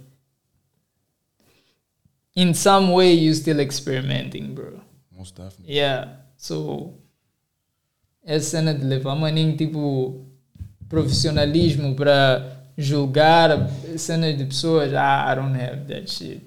In 2.36 2.56
some 2.56 2.92
way, 2.92 3.14
you 3.14 3.34
still 3.36 3.60
experimenting, 3.62 4.54
bro. 4.56 4.80
Most 5.16 5.36
definitely. 5.36 5.76
Yeah. 5.78 6.10
So. 6.38 6.96
Essa 8.26 8.58
cena 8.58 8.74
de 8.74 8.84
levar 8.84 9.16
maninho, 9.16 9.56
tipo, 9.56 10.26
profissionalismo 10.90 11.96
para 11.96 12.64
julgar 12.78 13.70
cenas 13.98 14.38
de 14.38 14.46
pessoas. 14.46 14.94
Ah, 14.94 15.32
I 15.32 15.36
don't 15.36 15.56
have 15.62 15.86
that 15.94 16.10
shit. 16.12 16.42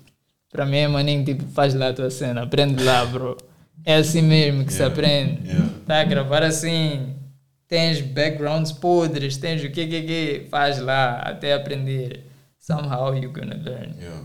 Para 0.51 0.67
mim 0.67 0.79
é 0.79 0.89
maninho, 0.89 1.25
tipo, 1.25 1.45
faz 1.47 1.75
lá 1.75 1.89
a 1.91 1.93
tua 1.93 2.11
cena, 2.11 2.43
aprende 2.43 2.83
lá, 2.83 3.05
bro. 3.07 3.37
É 3.85 3.95
assim 3.97 4.23
mesmo 4.23 4.65
que 4.65 4.73
se 4.73 4.81
Yeah. 4.83 4.93
aprende. 4.95 5.49
Yeah. 5.49 5.71
Tá 5.87 6.01
a 6.01 6.05
gravar 6.05 6.43
assim. 6.43 7.15
Tens 7.69 8.01
backgrounds 8.01 8.73
podres, 8.73 9.37
tens 9.37 9.63
o 9.63 9.71
que 9.71 9.87
que 9.87 10.03
que, 10.03 10.47
faz 10.51 10.79
lá 10.81 11.19
até 11.21 11.53
aprender. 11.53 12.25
Somehow 12.59 13.15
you're 13.15 13.29
gonna 13.33 13.57
learn. 13.63 13.95
Yeah. 14.01 14.23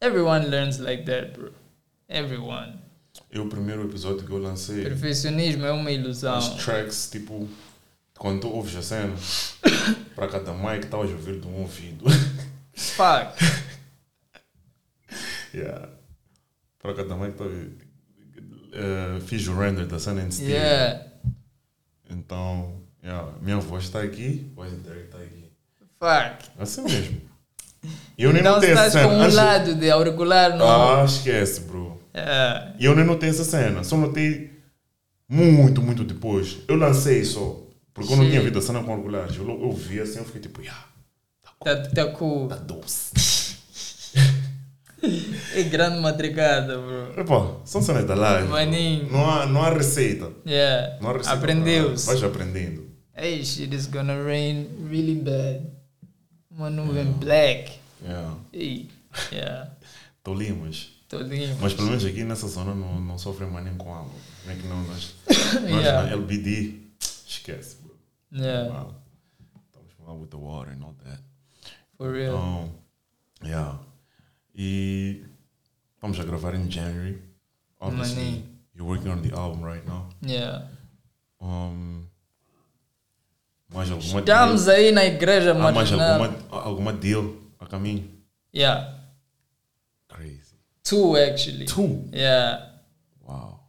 Everyone 0.00 0.46
learns 0.48 0.78
like 0.78 1.04
that, 1.04 1.32
bro. 1.38 1.50
Everyone. 2.08 2.81
E 3.30 3.38
o 3.38 3.46
primeiro 3.48 3.84
episódio 3.84 4.24
que 4.26 4.30
eu 4.32 4.38
lancei, 4.38 4.82
Perfeccionismo 4.84 5.64
é 5.64 5.72
uma 5.72 5.90
ilusão. 5.90 6.34
as 6.36 6.50
tracks, 6.56 7.08
tipo, 7.10 7.48
quando 8.18 8.40
tu 8.42 8.48
ouves 8.48 8.74
a 8.76 8.82
cena, 8.82 9.14
para 10.14 10.28
cada 10.28 10.52
mic 10.52 10.84
estavas 10.84 11.10
a 11.10 11.14
ouvir 11.14 11.40
de 11.40 11.46
um 11.46 11.60
ouvido. 11.60 12.04
Fuck. 12.74 13.34
yeah. 15.54 15.88
Para 16.80 16.94
cada 16.94 17.14
mic 17.16 17.30
estava. 17.32 17.50
Uh, 17.50 19.20
fiz 19.26 19.46
o 19.48 19.54
render 19.58 19.86
da 19.86 19.98
cena 19.98 20.22
em. 20.22 20.28
Yeah. 20.42 21.04
Então, 22.08 22.80
yeah, 23.02 23.30
minha 23.40 23.58
voz 23.58 23.84
está 23.84 24.02
aqui, 24.02 24.50
a 24.52 24.54
voz 24.56 24.70
do 24.72 24.78
Derek 24.78 25.04
está 25.04 25.18
aqui. 25.18 25.52
Fuck. 25.98 26.50
Assim 26.58 26.82
mesmo. 26.82 27.20
Eu 28.16 28.32
nem 28.32 28.40
então 28.40 28.62
estás 28.62 28.92
com 28.94 29.00
um 29.08 29.20
Antes- 29.22 29.34
lado 29.34 29.74
de 29.74 29.90
auricular 29.90 30.56
no. 30.56 30.64
Ah, 30.64 31.04
esquece, 31.04 31.60
bro. 31.62 31.91
Yeah. 32.14 32.74
E 32.78 32.84
eu 32.84 32.94
nem 32.94 33.04
notei 33.04 33.28
essa 33.30 33.44
cena, 33.44 33.82
só 33.84 33.96
notei 33.96 34.50
muito, 35.28 35.80
muito 35.80 36.04
depois. 36.04 36.58
Eu 36.68 36.76
lancei 36.76 37.24
só, 37.24 37.60
porque 37.94 38.12
eu 38.12 38.16
não 38.16 38.24
Sim. 38.24 38.30
tinha 38.30 38.42
visto 38.42 38.58
a 38.58 38.62
cena 38.62 38.82
com 38.82 38.90
auriculares. 38.92 39.36
Eu, 39.36 39.48
eu 39.48 39.72
vi 39.72 40.00
assim, 40.00 40.18
eu 40.18 40.24
fiquei 40.24 40.40
tipo, 40.42 40.60
yeah, 40.60 40.84
Tá, 41.64 41.76
tá 41.76 42.06
cool. 42.12 42.48
tá 42.48 42.56
doce. 42.56 43.12
É 45.54 45.64
grande 45.64 45.98
matricada, 46.00 46.78
bro. 46.78 47.20
Epá, 47.20 47.56
são 47.64 47.82
cenas 47.82 48.04
da 48.06 48.14
live. 48.14 48.46
Maninho. 48.48 49.10
Não 49.10 49.28
há, 49.28 49.46
não 49.46 49.60
há 49.60 49.70
receita. 49.70 50.30
Yeah. 50.46 50.96
Não 51.00 51.10
há 51.10 51.12
receita 51.14 51.38
Aprendeu-se. 51.38 52.06
Vais 52.06 52.22
aprendendo. 52.22 52.88
Hey, 53.12 53.44
shit 53.44 53.74
is 53.74 53.86
gonna 53.88 54.22
rain 54.22 54.68
really 54.88 55.16
bad. 55.16 55.66
Uma 56.50 56.70
nuvem 56.70 57.06
black. 57.14 57.72
Yeah. 58.00 58.34
Hey. 58.52 58.88
Yeah. 59.32 59.70
Tolimas. 60.22 60.91
Tô 61.12 61.18
lindo. 61.18 61.58
Mas 61.60 61.74
pelo 61.74 61.88
menos 61.88 62.06
aqui 62.06 62.24
nessa 62.24 62.48
zona 62.48 62.74
não, 62.74 62.98
não 62.98 63.18
sofrem 63.18 63.50
mais 63.50 63.62
nem 63.66 63.76
com 63.76 63.94
água. 63.94 64.08
Como 64.40 64.50
é 64.50 64.56
que 64.56 64.66
não? 64.66 64.82
Nós, 64.84 65.14
Yeah. 65.62 66.04
na 66.04 66.10
LBD, 66.12 66.78
esquece, 66.98 67.76
bro. 67.82 67.94
Yeah, 68.32 68.70
Wow. 68.72 68.94
Estamos 69.66 69.92
mal 70.06 70.18
with 70.18 70.28
the 70.30 70.36
water 70.38 70.72
and 70.72 70.82
all 70.82 70.94
that. 71.04 71.20
for 71.98 72.10
real. 72.12 72.32
Então, 72.34 72.70
yeah. 73.44 73.78
E 74.54 75.22
vamos 76.00 76.18
a 76.18 76.24
gravar 76.24 76.54
em 76.54 76.70
January. 76.70 77.20
Obviously, 77.78 78.24
Maninho. 78.24 78.44
you're 78.74 78.88
working 78.88 79.10
on 79.12 79.20
the 79.20 79.34
album 79.34 79.62
right 79.64 79.86
now. 79.86 80.08
Yeah. 80.26 80.66
Um, 81.42 82.06
mais 83.68 83.90
alguma 83.90 84.20
Estamos 84.20 84.66
aí 84.66 84.92
na 84.92 85.04
igreja 85.04 85.52
deal? 85.52 85.66
Há 85.68 85.72
mais 85.72 85.92
alguma, 85.92 86.36
alguma 86.50 86.92
deal 86.94 87.36
a 87.60 87.66
caminho? 87.66 88.08
Yeah. 88.54 89.01
Two 90.82 91.16
actually. 91.16 91.64
Two. 91.66 92.04
Yeah, 92.12 92.70
Wow. 93.26 93.60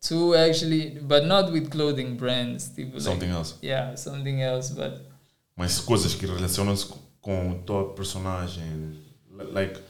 two 0.00 0.34
actually, 0.34 1.00
but 1.00 1.24
not 1.26 1.50
with 1.52 1.68
clothing 1.70 2.16
brands. 2.16 2.68
Tipo, 2.68 2.92
like- 2.94 3.02
Something 3.02 3.30
else. 3.30 3.54
Yeah, 3.62 3.96
something 3.96 4.40
else, 4.40 4.72
but 4.74 5.00
Mas 5.56 5.80
coisas 5.80 6.14
que 6.14 6.26
relacionam-se 6.26 6.86
com- 7.20 7.52
a 7.52 7.54
tua 7.66 7.92
personagem. 7.94 8.64
Li- 9.30 9.52
Like. 9.52 9.80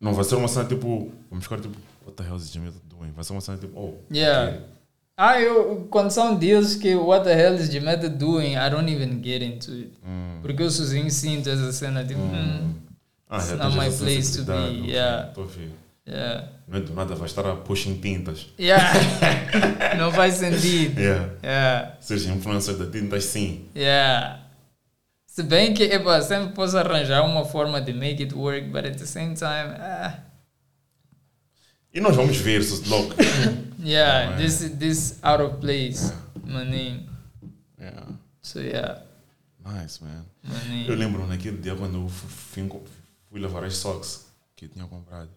Não 0.00 0.12
vai 0.14 0.24
ser 0.24 0.34
uma 0.36 0.48
cena 0.48 0.64
tipo. 0.68 1.12
Vamos 1.30 1.44
ficar 1.44 1.60
tipo. 1.60 1.76
What 2.04 2.16
the 2.16 2.24
hell 2.24 2.36
is 2.36 2.50
Jimmy 2.52 2.72
doing? 2.90 3.12
Vai 3.12 3.22
ser 3.24 3.32
uma 3.32 3.40
cena 3.40 3.58
tipo. 3.58 3.78
Oh. 3.78 3.94
Yeah. 4.12 4.48
okay. 4.56 4.66
Ah, 5.16 5.40
eu, 5.40 5.86
quando 5.90 6.10
são 6.10 6.34
deals 6.36 6.74
que 6.74 6.94
what 6.96 7.22
the 7.24 7.32
hell 7.34 7.54
is 7.54 7.68
Jimeta 7.70 8.08
doing, 8.08 8.54
I 8.56 8.68
don't 8.70 8.90
even 8.90 9.22
get 9.22 9.42
into 9.42 9.70
it. 9.72 9.92
Hum. 10.04 10.40
Porque 10.42 10.62
eu 10.62 10.70
sozinho 10.70 11.08
sinto 11.10 11.48
essa 11.48 11.70
cena, 11.70 12.02
tipo, 12.04 12.18
hum, 12.20 12.74
Ah, 13.34 13.38
It's 13.38 13.52
not 13.52 13.74
my 13.74 13.88
place 13.90 14.36
to 14.36 14.42
be, 14.44 14.90
yeah. 14.92 15.32
Tô 15.32 15.42
a 15.42 15.46
ver. 15.46 15.70
yeah. 16.06 16.48
Não 16.68 16.78
é 16.78 16.80
do 16.82 16.92
nada, 16.94 17.14
vai 17.14 17.26
estar 17.26 17.46
a 17.46 17.56
puxar 17.56 17.94
tintas. 17.94 18.46
Yeah. 18.60 18.92
não 19.98 20.12
faz 20.12 20.34
sentido. 20.34 21.00
Yeah. 21.00 21.30
Yeah. 21.42 21.96
Seja 22.00 22.30
influencer 22.30 22.76
de 22.76 22.86
tintas, 22.90 23.24
sim. 23.24 23.68
Yeah. 23.74 24.40
Se 25.26 25.42
bem 25.42 25.72
que, 25.72 25.82
epa, 25.84 26.20
sempre 26.20 26.52
posso 26.52 26.76
arranjar 26.76 27.22
uma 27.24 27.42
forma 27.46 27.80
de 27.80 27.94
make 27.94 28.22
it 28.22 28.34
work, 28.34 28.66
but 28.68 28.84
at 28.84 28.98
the 28.98 29.06
same 29.06 29.34
time, 29.34 29.74
ah, 29.80 30.18
E 31.94 32.00
nós 32.00 32.14
vamos 32.16 32.36
ver 32.36 32.62
se 32.62 32.86
logo. 32.88 33.14
yeah, 33.82 34.32
é? 34.34 34.36
this 34.36 34.58
this 34.78 35.18
out 35.22 35.42
of 35.42 35.56
place, 35.58 36.12
maninho. 36.44 37.06
yeah. 37.80 38.06
So 38.42 38.60
yeah, 38.60 39.00
Nice, 39.64 40.02
man. 40.02 40.24
Eu 40.44 40.52
maninho. 40.52 40.94
lembro 40.96 41.26
naquele 41.26 41.58
dia 41.58 41.74
quando 41.74 41.96
eu 42.02 42.08
fu- 42.08 42.26
fui, 42.28 42.70
fui 43.32 43.40
levar 43.40 43.64
as 43.64 43.76
socks 43.76 44.26
que 44.54 44.66
eu 44.66 44.68
tinha 44.68 44.84
comprado. 44.86 45.30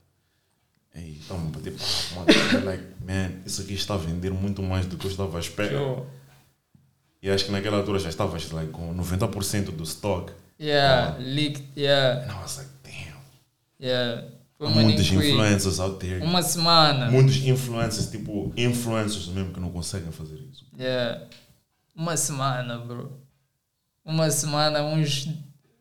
Ei, 0.93 1.17
estão 1.19 1.37
a 1.37 1.39
bater 1.39 1.73
papo, 1.73 2.65
Like, 2.65 2.83
man, 3.01 3.31
isso 3.45 3.61
aqui 3.61 3.73
está 3.73 3.95
a 3.95 3.97
vender 3.97 4.31
muito 4.31 4.61
mais 4.61 4.85
do 4.85 4.97
que 4.97 5.05
eu 5.07 5.11
estava 5.11 5.37
à 5.37 5.39
espera. 5.39 5.77
Sure. 5.77 6.03
E 7.21 7.29
acho 7.29 7.45
que 7.45 7.51
naquela 7.51 7.77
altura 7.77 7.99
já 7.99 8.09
estavas 8.09 8.51
like, 8.51 8.71
com 8.71 8.93
90% 8.95 9.71
do 9.71 9.83
stock. 9.83 10.31
Yeah, 10.59 11.17
leaked, 11.19 11.65
yeah, 11.75 12.23
And 12.23 12.37
I 12.37 12.41
was 12.41 12.57
like, 12.57 12.69
damn. 12.83 13.17
yeah. 13.79 14.27
Foi 14.57 14.69
muitos 14.69 15.11
influencers 15.11 15.79
out 15.79 15.99
there. 15.99 16.23
Uma 16.23 16.41
semana. 16.41 17.11
Muitos 17.11 17.37
influencers, 17.37 18.09
tipo, 18.09 18.53
influencers 18.55 19.27
mesmo 19.27 19.53
que 19.53 19.59
não 19.59 19.69
conseguem 19.69 20.11
fazer 20.13 20.39
isso. 20.49 20.65
Yeah. 20.79 21.27
Uma 21.93 22.15
semana, 22.15 22.77
bro. 22.77 23.19
Uma 24.03 24.29
semana, 24.31 24.81
uns. 24.83 25.27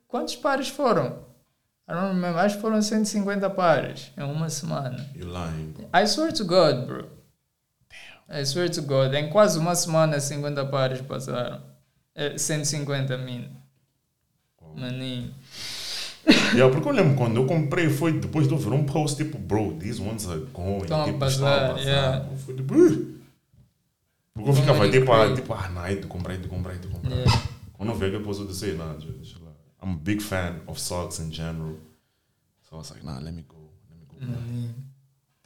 Quantos 0.08 0.34
pares 0.34 0.68
foram? 0.68 1.23
I 1.86 1.92
don't 1.92 2.14
remember. 2.14 2.40
Acho 2.40 2.56
que 2.56 2.62
foram 2.62 2.80
150 2.80 3.50
pares 3.50 4.10
em 4.16 4.22
uma 4.22 4.48
semana. 4.48 5.06
You're 5.14 5.30
lying. 5.30 5.74
I 5.92 6.06
swear 6.06 6.32
to 6.32 6.44
God, 6.44 6.86
bro. 6.86 7.08
I 8.28 8.44
swear 8.44 8.70
to 8.70 8.82
God. 8.82 9.12
Em 9.14 9.28
quase 9.28 9.58
uma 9.58 9.74
semana, 9.74 10.18
50 10.18 10.64
pares 10.66 11.00
passaram. 11.02 11.60
Eh, 12.14 12.38
150 12.38 13.18
mil. 13.18 13.48
Maninho. 14.74 15.34
Yeah, 16.54 16.72
porque 16.72 16.88
eu 16.88 16.92
lembro 16.92 17.16
quando 17.16 17.36
eu 17.36 17.46
comprei 17.46 17.90
foi 17.90 18.18
depois 18.18 18.48
de 18.48 18.54
eu 18.54 18.58
ver 18.58 18.72
um 18.72 18.84
post 18.86 19.22
tipo, 19.22 19.36
bro, 19.36 19.76
these 19.78 20.00
ones 20.00 20.26
are 20.26 20.40
going. 20.54 20.82
Estão 20.82 21.02
a 21.02 21.04
tipo, 21.04 21.18
passar, 21.18 21.78
yeah. 21.78 22.26
Eu 22.30 22.36
fui 22.38 22.54
tipo, 22.54 22.74
"Ugh." 22.74 23.14
Porque 24.32 24.50
eu 24.50 24.54
ficava 24.54 24.90
tipo, 24.90 25.12
ah, 25.12 25.34
tipo, 25.34 25.52
ah, 25.52 25.68
não, 25.68 25.84
é 25.84 25.94
de 25.94 26.06
comprar, 26.06 26.34
é 26.34 26.38
de 26.38 26.48
comprar, 26.48 26.74
é 26.74 26.78
de 26.78 26.88
comprar. 26.88 27.10
Yeah. 27.14 27.42
Quando 27.74 27.90
eu 27.90 27.96
vi 27.96 28.18
post 28.20 28.42
eu 28.42 28.48
disse, 28.48 28.72
nah, 28.72 28.94
já, 28.98 29.10
deixa. 29.10 29.43
I'm 29.84 29.90
a 29.90 29.96
big 29.96 30.22
fan 30.22 30.62
of 30.66 30.78
socks 30.78 31.18
in 31.18 31.30
general. 31.30 31.76
So 32.62 32.76
I 32.76 32.78
was 32.78 32.90
like, 32.90 33.04
nah, 33.04 33.18
let 33.20 33.34
me 33.34 33.44
go. 33.46 33.56
Let 33.90 33.98
me 34.00 34.06
go. 34.08 34.16
Maninho. 34.32 34.74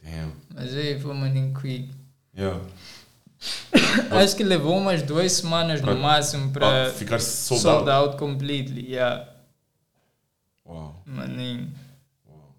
Damn. 0.01 0.31
Mas 0.55 0.73
aí 0.73 0.97
foi 0.97 1.13
maninho 1.13 1.53
quick. 1.53 1.89
Yeah. 2.33 2.57
Acho 4.11 4.35
que 4.37 4.43
levou 4.43 4.77
umas 4.77 5.01
duas 5.03 5.33
semanas 5.33 5.81
Pra- 5.81 5.93
no 5.93 5.99
máximo 6.01 6.51
para 6.53 6.89
ficar 6.93 7.19
sold, 7.19 7.61
sold 7.61 7.89
out. 7.89 8.09
out 8.11 8.17
completely. 8.17 8.93
Yeah. 8.93 9.27
Wow. 10.65 10.95
Maninho. 11.05 11.67
wow. 12.25 12.55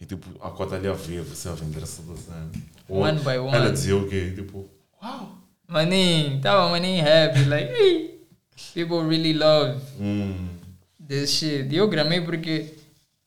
E 0.00 0.06
tipo, 0.06 0.30
a 0.40 0.50
cota 0.50 0.76
ali 0.76 0.86
a 0.86 0.92
ver, 0.92 1.22
você 1.22 1.48
a 1.48 1.54
vender 1.54 1.82
essa 1.82 2.02
doção. 2.02 2.50
One 2.88 3.18
by 3.20 3.38
one. 3.38 3.56
Ela 3.56 3.72
dizia 3.72 3.96
o 3.96 4.08
quê? 4.08 4.32
Tipo, 4.32 4.68
wow. 5.02 5.38
Maninho, 5.66 6.40
tava 6.40 6.68
maninho 6.68 7.02
happy, 7.04 7.44
like, 7.46 8.20
people 8.74 9.02
really 9.08 9.32
love 9.32 9.80
Hum. 9.98 10.48
Eu 11.70 11.88
gramei 11.88 12.20
porque 12.20 12.74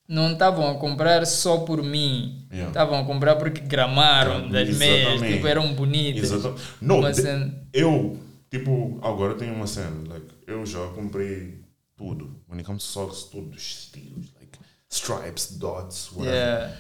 não 0.08 0.32
estavam 0.32 0.70
a 0.70 0.76
comprar 0.76 1.26
só 1.26 1.60
por 1.60 1.84
mim. 1.84 2.48
Yeah. 2.50 2.70
Estavam 2.70 3.00
a 3.00 3.06
comprar 3.06 3.36
porque 3.36 3.60
gramaram 3.62 4.50
das 4.50 4.70
meias, 4.78 5.22
tipo, 5.22 5.46
eram 5.46 5.74
bonitas. 5.74 6.32
Exatamente. 6.32 6.62
Não, 6.82 7.02
de- 7.12 7.54
eu, 7.74 8.18
tipo, 8.50 9.00
agora 9.04 9.34
tenho 9.36 9.54
uma 9.54 9.68
cena. 9.68 9.92
Like, 10.08 10.28
eu 10.48 10.66
já 10.66 10.86
comprei 10.88 11.60
tudo. 11.98 12.36
When 12.48 12.60
it 12.60 12.64
comes 12.66 12.84
to 12.84 12.90
socks, 12.90 13.24
todos 13.24 13.56
os 13.56 13.62
estilos. 13.62 14.28
Like, 14.40 14.58
stripes, 14.90 15.58
dots, 15.58 16.12
whatever. 16.14 16.34
Yeah, 16.34 16.74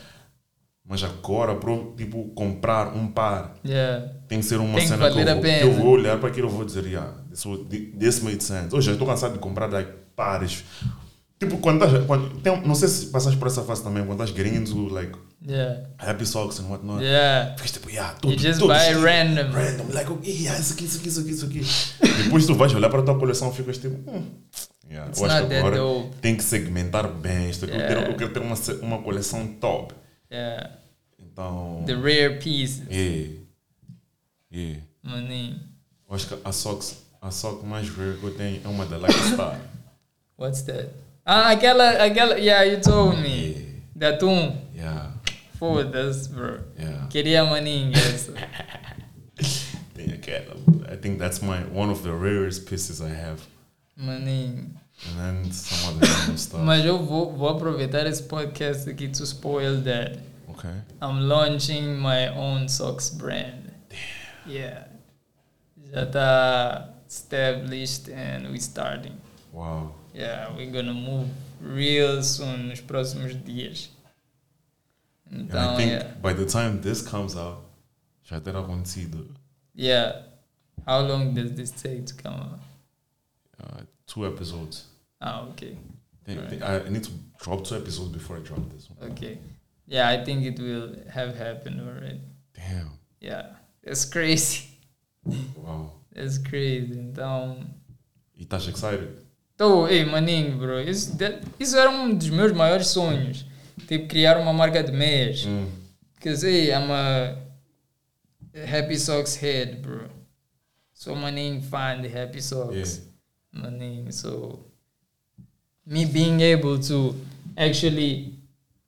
Mas 0.86 1.04
agora, 1.04 1.54
pro, 1.56 1.94
tipo, 1.98 2.30
comprar 2.30 2.96
um 2.96 3.08
par, 3.10 3.56
yeah. 3.66 4.10
tem 4.30 4.40
que 4.40 4.46
ser 4.46 4.58
uma 4.58 4.76
Tem 4.76 4.84
que 4.84 4.88
cena 4.88 5.10
que 5.10 5.16
valer 5.16 5.28
eu, 5.28 5.36
vou, 5.36 5.44
que 5.44 5.50
eu 5.64 5.74
vou 5.74 5.88
olhar 5.96 6.18
para 6.18 6.30
aquilo 6.30 6.48
e 6.48 6.52
vou 6.52 6.64
dizer, 6.64 6.86
yeah, 6.86 7.14
this, 7.30 7.44
this 8.00 8.20
made 8.22 8.42
sense. 8.42 8.74
Hoje 8.74 8.90
eu 8.90 8.94
estou 8.94 9.06
cansado 9.06 9.34
de 9.34 9.40
comprar 9.40 9.70
like, 9.70 9.92
pares. 10.18 10.64
Tipo, 11.40 11.60
quando 11.60 11.86
estás. 11.86 12.06
Quando, 12.06 12.42
tem, 12.42 12.62
não 12.66 12.74
sei 12.76 12.90
se 12.90 13.06
passaste 13.06 13.38
por 13.38 13.48
essa 13.48 13.62
fase 13.64 13.84
também, 13.84 14.04
quando 14.06 14.24
estás 14.24 14.48
into 14.54 14.88
like 14.90 15.16
Yeah, 15.46 15.88
happy 16.00 16.26
socks 16.26 16.60
and 16.60 16.64
whatnot. 16.68 17.02
yeah. 17.04 17.56
Ficas 17.56 17.72
tipo, 17.72 17.90
yeah, 17.92 18.14
tudo, 18.16 18.34
You 18.34 18.40
just 18.40 18.60
tudo 18.60 18.74
buy 18.74 18.80
estilo, 18.80 19.04
random. 19.04 19.52
Random, 19.54 19.86
like, 19.94 20.12
okay, 20.12 20.34
yeah, 20.34 20.60
isso 20.60 20.74
aqui, 20.74 20.86
isso 20.86 20.98
aqui, 20.98 21.10
isso 21.10 21.20
aqui, 21.22 21.32
isso 21.32 21.46
aqui. 21.46 22.24
Depois 22.24 22.46
tu 22.48 22.56
vais 22.56 22.74
olhar 22.74 22.90
para 22.90 23.02
a 23.02 23.04
tua 23.04 23.20
coleção 23.20 23.52
e 23.52 23.54
ficas 23.54 23.78
tipo, 23.78 23.96
hum. 24.10 24.26
Yeah, 24.90 25.10
It's 25.10 25.22
eu 25.22 25.26
acho 25.30 25.48
que 25.48 25.54
agora 25.54 25.78
dope. 25.78 26.16
tem 26.22 26.36
que 26.36 26.44
segmentar 26.44 27.08
bem 27.08 27.50
isto. 27.52 27.66
aqui. 27.66 27.76
Eu, 27.76 27.80
Yeah. 27.80 27.96
quero, 28.02 28.12
eu 28.14 28.18
quero 28.18 28.34
ter 28.34 28.40
uma, 28.40 28.56
uma 28.82 29.04
coleção 29.04 29.46
top. 29.60 29.94
Yeah. 30.32 30.72
Então. 31.20 31.84
The 31.86 31.94
rare 31.94 32.40
pieces. 32.40 32.82
Yeah. 32.90 33.34
Yeah. 34.52 34.82
Maninho. 35.04 35.60
Eu 36.10 36.16
acho 36.16 36.28
que 36.28 36.38
a 36.44 36.52
socks, 36.52 36.98
a 37.22 37.30
sock 37.30 37.64
mais 37.66 37.88
rare 37.90 38.18
que 38.18 38.24
eu 38.24 38.34
tenho 38.34 38.60
é 38.64 38.68
uma 38.68 38.86
da 38.88 38.98
Lucky 38.98 39.14
Star. 39.34 39.60
What's 40.38 40.62
that? 40.64 40.94
Ah, 41.26 41.50
aquela, 41.50 41.98
aquela, 41.98 42.38
yeah, 42.38 42.64
you 42.64 42.80
told 42.80 43.18
me. 43.18 43.82
Da 43.96 44.18
Tum. 44.18 44.56
Yeah. 44.76 45.12
Foda-se, 45.58 46.30
bro. 46.30 46.60
Yeah. 46.78 47.08
Queria 47.10 47.44
maninho 47.44 47.98
essa. 47.98 48.34
Tem 49.96 50.14
aquela. 50.14 50.56
I 50.88 50.96
think 50.96 51.18
that's 51.18 51.42
my 51.42 51.64
one 51.74 51.90
of 51.90 52.04
the 52.04 52.14
rarest 52.14 52.68
pieces 52.68 53.02
I 53.02 53.10
have. 53.10 53.42
Maninho. 54.00 54.70
And 55.10 55.18
then 55.18 55.52
some 55.52 55.96
other 55.96 56.08
random 56.08 56.38
stuff. 56.38 56.62
Mas 56.62 56.86
eu 56.86 57.00
vou, 57.00 57.36
vou 57.36 57.50
aproveitar 57.50 58.06
esse 58.06 58.22
podcast 58.22 58.88
aqui 58.88 59.08
to 59.08 59.26
spoil 59.26 59.82
that. 59.82 60.20
Okay. 60.52 60.74
I'm 61.02 61.28
launching 61.28 61.98
my 62.00 62.30
own 62.30 62.70
socks 62.70 63.10
brand. 63.10 63.72
Damn. 63.90 64.54
Yeah. 64.54 64.88
Já 65.92 66.04
está 66.04 66.90
established 67.10 68.10
and 68.10 68.52
we 68.52 68.60
starting. 68.60 69.18
Wow. 69.52 69.96
Yeah, 70.18 70.50
we're 70.56 70.72
gonna 70.72 70.96
move 70.96 71.28
real 71.62 72.24
soon 72.24 72.70
nos 72.70 72.82
próximos 72.82 73.36
dias. 73.46 73.90
And 75.30 75.54
I 75.54 75.76
think 75.78 75.92
yeah. 75.92 76.08
by 76.22 76.34
the 76.34 76.46
time 76.46 76.82
this 76.82 77.04
comes 77.04 77.36
out, 77.36 77.64
já 78.24 78.40
terá 78.40 78.62
acontecido. 78.62 79.28
Yeah. 79.76 80.24
How 80.88 81.02
long 81.02 81.36
does 81.36 81.52
this 81.54 81.70
take 81.70 82.08
to 82.08 82.16
come 82.16 82.34
out? 82.34 82.60
Uh, 83.62 83.82
two 84.08 84.26
episodes. 84.26 84.86
Ah, 85.22 85.46
okay. 85.50 85.78
Right. 86.28 86.64
I 86.64 86.90
need 86.90 87.04
to 87.04 87.12
drop 87.40 87.64
two 87.64 87.76
episodes 87.76 88.10
before 88.10 88.38
I 88.38 88.40
drop 88.40 88.68
this 88.74 88.90
one. 88.90 89.12
Okay. 89.12 89.38
Yeah, 89.86 90.10
I 90.10 90.24
think 90.24 90.44
it 90.44 90.60
will 90.60 90.96
have 91.14 91.36
happened 91.38 91.80
already. 91.80 92.22
Damn. 92.56 92.90
Yeah. 93.20 93.54
That's 93.84 94.06
crazy. 94.06 94.66
Wow. 95.26 95.92
That's 96.12 96.40
crazy. 96.40 96.98
Então. 96.98 97.66
E 98.36 98.44
estás 98.44 98.68
excited? 98.68 99.27
Tô, 99.58 99.88
ei, 99.88 100.06
maninho, 100.06 100.58
bro. 100.58 100.80
Isso, 100.80 101.18
isso 101.60 101.76
era 101.76 101.90
um 101.90 102.14
dos 102.14 102.30
meus 102.30 102.52
maiores 102.52 102.88
sonhos. 102.88 103.46
Tipo, 103.88 104.08
criar 104.08 104.38
uma 104.38 104.54
marca 104.54 104.84
de 104.84 104.92
meias. 104.92 105.46
Mm. 105.46 105.66
Because, 106.16 106.48
hey, 106.48 106.70
I'm 106.70 106.92
a 106.92 107.36
Happy 108.54 108.98
Socks 108.98 109.36
head, 109.36 109.78
bro. 109.78 110.18
sou 110.98 111.16
maninho 111.16 111.62
fã 111.62 112.00
de 112.02 112.08
Happy 112.08 112.42
Socks. 112.42 113.08
Maninho, 113.54 114.12
so 114.12 114.60
me 115.86 116.06
being 116.06 116.42
able 116.42 116.80
to 116.80 117.16
actually 117.56 118.34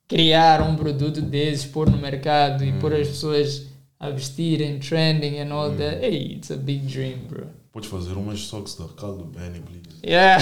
criar 0.08 0.60
um 0.60 0.76
produto 0.76 1.22
desses, 1.22 1.64
pôr 1.64 1.88
no 1.88 1.96
mercado 1.96 2.64
e 2.64 2.72
pôr 2.74 2.92
as 2.92 3.08
pessoas 3.08 3.66
a 3.98 4.10
vestirem, 4.10 4.78
trending 4.78 5.38
and 5.40 5.52
all 5.52 5.70
that, 5.70 6.02
hey, 6.02 6.34
it's 6.34 6.50
a 6.50 6.56
big 6.56 6.86
dream, 6.86 7.18
bro. 7.28 7.46
Podes 7.72 7.88
fazer 7.88 8.14
umas 8.14 8.40
socks 8.40 8.74
da 8.74 8.86
caldo 8.88 9.24
Benny, 9.24 9.60
please. 9.60 10.00
Yeah. 10.04 10.38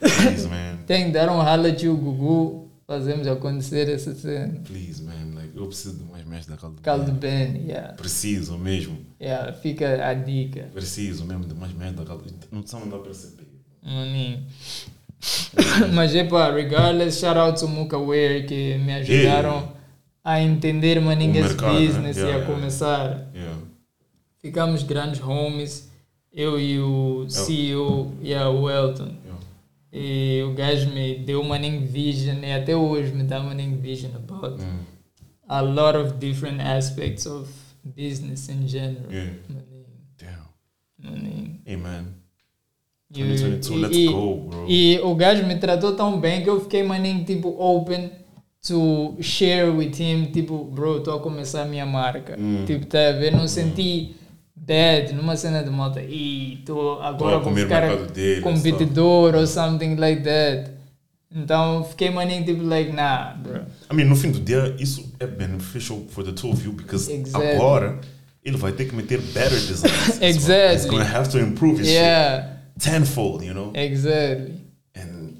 Please, 0.00 0.48
man. 0.48 0.78
Tem 0.86 1.06
que 1.06 1.12
dar 1.12 1.30
um 1.30 1.38
rala 1.38 1.70
tio 1.72 1.96
Gugu, 1.96 2.68
fazemos 2.86 3.26
acontecer 3.28 3.88
essa 3.88 4.14
cena. 4.14 4.60
Please, 4.64 5.00
man. 5.02 5.34
Like, 5.34 5.56
eu 5.56 5.66
preciso 5.66 5.96
de 5.98 6.04
mais 6.10 6.24
mesh 6.26 6.46
da 6.46 6.56
caldo 6.56 6.80
Caldo 6.82 7.12
Benny. 7.12 7.58
Ben, 7.60 7.66
yeah. 7.68 7.92
Preciso 7.94 8.58
mesmo. 8.58 8.98
Yeah, 9.20 9.52
fica 9.52 10.04
a 10.08 10.14
dica. 10.14 10.68
Preciso 10.74 11.24
mesmo 11.24 11.44
de 11.44 11.54
mais 11.54 11.72
mesh 11.72 11.92
da 11.92 12.04
caldo 12.04 12.24
Não 12.50 12.66
só 12.66 12.80
não 12.80 12.86
dá 12.88 12.96
para 12.96 13.04
perceber. 13.06 13.46
Maninho. 13.82 14.44
Mas 15.94 16.14
epa, 16.14 16.50
regardless, 16.50 17.18
shout 17.18 17.38
out 17.38 17.58
to 17.60 17.68
Muka 17.68 17.98
Wear 17.98 18.44
que 18.46 18.76
me 18.78 18.92
ajudaram 18.92 19.72
a 20.24 20.40
entender 20.42 20.98
O 20.98 21.02
mercado, 21.02 21.74
né? 21.74 21.86
business 21.86 22.16
e 22.16 22.20
Yeah, 22.20 22.34
a 22.36 22.38
yeah. 22.40 22.54
começar. 22.54 23.30
Yeah. 23.34 23.58
Ficamos 24.40 24.82
grandes 24.82 25.20
homies, 25.20 25.88
eu 26.32 26.60
e 26.60 26.78
o 26.78 27.26
CEO, 27.28 28.12
yeah, 28.22 28.48
o 28.50 28.68
Elton. 28.70 29.08
Yeah. 29.24 29.38
E 29.92 30.42
o 30.42 30.54
gajo 30.54 30.90
me 30.90 31.16
deu 31.16 31.42
maninho 31.42 31.86
vision 31.86 32.42
e 32.44 32.52
até 32.52 32.76
hoje 32.76 33.12
me 33.12 33.24
dá 33.24 33.40
maninho 33.40 33.78
vision 33.78 34.10
about 34.14 34.62
Mm. 34.62 34.78
a 35.48 35.60
lot 35.62 35.96
of 35.98 36.14
different 36.18 36.60
aspects 36.60 37.24
of 37.26 37.48
business 37.84 38.48
in 38.48 38.68
general. 38.68 39.10
Yeah. 39.10 39.34
Damn. 40.18 41.80
man. 41.82 42.06
E- 43.10 43.22
2022, 43.22 43.70
e- 43.70 43.76
let's 43.80 43.96
e- 43.96 44.06
go, 44.12 44.36
bro. 44.48 44.66
E 44.68 45.00
o 45.00 45.14
gajo 45.14 45.46
me 45.46 45.56
tratou 45.58 45.94
tão 45.96 46.20
bem 46.20 46.42
que 46.42 46.50
eu 46.50 46.60
fiquei 46.60 46.82
maninho 46.82 47.24
tipo 47.24 47.48
open 47.58 48.10
to 48.66 49.16
share 49.20 49.70
with 49.70 49.98
him, 49.98 50.26
tipo, 50.26 50.64
bro, 50.64 50.98
estou 50.98 51.14
a 51.16 51.20
começar 51.20 51.62
a 51.62 51.64
minha 51.64 51.86
marca. 51.86 52.36
Hum. 52.38 52.64
Tipo, 52.66 52.84
tá 52.86 52.98
a 53.08 53.12
ver? 53.12 53.32
Não 53.32 53.48
senti 53.48 54.14
bad 54.60 55.12
numa 55.14 55.36
cena 55.36 55.62
de 55.62 55.70
malta, 55.70 56.02
e 56.02 56.62
tô 56.64 57.00
agora 57.00 57.38
vou 57.38 57.54
ficar 57.54 57.96
dele, 58.08 58.40
competidor 58.42 59.34
or 59.34 59.46
something 59.46 59.94
like 59.96 60.22
that. 60.22 60.70
Então 61.34 61.84
fiquei 61.84 62.10
maninho 62.10 62.44
tipo 62.44 62.62
like, 62.64 62.90
nah, 62.92 63.34
bro. 63.34 63.60
I 63.90 63.94
mean, 63.94 64.08
no 64.08 64.16
fim 64.16 64.30
do 64.30 64.40
dia, 64.40 64.74
isso 64.78 65.12
é 65.20 65.26
beneficial 65.26 66.04
for 66.08 66.24
the 66.24 66.32
two 66.32 66.50
of 66.50 66.64
you 66.64 66.72
because 66.72 67.10
Exactly. 67.12 67.52
agora 67.52 68.00
ele 68.44 68.56
vai 68.56 68.72
ter 68.72 68.86
que 68.86 68.94
meter 68.94 69.20
better 69.20 69.58
designs. 69.60 70.20
Exactly. 70.22 70.74
He's 70.76 70.86
gonna 70.86 71.04
have 71.04 71.28
to 71.30 71.38
improve 71.38 71.80
his 71.80 71.88
Yeah, 71.90 72.42
shit 72.78 72.90
tenfold, 72.90 73.42
you 73.44 73.52
know? 73.52 73.72
exactly. 73.74 74.54
And 74.94 75.34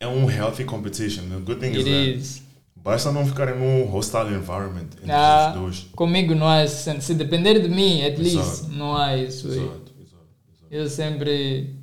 é 0.00 0.06
um 0.08 0.26
healthy 0.26 0.64
competition. 0.64 1.28
The 1.30 1.38
good 1.40 1.60
thing 1.60 1.72
is 1.74 1.86
It 1.86 1.90
that 1.90 2.18
is. 2.18 2.42
Basta 2.82 3.10
não 3.12 3.24
ficarem 3.26 3.58
num 3.58 3.84
hostile 3.84 4.34
environment 4.34 4.88
entre 5.00 5.10
Ah, 5.12 5.52
os 5.54 5.60
dois. 5.60 5.86
comigo 5.94 6.34
não 6.34 6.46
há 6.48 6.58
essa 6.60 6.76
cena. 6.84 7.00
Se 7.00 7.14
depender 7.14 7.60
de 7.60 7.68
mim, 7.68 8.02
at 8.02 8.18
least, 8.18 8.36
Exato. 8.36 8.68
não 8.72 8.96
há 8.96 9.16
isso. 9.16 9.48
Exato, 9.48 9.92
exato, 10.00 10.26
exato. 10.50 10.66
Eu 10.70 10.88
sempre 10.88 11.76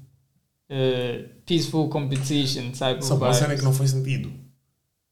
eh, 0.69 1.25
peaceful 1.45 1.89
competition 1.89 2.73
Sabe 2.73 2.99
of 3.03 3.13
uma 3.13 3.33
cena 3.33 3.55
que 3.55 3.63
não 3.63 3.73
faz 3.73 3.91
sentido? 3.91 4.31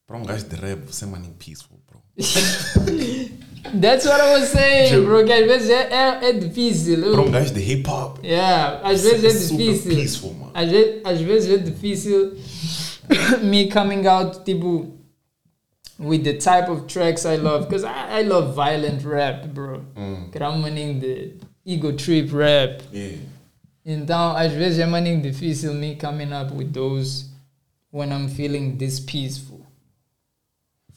Para 0.05 0.17
um 0.17 0.23
gajo 0.23 0.45
de 0.45 0.55
rap, 0.55 0.85
você 0.87 1.03
é 1.05 1.07
peaceful, 1.37 1.77
bro. 1.85 2.01
That's 3.81 4.05
what 4.05 4.21
I 4.21 4.39
was 4.39 4.49
saying, 4.49 4.89
Tipo- 4.91 5.05
bro. 5.05 5.25
Que 5.25 5.33
às 5.33 5.45
vezes 5.45 5.69
é, 5.69 5.93
é, 5.93 6.29
é 6.29 6.33
difícil. 6.33 7.11
Para 7.11 7.21
um 7.21 7.31
gajo 7.31 7.53
de 7.53 7.59
hip 7.59 7.89
hop, 7.89 8.23
yeah, 8.23 8.79
às 8.87 9.01
vezes 9.01 9.23
é 9.23 9.29
super 9.31 9.57
difícil. 9.73 9.95
peaceful, 9.95 10.33
mano. 10.33 10.51
Às 10.53 10.69
vezes, 10.71 11.01
às 11.03 11.19
vezes 11.21 11.51
é 11.51 11.57
difícil 11.57 12.33
me 13.43 13.69
coming 13.69 14.05
out, 14.07 14.43
tipo, 14.45 14.96
with 15.99 16.23
the 16.23 16.37
type 16.37 16.69
of 16.69 16.87
tracks 16.87 17.25
I 17.25 17.35
love. 17.37 17.67
Because 17.67 17.83
I, 17.83 18.19
I 18.19 18.21
love 18.23 18.53
violent 18.55 19.03
rap, 19.03 19.45
bro. 19.47 19.83
Hum. 19.95 20.29
Que 20.31 20.39
é 20.39 20.49
um 20.49 20.59
maninho 20.59 20.99
de 20.99 21.33
ego 21.65 21.91
trip 21.93 22.31
rap. 22.31 22.81
Yeah. 22.93 23.17
Então, 23.85 24.35
às 24.35 24.51
vezes 24.51 24.79
é 24.79 24.85
maninho 24.85 25.21
difícil 25.21 25.73
me 25.73 25.95
coming 25.95 26.33
up 26.33 26.53
with 26.53 26.73
those 26.73 27.25
when 27.91 28.11
I'm 28.11 28.27
feeling 28.27 28.77
this 28.77 28.99
peaceful. 28.99 29.65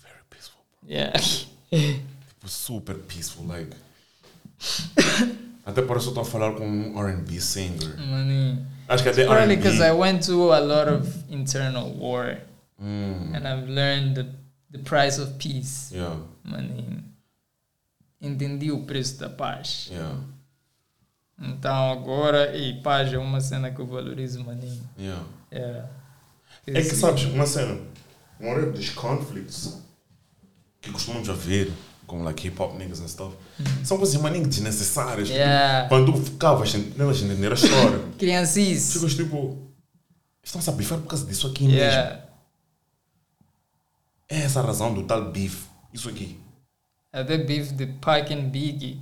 Very 0.03 0.25
peaceful, 0.29 0.61
bro. 0.83 0.91
Yeah. 0.91 1.13
Tipo, 2.41 2.49
super 2.49 2.95
peaceful, 2.95 3.47
like. 3.47 3.77
Até 5.65 5.83
parece 5.83 6.07
que 6.07 6.11
estou 6.11 6.23
a 6.23 6.25
falar 6.25 6.53
com 6.55 6.65
um 6.65 6.99
R&B 6.99 7.41
singer. 7.41 7.97
Maninho. 7.99 8.67
Acho 8.89 9.03
que 9.05 9.09
até 9.11 9.25
Probably 9.25 9.55
R&B. 9.55 9.57
because 9.57 9.81
I 9.81 9.93
went 9.93 10.25
through 10.25 10.53
a 10.53 10.59
lot 10.59 10.89
of 10.89 11.07
internal 11.31 11.91
war 11.93 12.39
Hum, 12.83 13.33
and 13.35 13.47
I've 13.47 13.69
learned 13.69 14.17
the, 14.17 14.27
the 14.73 14.79
price 14.79 15.21
of 15.21 15.33
peace. 15.39 15.93
yeah, 15.95 16.21
Maninho. 16.45 17.03
Entendi 18.21 18.71
o 18.71 18.85
preço 18.85 19.19
da 19.19 19.31
paz. 19.31 19.89
yeah, 19.91 20.19
Então 21.41 21.91
agora, 21.93 22.55
e 22.57 22.81
paz 22.83 23.13
é 23.13 23.19
uma 23.19 23.41
cena 23.41 23.71
que 23.71 23.81
eu 23.81 23.87
valorizo, 23.87 24.45
maninho. 24.45 24.83
yeah. 24.99 25.25
Yeah. 25.53 25.89
É 26.67 26.83
que 26.83 26.95
sabes, 26.95 27.25
uma 27.25 27.47
cena, 27.47 27.81
a 28.39 28.43
maioria 28.43 28.71
dos 28.71 28.91
conflitos 28.91 29.79
que 30.81 30.91
costumamos 30.93 31.29
ver, 31.35 31.73
como 32.07 32.23
like 32.23 32.47
hip 32.47 32.61
hop 32.61 32.77
niggas 32.77 33.01
and 33.01 33.09
stuff, 33.09 33.35
são 33.85 33.97
coisas 33.97 34.21
maninho 34.21 34.47
desnecessárias. 34.47 35.29
Uhum. 35.31 35.35
Yeah. 35.35 35.83
tipo, 35.85 35.89
Quando 35.89 36.13
tu 36.13 36.23
ficavas 36.23 36.73
nelas 36.75 37.23
entender 37.23 37.51
a 37.51 37.55
história, 37.55 37.99
Criancice. 38.19 38.93
ficas 38.99 39.15
tipo, 39.15 39.59
estão 40.45 40.61
a 40.73 40.77
bifar 40.77 40.99
por 40.99 41.07
causa 41.09 41.25
disso 41.27 41.47
aqui 41.47 41.65
mesmo. 41.67 42.30
É 44.31 44.43
essa 44.43 44.61
a 44.61 44.63
razão 44.63 44.95
do 44.95 45.03
tal 45.03 45.31
beef, 45.31 45.67
isso 45.93 46.09
aqui. 46.09 46.39
Até 47.13 47.37
beef 47.37 47.73
de 47.73 47.87
Pac 47.87 48.33
and 48.33 48.49
Biggie. 48.51 49.01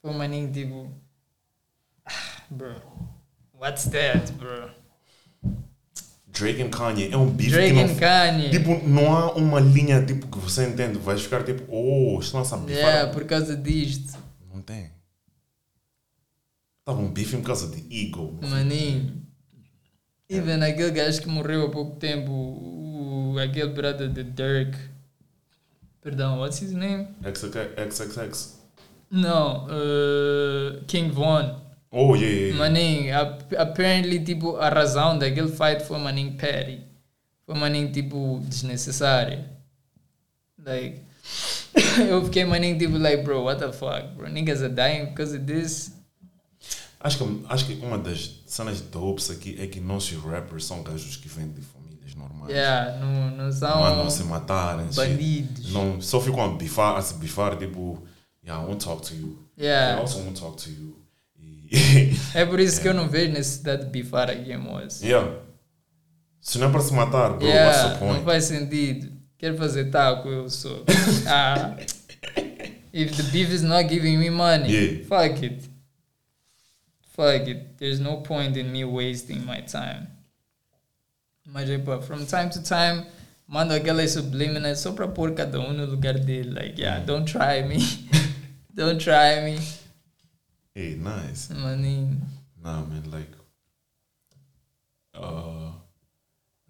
Foi 0.00 0.10
um 0.10 0.16
maninho 0.18 0.50
tipo. 0.50 0.90
"Ah, 2.06 2.10
Bro. 2.50 2.80
What's 3.60 3.84
that, 3.90 4.32
bro? 4.32 4.70
Drake 6.28 6.60
and 6.62 6.70
Kanye 6.70 7.12
é 7.12 7.16
um 7.16 7.30
beef 7.30 7.50
Drake 7.52 7.74
que 7.74 7.80
and 7.80 7.86
não, 7.86 7.96
Kanye. 7.96 8.50
Tipo, 8.50 8.88
não 8.88 9.14
há 9.14 9.32
uma 9.34 9.60
linha 9.60 10.04
tipo 10.04 10.26
que 10.26 10.38
você 10.38 10.66
entende. 10.66 10.98
Vais 10.98 11.22
ficar 11.22 11.44
tipo, 11.44 11.62
oh, 11.68 12.18
estão 12.20 12.40
a 12.40 12.44
bifar. 12.44 12.68
Yeah, 12.68 13.12
por 13.12 13.24
causa 13.24 13.54
disto. 13.56 14.18
Não 14.52 14.60
tem. 14.60 14.90
Estava 16.80 17.00
um 17.00 17.10
bife 17.10 17.36
por 17.36 17.46
causa 17.46 17.68
de 17.68 18.06
ego. 18.06 18.38
Maninho. 18.42 19.22
Even 20.28 20.62
aquele 20.62 20.90
gajo 20.90 21.20
que 21.22 21.28
morreu 21.28 21.66
há 21.66 21.70
pouco 21.70 21.96
tempo, 21.96 22.30
o, 23.34 23.38
aquele 23.38 23.70
brother 23.70 24.08
de 24.08 24.22
Dirk. 24.22 24.76
Perdão, 26.02 26.38
what's 26.38 26.60
his 26.60 26.72
name? 26.72 27.08
XXX. 27.22 28.60
Não, 29.10 29.66
uh, 29.66 30.84
King 30.86 31.10
Von. 31.10 31.60
Oh, 31.90 32.14
yeah, 32.14 32.26
yeah, 32.26 32.46
yeah. 32.46 32.58
Maninho, 32.58 33.14
ap- 33.16 33.54
apparently, 33.56 34.18
tipo, 34.24 34.56
a 34.56 34.68
razão 34.68 35.16
daquele 35.16 35.48
fight 35.48 35.84
foi 35.84 35.98
maninho 35.98 36.36
petty. 36.36 36.80
Foi 37.46 37.54
maninho, 37.54 37.92
tipo, 37.92 38.40
desnecessária. 38.48 39.48
Like, 40.58 41.00
eu 42.10 42.24
fiquei 42.24 42.44
maninho, 42.44 42.76
tipo, 42.76 42.98
like, 42.98 43.22
bro, 43.22 43.44
what 43.44 43.60
the 43.60 43.72
fuck, 43.72 44.08
bro? 44.16 44.28
Niggas 44.28 44.60
are 44.62 44.74
dying 44.74 45.06
because 45.06 45.36
of 45.36 45.44
this. 45.46 45.92
Acho 47.00 47.18
que, 47.18 47.44
acho 47.48 47.66
que 47.66 47.74
uma 47.84 47.98
das 47.98 48.42
cenas 48.46 48.80
dopes 48.80 49.30
aqui 49.30 49.56
é 49.60 49.66
que 49.66 49.78
nossos 49.78 50.16
rappers 50.24 50.64
são 50.64 50.82
gajos 50.82 51.16
que 51.16 51.28
vêm 51.28 51.48
de 51.50 51.60
famílias 52.04 52.14
normais. 52.14 52.50
Yeah, 52.54 52.98
não, 52.98 53.30
não 53.30 53.52
são 53.52 54.10
se 54.10 54.24
matarem. 54.24 54.86
shit. 54.86 54.96
bandidos. 54.96 55.72
Não, 55.72 56.00
só 56.00 56.20
ficam 56.20 56.44
a 56.44 56.48
bifar, 56.56 56.96
a 56.96 57.02
se 57.02 57.14
bifar, 57.14 57.56
tipo, 57.56 58.02
yeah, 58.44 58.62
I 58.62 58.66
won't 58.68 58.84
talk 58.84 59.02
to 59.08 59.14
you. 59.14 59.38
I 59.58 59.62
Yeah. 59.64 60.00
also 60.00 60.18
won't 60.18 60.38
talk 60.40 60.56
to 60.62 60.70
you. 60.70 60.96
É 62.34 62.44
por 62.44 62.60
isso 62.60 62.80
que 62.80 62.88
eu 62.88 62.94
não 62.94 63.08
vejo 63.08 63.32
necessidade 63.32 63.84
de 63.84 63.90
bifar 63.90 64.30
aqui, 64.30 64.56
moço. 64.56 65.04
yeah. 65.04 65.38
Se 66.40 66.58
não 66.58 66.68
é 66.68 66.70
para 66.70 66.80
se 66.82 66.92
matar, 66.92 67.30
bro, 67.30 67.46
what's 67.48 67.48
the 67.48 67.48
Yeah, 67.48 67.98
point? 67.98 68.18
não 68.18 68.24
faz 68.24 68.44
sentido. 68.44 69.10
Quero 69.38 69.56
fazer 69.56 69.90
taco, 69.90 70.28
eu 70.28 70.48
sou. 70.50 70.84
ah. 71.26 71.74
If 72.92 73.16
the 73.16 73.22
beef 73.32 73.50
is 73.52 73.62
not 73.62 73.88
giving 73.88 74.18
me 74.18 74.30
money, 74.30 74.70
Yeah. 74.70 75.04
fuck 75.06 75.42
it. 75.44 75.68
Fuck 77.16 77.48
it. 77.48 77.76
There's 77.78 77.98
no 77.98 78.18
point 78.22 78.56
in 78.58 78.70
me 78.70 78.84
wasting 78.84 79.44
my 79.44 79.62
time. 79.62 80.08
Mas, 81.46 81.68
epa, 81.68 82.00
from 82.00 82.24
time 82.26 82.48
to 82.50 82.62
time, 82.62 83.06
mando 83.46 83.74
aquelas 83.74 84.12
subliminais 84.12 84.78
só 84.78 84.92
para 84.92 85.06
pôr 85.08 85.34
cada 85.34 85.60
um 85.60 85.72
no 85.72 85.84
lugar 85.86 86.18
dele. 86.18 86.50
Like, 86.50 86.80
yeah, 86.80 87.00
don't 87.04 87.24
try 87.30 87.62
me. 87.66 87.78
don't 88.74 88.98
try 88.98 89.42
me. 89.44 89.58
Hey, 90.74 90.96
nice. 90.96 91.52
Maninho. 91.52 92.20
Não, 92.62 92.86
man, 92.86 93.02
like. 93.10 93.30
Uh, 95.14 95.72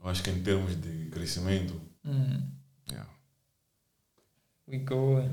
eu 0.03 0.11
acho 0.11 0.23
que 0.23 0.31
em 0.31 0.43
termos 0.43 0.77
de 0.77 1.09
crescimento, 1.11 1.81
Mm, 2.05 2.43
yeah. 2.91 3.07
we 4.67 4.77
going. 4.79 5.31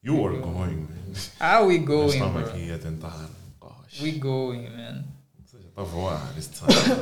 You 0.00 0.24
are 0.24 0.38
going, 0.40 0.86
man. 0.88 1.14
How 1.40 1.66
we 1.66 1.78
Nós 1.78 1.86
going, 1.88 2.08
estamos 2.18 2.42
bro? 2.42 2.52
aqui 2.52 2.70
a 2.70 2.78
tentar. 2.78 3.28
Gosh. 3.58 4.00
We 4.00 4.12
going, 4.12 4.68
man. 4.70 5.04
Você 5.74 5.76
já 5.76 5.76
tá 5.76 5.80
a 5.80 5.84
voar. 5.84 6.34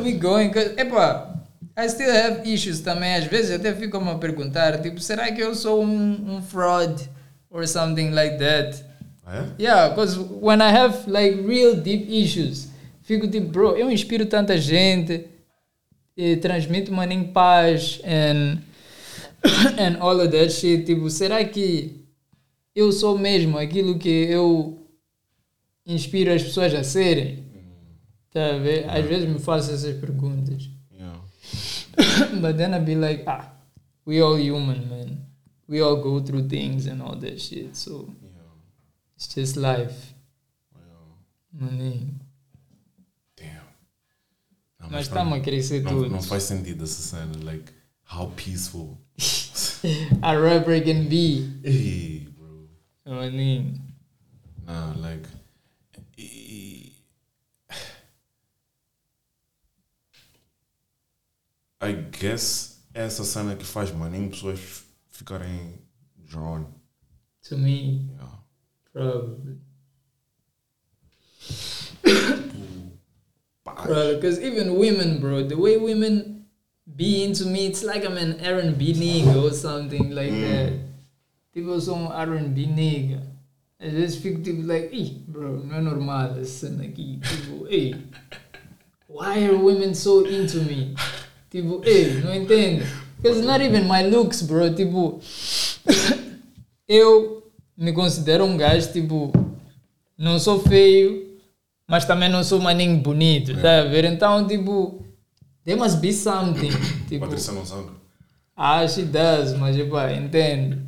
We 0.03 0.13
going, 0.19 0.51
epa, 0.77 1.41
I 1.77 1.89
still 1.89 2.11
have 2.11 2.53
issues 2.53 2.81
também. 2.81 3.15
Às 3.15 3.25
vezes 3.25 3.51
até 3.51 3.75
fico 3.75 3.97
a 3.97 4.01
me 4.01 4.19
perguntar, 4.19 4.81
tipo, 4.81 5.01
será 5.01 5.31
que 5.33 5.41
eu 5.41 5.55
sou 5.55 5.83
um, 5.83 6.37
um 6.37 6.43
fraud 6.43 7.09
or 7.51 7.67
something 7.67 8.11
like 8.11 8.39
that? 8.39 8.85
Ah, 9.25 9.37
é? 9.37 9.63
Yeah, 9.63 9.89
because 9.91 10.19
when 10.19 10.61
I 10.61 10.71
have 10.71 11.11
like 11.11 11.41
real 11.47 11.77
deep 11.77 12.09
issues, 12.11 12.69
fico 13.03 13.29
tipo, 13.29 13.49
bro, 13.49 13.77
eu 13.77 13.91
inspiro 13.91 14.27
tanta 14.27 14.59
gente, 14.59 15.29
e 16.17 16.37
transmito 16.37 16.93
uma 16.93 17.07
em 17.07 17.25
paz 17.25 18.01
and, 18.05 18.59
and 19.79 19.97
all 20.01 20.21
of 20.21 20.29
that 20.29 20.51
shit. 20.51 20.85
Tipo, 20.85 21.09
será 21.09 21.43
que 21.45 22.05
eu 22.75 22.93
sou 22.93 23.19
mesmo 23.19 23.57
aquilo 23.59 23.99
que 23.99 24.09
eu 24.09 24.87
inspiro 25.87 26.33
as 26.33 26.43
pessoas 26.43 26.75
a 26.75 26.85
serem? 26.85 27.50
Tá 28.33 28.55
a 28.55 28.59
ver? 28.59 28.89
Às 28.89 29.05
vezes 29.07 29.29
me 29.29 29.39
faço 29.39 29.73
essas 29.73 29.97
perguntas. 30.01 30.69
Yeah. 30.93 31.21
but 32.41 32.57
then 32.57 32.75
I'd 32.75 32.85
be 32.87 32.95
like, 32.95 33.25
ah, 33.27 33.53
we 34.07 34.21
all 34.23 34.37
human, 34.39 34.89
man. 34.89 35.27
We 35.69 35.81
all 35.83 35.97
go 36.01 36.21
through 36.21 36.49
things 36.49 36.87
and 36.87 37.01
all 37.03 37.17
that 37.17 37.41
shit. 37.41 37.77
So 37.77 38.09
Yeah. 38.23 38.31
it's 39.17 39.35
just 39.35 39.57
life. 39.57 40.15
Yeah. 40.75 41.67
Maninho. 41.67 42.15
Damn. 43.37 43.67
Não, 44.81 44.89
pra 44.89 45.01
estamos 45.01 45.39
a 45.39 45.41
crescer 45.41 45.83
não, 45.83 45.91
todos. 45.93 46.13
não 46.13 46.23
faz 46.23 46.45
sentido 46.45 46.85
essa 46.85 47.03
cena. 47.03 47.33
Like, 47.45 47.73
how 48.05 48.29
peaceful. 48.37 48.97
A 50.23 50.35
rapper 50.35 50.83
can 50.85 51.05
be. 51.09 51.49
hey, 51.65 52.29
bro. 52.37 52.69
Maninho. 53.07 53.81
Nah, 54.67 54.95
like. 54.99 55.29
I 61.81 61.93
guess 61.93 62.83
essa 62.95 63.25
cena 63.25 63.57
que 63.57 63.65
faz 63.65 63.91
maninho 63.93 64.31
pessoas 64.31 64.85
ficarem 65.11 65.79
drawn. 66.29 66.67
To 67.49 67.57
me, 67.57 68.07
Yeah. 68.19 68.39
probably. 68.93 69.57
Pá, 73.65 73.73
Probably. 73.75 74.15
Because 74.17 74.41
even 74.41 74.75
women, 74.79 75.21
bro, 75.21 75.43
the 75.47 75.57
way 75.57 75.77
women 75.77 76.45
be 76.97 77.23
into 77.25 77.47
me, 77.47 77.67
it's 77.67 77.83
like 77.83 78.05
I'm 78.05 78.17
an 78.17 78.41
R&B 78.45 78.95
nigga 78.95 79.43
or 79.43 79.53
something 79.53 80.11
like 80.11 80.33
that. 80.33 80.73
Tipo, 81.55 81.81
sou 81.81 81.95
um 81.95 82.09
R&B 82.09 82.67
nigga. 82.67 83.23
Às 83.81 83.93
vezes 83.93 84.17
fico 84.21 84.43
tipo, 84.43 84.63
like, 84.67 84.91
ih, 84.95 85.25
bro, 85.27 85.65
não 85.65 85.77
é 85.77 85.81
normal 85.81 86.39
essa 86.39 86.67
cena 86.69 86.85
aqui. 86.85 87.19
Tipo, 87.21 87.67
ei, 87.69 87.95
why 89.09 89.45
are 89.47 89.57
women 89.57 89.95
so 89.95 90.27
into 90.27 90.59
me? 90.65 90.95
Tipo, 91.51 91.81
ei, 91.85 92.21
não 92.23 92.35
entendo. 92.35 92.87
Because 93.21 93.43
not 93.43 93.61
even 93.63 93.83
my 93.87 94.03
looks, 94.09 94.43
bro. 94.43 94.73
Tipo, 94.75 95.21
eu 96.89 97.43
me 97.77 97.93
considero 97.93 98.45
um 98.45 98.57
gajo, 98.57 98.93
tipo, 98.93 99.33
não 100.17 100.39
sou 100.39 100.61
feio, 100.61 101.39
mas 101.87 102.05
também 102.05 102.29
não 102.29 102.45
sou 102.45 102.61
maninho 102.61 102.97
bonito, 102.99 103.55
tá 103.61 103.81
a 103.81 103.85
ver? 103.85 104.05
Então, 104.05 104.47
tipo, 104.47 105.05
there 105.65 105.79
must 105.79 105.99
be 105.99 106.13
something. 106.13 106.71
Tipo, 107.09 107.25
Patrícia 107.27 107.53
não 107.53 107.67
sangue. 107.67 107.91
ah, 108.57 108.87
she 108.87 109.03
does, 109.03 109.55
mas, 109.59 109.77
epá, 109.77 110.13
entendo. 110.13 110.79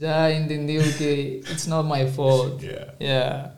Já 0.00 0.32
entendeu 0.32 0.80
que 0.96 1.40
it's 1.50 1.66
not 1.66 1.88
my 1.88 2.06
fault. 2.06 2.62
Yeah. 2.64 2.94
Yeah. 3.00 3.52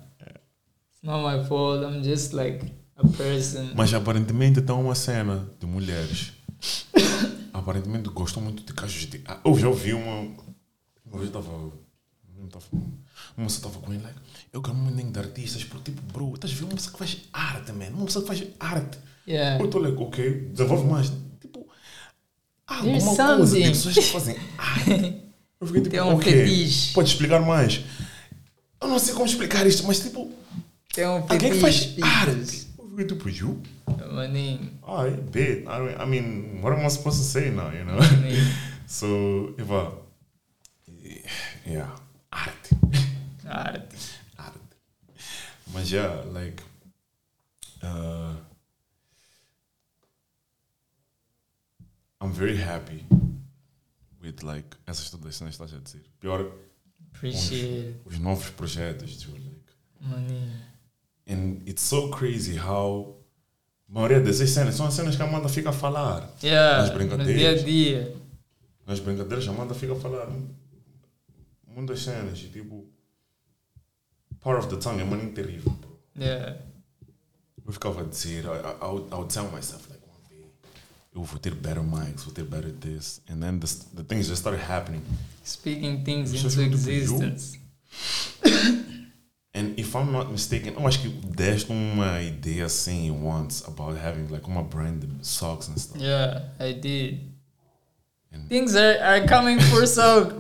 It's 0.91 1.03
not 1.03 1.23
my 1.23 1.45
fault. 1.45 1.85
I'm 1.85 2.03
just 2.03 2.33
like. 2.33 2.65
Mas 3.75 3.93
aparentemente 3.93 4.61
tem 4.61 4.75
uma 4.75 4.95
cena 4.95 5.49
de 5.59 5.67
mulheres. 5.67 6.33
aparentemente 7.53 8.09
gostam 8.09 8.43
muito 8.43 8.63
de 8.65 8.73
cachos 8.73 9.07
de. 9.07 9.21
Ah, 9.27 9.39
eu 9.45 9.59
já 9.59 9.69
ouvi 9.69 9.93
uma. 9.93 10.21
Uma 11.07 11.19
vez 11.19 11.33
eu 11.33 11.41
estava. 11.41 11.73
Não 12.39 12.47
estava. 12.47 12.65
Uma 13.37 13.45
moça 13.45 13.57
estava 13.57 13.79
com 13.79 13.93
ele, 13.93 14.03
like, 14.03 14.19
eu 14.53 14.61
quero 14.61 14.77
muito 14.77 15.13
de 15.13 15.19
artistas, 15.19 15.65
porque 15.65 15.91
tipo, 15.91 16.03
bro, 16.13 16.35
estás 16.35 16.53
a 16.53 16.57
ver 16.57 16.65
uma 16.65 16.75
pessoa 16.75 16.93
que 16.93 16.99
faz 16.99 17.19
arte, 17.33 17.73
man. 17.73 17.89
Uma 17.95 18.07
pessoa 18.07 18.25
que 18.25 18.29
faz 18.29 18.47
arte. 18.59 18.99
Yeah. 19.27 19.61
Eu 19.61 19.67
estou 19.67 19.81
like, 19.81 20.03
ok, 20.03 20.49
desenvolve 20.53 20.87
mais. 20.87 21.13
Tipo, 21.41 21.67
há 22.67 22.83
There's 22.83 23.05
alguma 23.05 23.37
coisa 23.37 23.57
de 23.57 23.69
pessoas 23.69 23.95
que 23.95 24.03
fazem 24.03 24.37
arte. 24.59 25.23
Eu 25.61 25.67
fiquei 25.67 25.83
tipo, 25.83 25.91
Tem 25.91 26.03
um 26.03 26.21
fetiche. 26.21 26.93
pode 26.93 27.09
explicar 27.09 27.41
mais. 27.41 27.85
Eu 28.81 28.89
não 28.89 28.99
sei 28.99 29.15
como 29.15 29.27
explicar 29.27 29.67
isto, 29.67 29.87
mas 29.87 30.01
tipo, 30.01 30.31
Tem 30.93 31.07
um 31.07 31.25
alguém 31.29 31.53
que 31.53 31.61
faz 31.61 31.95
arte. 32.03 32.72
Eu 32.93 32.99
fiquei 32.99 33.07
tipo, 33.07 33.29
you? 33.31 33.63
Maninho. 34.13 34.79
I 34.87 35.11
bet. 35.17 35.67
I, 35.67 35.81
mean- 35.81 35.97
I 36.01 36.05
mean, 36.07 36.61
what 36.63 36.75
am 36.79 36.85
I 36.85 36.89
supposed 36.91 37.19
to 37.21 37.25
say 37.25 37.51
now, 37.51 37.71
you 37.73 37.85
know? 37.85 37.99
So, 38.87 39.55
Eva, 39.59 39.91
yeah, 41.65 41.97
arte. 42.31 42.77
Arte. 43.49 43.97
arte. 44.37 44.77
Mas, 45.73 45.91
yeah, 45.91 46.23
like, 46.31 46.63
uh, 47.83 48.35
I'm 52.21 52.33
very 52.33 52.57
happy 52.59 53.07
with, 54.21 54.43
like, 54.43 54.77
essas 54.87 55.09
todas 55.11 55.35
cenas 55.35 55.57
que 55.57 55.65
estás 55.65 55.73
a 55.75 55.79
dizer. 55.81 56.03
Pior, 56.21 56.53
Appreciate 57.15 57.89
it. 57.89 58.03
os 58.05 58.19
novos 58.19 58.51
projetos, 58.51 59.17
tipo, 59.17 59.33
like, 59.33 59.73
Maninho. 60.03 60.53
And 61.27 61.63
it's 61.67 61.83
so 61.83 62.09
crazy 62.11 62.57
how 62.57 63.15
a 63.89 63.93
maioria 63.93 64.21
dessas 64.21 64.51
cenas 64.51 64.75
são 64.75 64.87
as 64.87 64.95
cenas 64.95 65.17
que 65.17 65.23
a 65.23 65.27
Amanda 65.27 65.49
fica 65.49 65.71
a 65.71 65.73
falar. 65.73 66.29
Yeah, 66.43 66.83
Nas 66.83 66.91
no 66.91 66.97
brincadeiras. 66.97 67.37
dia 67.37 67.51
a 67.51 67.63
dia. 67.63 68.17
nas 68.87 69.01
brincadeiras, 69.01 69.47
a 69.49 69.51
Amanda 69.51 69.75
fica 69.75 69.93
a 69.93 69.97
falar 69.97 70.29
muitas 71.75 72.01
cenas 72.03 72.39
e 72.39 72.49
tipo, 72.49 72.87
Power 74.41 74.59
of 74.59 74.69
the 74.69 74.77
Tongue 74.77 75.03
é 75.03 75.05
maninho 75.05 75.33
terrível, 75.33 75.73
bro. 75.73 75.99
Yeah. 76.19 76.59
Eu 77.65 77.73
ficava 77.73 78.01
a 78.01 78.05
dizer, 78.05 78.45
I, 78.45 78.49
I, 78.49 78.75
I, 78.83 79.15
would, 79.15 79.33
tell 79.33 79.49
myself, 79.51 79.89
like, 79.89 80.03
one 80.05 80.29
day, 80.29 80.45
eu 81.15 81.23
vou 81.23 81.39
ter 81.39 81.55
better 81.55 81.83
mics, 81.83 82.25
vou 82.25 82.33
ter 82.35 82.43
better 82.45 82.73
this. 82.73 83.21
And 83.31 83.39
then 83.41 83.61
the, 83.61 83.69
the 83.95 84.03
things 84.03 84.27
just 84.27 84.41
started 84.41 84.61
happening. 84.61 85.03
Speaking 85.45 86.03
things 86.05 86.33
into 86.35 86.61
existence. 86.91 87.57
And 89.55 89.79
if 89.79 89.95
I'm 89.95 90.11
not 90.11 90.31
mistaken, 90.31 90.73
eu 90.75 90.87
acho 90.87 91.01
que 91.03 91.09
deste 91.09 91.71
uma 91.71 92.23
ideia 92.23 92.65
assim 92.65 93.11
once 93.11 93.63
about 93.67 93.99
having 93.99 94.29
like 94.33 94.47
uma 94.49 94.63
brand 94.63 95.05
socks 95.21 95.69
and 95.69 95.77
stuff. 95.79 96.01
Yeah, 96.03 96.45
I 96.59 96.73
did. 96.73 97.21
And- 98.33 98.49
Things 98.49 98.75
are, 98.75 98.99
are 99.03 99.27
coming 99.29 99.61
full, 99.61 99.87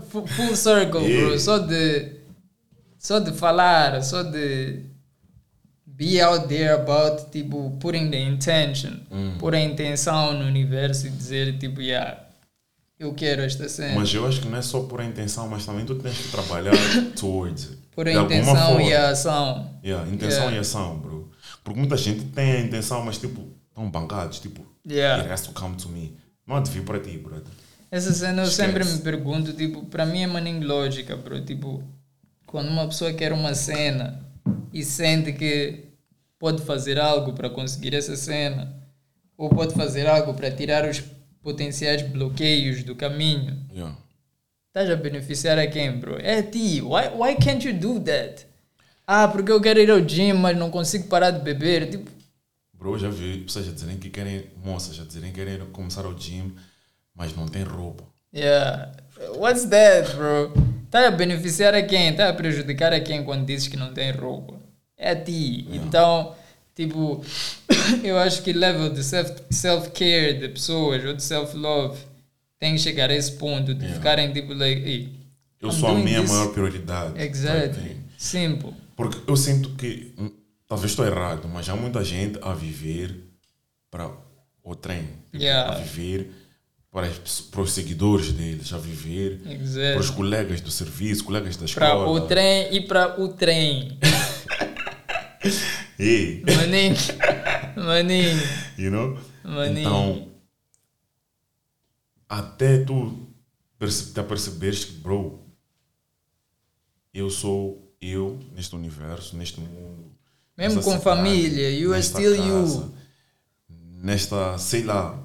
fu- 0.09 0.27
full 0.27 0.57
circle, 0.57 1.01
bro. 1.01 1.09
Yeah. 1.09 1.39
Só 1.39 1.59
de, 1.59 2.21
só 2.99 3.19
de 3.19 3.33
falar, 3.33 4.03
só 4.03 4.23
de 4.23 4.87
be 5.87 6.19
out 6.23 6.49
there 6.49 6.73
about, 6.73 7.31
tipo, 7.31 7.77
putting 7.79 8.11
the 8.11 8.19
intention, 8.19 9.01
Mm. 9.11 9.37
pôr 9.39 9.55
a 9.55 9.61
intenção 9.61 10.33
no 10.33 10.47
universo 10.47 11.07
e 11.07 11.11
dizer, 11.11 11.59
tipo, 11.59 11.83
yeah, 11.83 12.19
eu 12.99 13.13
quero 13.13 13.43
esta 13.43 13.69
cena. 13.69 13.95
Mas 14.01 14.13
eu 14.15 14.27
acho 14.27 14.41
que 14.41 14.49
não 14.49 14.57
é 14.57 14.63
só 14.63 14.81
por 14.81 15.03
a 15.03 15.05
intenção, 15.05 15.47
mas 15.49 15.67
também 15.67 15.85
tu 15.85 15.97
tens 15.97 16.17
que 16.17 16.29
trabalhar 16.29 16.73
towards 17.15 17.65
it. 17.69 17.82
Por 17.95 18.09
a 18.09 18.13
intenção 18.13 18.81
e 18.81 18.95
a 18.95 19.11
ação. 19.11 19.79
Yeah, 19.85 20.09
intenção 20.11 20.39
Yeah. 20.45 20.57
e 20.57 20.61
ação, 20.61 20.99
bro. 20.99 21.31
Porque 21.63 21.79
muita 21.79 21.97
gente 21.97 22.25
tem 22.27 22.53
a 22.53 22.61
intenção, 22.61 23.05
mas 23.05 23.19
tipo, 23.19 23.47
estão 23.69 23.91
bancados, 23.91 24.41
tipo, 24.41 24.65
Yeah. 24.89 25.23
it 25.23 25.33
has 25.33 25.43
to 25.43 25.53
come 25.53 25.77
to 25.77 25.89
me. 25.89 26.17
Não 26.47 26.57
há 26.57 26.61
de 26.61 26.71
vir 26.71 26.83
para 26.85 26.99
ti, 26.99 27.17
brother. 27.19 27.45
Essa 27.91 28.13
cena 28.13 28.43
eu 28.43 28.49
Esquece. 28.49 28.57
sempre 28.73 28.85
me 28.85 28.99
pergunto, 29.01 29.53
tipo, 29.53 29.85
para 29.87 30.07
mim 30.07 30.23
é 30.23 30.27
maninho 30.27 30.67
lógica, 30.67 31.15
bro. 31.17 31.41
Tipo, 31.45 31.83
quando 32.47 32.69
uma 32.69 32.87
pessoa 32.89 33.13
quer 33.13 33.33
uma 33.33 33.55
cena 33.55 34.21
e 34.73 34.83
sente 34.83 35.33
que 35.33 35.85
pode 36.39 36.63
fazer 36.63 36.99
algo 36.99 37.35
para 37.35 37.51
conseguir 37.51 37.95
essa 37.95 38.17
cena, 38.17 38.75
ou 39.37 39.49
pode 39.51 39.75
fazer 39.75 40.07
algo 40.09 40.33
para 40.35 40.51
tirar 40.51 40.89
os 40.89 41.03
potenciais 41.43 42.03
bloqueios 42.03 42.83
do 42.83 42.95
caminho, 42.97 43.59
Yeah. 43.73 43.97
Estás 44.73 44.89
a 44.89 44.97
beneficiar 44.97 45.59
a 45.59 45.67
quem, 45.67 45.99
bro? 45.99 46.17
É 46.19 46.39
a 46.39 46.43
ti. 46.43 46.81
Why, 46.81 47.09
why 47.15 47.37
can't 47.37 47.67
you 47.67 47.75
do 47.75 48.01
that? 48.01 48.47
Ah, 49.07 49.29
porque 49.29 49.53
eu 49.53 49.61
quero 49.61 49.79
ir 49.79 49.91
ao 49.91 50.01
gym, 50.01 50.33
mas 50.33 50.57
não 50.57 50.71
consigo 50.71 51.09
parar 51.09 51.31
de 51.31 51.41
beber. 51.41 51.91
Tipo, 51.91 52.11
Bro, 52.73 52.99
já 52.99 53.11
vi 53.11 53.39
pessoas 53.39 53.69
a 53.69 53.73
dizerem 53.73 53.99
que 53.99 54.09
querem, 54.09 54.47
moças 54.65 54.99
a 54.99 55.05
dizerem 55.05 55.31
que 55.31 55.37
querem 55.45 55.59
começar 55.67 56.05
ao 56.05 56.15
gym, 56.19 56.55
mas 57.15 57.37
não 57.37 57.47
tem 57.47 57.63
roupa. 57.63 58.05
Yeah. 58.35 58.93
What's 59.37 59.67
that, 59.67 60.15
bro? 60.17 60.53
Tá 60.91 61.07
a 61.07 61.11
beneficiar 61.11 61.75
a 61.75 61.83
quem? 61.83 62.15
Tá 62.17 62.31
a 62.31 62.33
prejudicar 62.33 62.93
a 62.95 63.01
quem 63.01 63.23
quando 63.25 63.45
dizes 63.45 63.69
que 63.69 63.77
não 63.77 63.93
tem 63.93 64.11
roupa? 64.11 64.55
É 64.97 65.11
a 65.11 65.17
ti. 65.23 65.69
Então, 65.71 66.35
tipo, 66.75 67.23
eu 68.03 68.19
acho 68.19 68.43
que 68.43 68.53
level 68.55 68.89
de 68.91 69.05
self- 69.05 69.43
self-care 69.51 70.39
de 70.39 70.49
pessoas 70.49 71.05
ou 71.05 71.13
de 71.13 71.23
self-love 71.23 71.99
tem 72.63 72.75
que 72.75 72.79
chegar 72.81 73.11
a 73.11 73.15
esse 73.15 73.33
ponto 73.33 73.75
de 73.75 73.81
Yeah. 73.81 73.97
ficarem 73.97 74.33
tipo, 74.33 74.55
like, 74.55 74.81
"Ei, 74.89 75.13
Eu 75.61 75.71
I'm 75.71 75.75
sou 75.81 75.89
a 75.91 75.95
minha 75.95 76.21
this." 76.21 76.31
maior 76.31 76.53
prioridade. 76.53 77.21
Exactly. 77.21 77.83
thing. 77.89 77.97
Simple. 78.17 78.73
Porque 78.97 79.19
eu 79.29 79.37
sinto 79.37 79.71
que 79.71 80.15
hum, 80.17 80.31
talvez 80.69 80.93
estou 80.93 81.05
errado, 81.05 81.49
mas 81.49 81.69
há 81.69 81.75
muita 81.75 82.05
gente 82.05 82.39
a 82.41 82.55
viver 82.55 83.17
para 83.91 84.09
o 84.63 84.75
trem. 84.77 85.03
Tipo, 85.33 85.43
Yeah. 85.43 85.73
A 85.73 85.79
viver 85.79 86.31
para, 86.93 87.09
para 87.51 87.61
os 87.63 87.73
seguidores 87.73 88.31
deles, 88.33 88.73
a 88.73 88.79
viver 88.79 89.41
Exato. 89.45 89.93
para 89.95 90.01
os 90.01 90.11
colegas 90.11 90.61
do 90.61 90.71
serviço, 90.71 91.25
colegas 91.25 91.57
da 91.57 91.67
Para 91.67 91.87
escola. 91.89 92.09
o 92.11 92.21
trem 92.29 92.69
e 92.77 92.81
para 92.83 93.21
o 93.21 93.29
trem. 93.29 93.99
Ei, 95.99 96.43
Maninho. 96.47 96.97
Maninho. 97.77 98.43
you 98.79 98.91
know? 98.91 99.19
Maninho. 99.43 99.81
Então, 99.81 100.29
até 102.39 102.79
tu 102.83 103.29
perce- 103.79 104.13
te 104.15 104.19
aperceberes 104.21 104.85
que, 104.87 104.93
bro, 104.93 105.41
eu 107.13 107.29
sou 107.29 107.95
eu 108.01 108.39
neste 108.55 108.75
universo, 108.75 109.37
neste 109.37 109.61
mundo. 109.61 110.11
Mesmo 110.57 110.77
com 110.83 110.93
cidade, 110.93 111.05
família, 111.05 111.71
you 111.71 111.93
are 111.93 112.03
still 112.03 112.37
casa, 112.37 112.79
you. 112.79 112.95
Nesta, 114.03 114.57
sei 114.59 114.83
lá, 114.83 115.23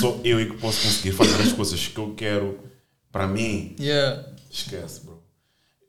sou 0.00 0.20
eu 0.24 0.38
é 0.38 0.46
que 0.46 0.56
posso 0.56 0.80
conseguir 0.82 1.12
fazer 1.12 1.40
as 1.42 1.52
coisas 1.52 1.86
que 1.86 1.98
eu 1.98 2.14
quero 2.14 2.58
para 3.12 3.26
mim. 3.28 3.76
Yeah. 3.78 4.26
Esquece, 4.50 5.00
bro. 5.04 5.22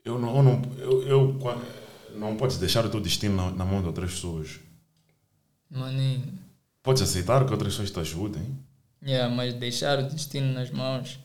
Eu 0.04 0.18
não, 0.18 0.36
eu 0.36 0.42
não, 0.42 0.62
eu, 0.78 1.02
eu, 1.08 1.38
não 2.16 2.36
podes 2.36 2.58
deixar 2.58 2.84
o 2.84 2.90
teu 2.90 3.00
destino 3.00 3.34
na, 3.36 3.50
na 3.50 3.64
mão 3.64 3.80
de 3.80 3.86
outras 3.86 4.12
pessoas. 4.12 4.60
Maninho. 5.70 6.38
Podes 6.82 7.02
aceitar 7.02 7.44
que 7.46 7.52
outras 7.52 7.72
pessoas 7.72 7.90
te 7.90 7.98
ajudem. 8.00 8.58
Yeah, 9.04 9.34
mas 9.34 9.54
deixar 9.54 9.98
o 9.98 10.02
destino 10.04 10.52
nas 10.52 10.70
mãos. 10.70 11.18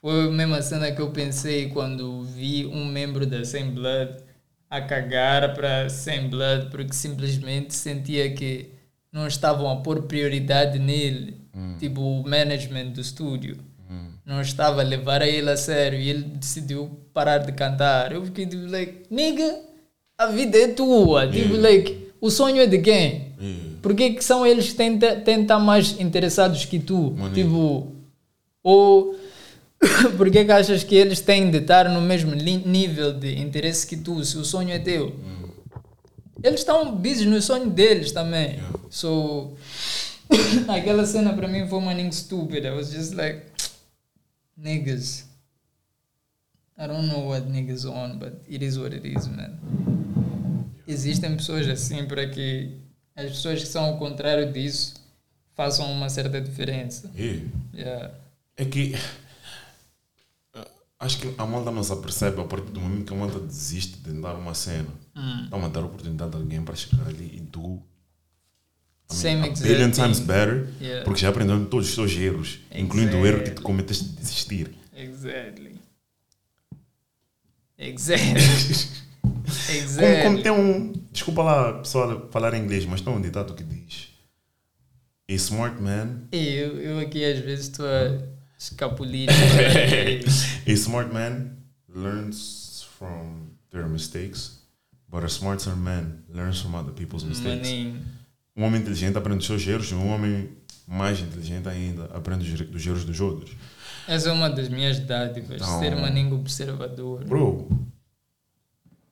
Foi 0.00 0.28
a 0.28 0.30
mesma 0.30 0.62
cena 0.62 0.92
que 0.92 1.00
eu 1.00 1.10
pensei 1.10 1.68
quando 1.68 2.22
vi 2.22 2.64
um 2.66 2.84
membro 2.84 3.26
da 3.26 3.44
Sem 3.44 3.70
Blood 3.70 4.22
a 4.70 4.80
cagar 4.80 5.54
para 5.54 5.88
Sem 5.88 6.28
Blood 6.28 6.70
porque 6.70 6.92
simplesmente 6.92 7.74
sentia 7.74 8.32
que 8.32 8.70
não 9.10 9.26
estavam 9.26 9.68
a 9.70 9.76
pôr 9.76 10.02
prioridade 10.02 10.78
nele. 10.78 11.40
Tipo, 11.78 12.00
o 12.02 12.28
management 12.28 12.90
do 12.90 13.00
estúdio. 13.00 13.56
Não 14.24 14.40
estava 14.40 14.80
a 14.80 14.84
levar 14.84 15.22
a 15.22 15.26
ele 15.26 15.48
a 15.48 15.56
sério 15.56 15.98
e 15.98 16.10
ele 16.10 16.22
decidiu 16.22 17.00
parar 17.14 17.38
de 17.38 17.52
cantar. 17.52 18.12
Eu 18.12 18.24
fiquei 18.24 18.44
tipo, 18.46 18.66
like, 18.70 19.04
nigga, 19.10 19.60
a 20.18 20.26
vida 20.26 20.58
é 20.58 20.68
tua. 20.68 21.30
Tipo, 21.30 21.56
like, 21.56 22.12
o 22.20 22.30
sonho 22.30 22.60
é 22.60 22.66
de 22.66 22.78
quem? 22.78 23.25
Por 23.82 23.94
que, 23.94 24.10
que 24.10 24.24
são 24.24 24.46
eles 24.46 24.70
que 24.70 24.74
têm 24.74 24.98
de 24.98 25.06
estar 25.06 25.58
mais 25.58 25.98
interessados 26.00 26.64
que 26.64 26.78
tu? 26.78 27.14
Tipo, 27.34 27.92
ou 28.62 29.16
por 30.16 30.30
que, 30.30 30.44
que 30.44 30.52
achas 30.52 30.82
que 30.82 30.94
eles 30.94 31.20
têm 31.20 31.50
de 31.50 31.58
estar 31.58 31.88
no 31.88 32.00
mesmo 32.00 32.34
nível 32.34 33.12
de 33.12 33.38
interesse 33.38 33.86
que 33.86 33.96
tu, 33.96 34.24
se 34.24 34.36
o 34.38 34.44
sonho 34.44 34.70
é 34.70 34.78
teu? 34.78 35.14
Eles 36.42 36.60
estão 36.60 36.94
busy 36.94 37.26
no 37.26 37.40
sonho 37.40 37.70
deles 37.70 38.12
também. 38.12 38.54
Yeah. 38.54 38.78
So, 38.90 39.56
aquela 40.68 41.06
cena 41.06 41.32
para 41.32 41.48
mim 41.48 41.66
foi 41.66 41.80
maninho 41.80 42.08
estúpida. 42.08 42.68
I 42.68 42.72
was 42.72 42.92
just 42.92 43.14
like, 43.14 43.42
niggas. 44.56 45.26
I 46.78 46.86
don't 46.86 47.08
know 47.08 47.28
what 47.28 47.48
niggas 47.48 47.86
on, 47.86 48.18
but 48.18 48.34
it 48.48 48.62
is 48.62 48.78
what 48.78 48.94
it 48.94 49.06
is, 49.06 49.26
man. 49.28 49.58
Existem 50.86 51.36
pessoas 51.36 51.66
assim 51.68 52.04
para 52.06 52.28
que 52.28 52.85
as 53.16 53.26
pessoas 53.30 53.60
que 53.60 53.66
são 53.68 53.94
o 53.94 53.98
contrário 53.98 54.52
disso 54.52 54.94
façam 55.54 55.90
uma 55.90 56.08
certa 56.10 56.40
diferença. 56.40 57.10
Yeah. 57.16 57.46
Yeah. 57.74 58.14
É 58.58 58.64
que 58.66 58.94
eh, 60.54 60.68
acho 60.98 61.18
que 61.18 61.34
a 61.38 61.46
malta 61.46 61.70
não 61.70 61.82
se 61.82 61.92
apercebe 61.92 62.40
a 62.40 62.44
partir 62.44 62.70
do 62.70 62.80
momento 62.80 63.06
que 63.06 63.14
a 63.14 63.16
malta 63.16 63.40
desiste 63.40 63.96
de 63.98 64.12
dar 64.20 64.34
uma 64.34 64.54
cena. 64.54 64.88
Está 65.44 65.56
a 65.56 65.68
dar 65.68 65.80
a 65.80 65.86
oportunidade 65.86 66.34
a 66.34 66.38
alguém 66.38 66.62
para 66.62 66.74
chegar 66.76 67.06
ali 67.08 67.36
e 67.36 67.40
tu. 67.50 67.82
I 69.08 69.14
mean, 69.14 69.20
Same 69.22 69.48
a 69.48 69.52
billion 69.52 69.90
times 69.92 70.18
better, 70.20 70.68
Yeah. 70.80 71.04
porque 71.04 71.20
já 71.20 71.28
aprendeu 71.30 71.64
todos 71.66 71.88
os 71.88 71.94
teus 71.94 72.12
erros, 72.12 72.58
incluindo 72.74 73.16
o 73.16 73.24
erro 73.26 73.38
que 73.38 73.44
tu 73.44 73.50
Exactly. 73.52 73.62
cometeste 73.64 74.04
de 74.04 74.12
desistir. 74.16 74.74
Exactly. 74.94 75.76
Exactly. 77.78 78.96
Como, 79.46 79.78
exactly. 79.78 80.22
como 80.22 80.42
tem 80.42 80.52
um. 80.52 80.92
Desculpa 81.12 81.42
lá, 81.42 81.72
pessoal, 81.78 82.28
falar 82.30 82.54
em 82.54 82.62
inglês, 82.62 82.84
mas 82.84 83.00
tem 83.00 83.12
um 83.12 83.20
ditado 83.20 83.54
que 83.54 83.64
diz: 83.64 84.08
A 85.28 85.32
smart 85.32 85.80
man. 85.80 86.22
Eu, 86.32 86.80
eu 86.80 86.98
aqui 86.98 87.24
às 87.24 87.38
vezes 87.38 87.66
estou 87.66 87.86
a 87.86 88.18
escapulir. 88.58 89.28
A 90.66 90.72
smart 90.72 91.12
man 91.12 91.56
learns 91.88 92.86
from 92.98 93.50
their 93.70 93.86
mistakes, 93.86 94.60
but 95.08 95.22
a 95.22 95.28
smarter 95.28 95.76
man 95.76 96.24
learns 96.28 96.60
from 96.60 96.74
other 96.74 96.92
people's 96.92 97.24
mistakes. 97.24 97.68
Maninho. 97.68 98.02
Um 98.56 98.64
homem 98.64 98.80
inteligente 98.80 99.18
aprende 99.18 99.38
dos 99.38 99.46
seus 99.46 99.66
erros, 99.66 99.90
e 99.90 99.94
um 99.94 100.08
homem 100.08 100.48
mais 100.86 101.20
inteligente 101.20 101.68
ainda 101.68 102.04
aprende 102.06 102.50
dos, 102.64 102.86
erros 102.86 103.04
dos 103.04 103.20
outros. 103.20 103.54
Essa 104.08 104.30
é 104.30 104.32
uma 104.32 104.48
das 104.48 104.68
minhas 104.68 104.98
dádivas. 104.98 105.60
Não. 105.60 105.78
Ser 105.80 105.94
maninho 105.96 106.34
observador. 106.36 107.24
Bro, 107.24 107.68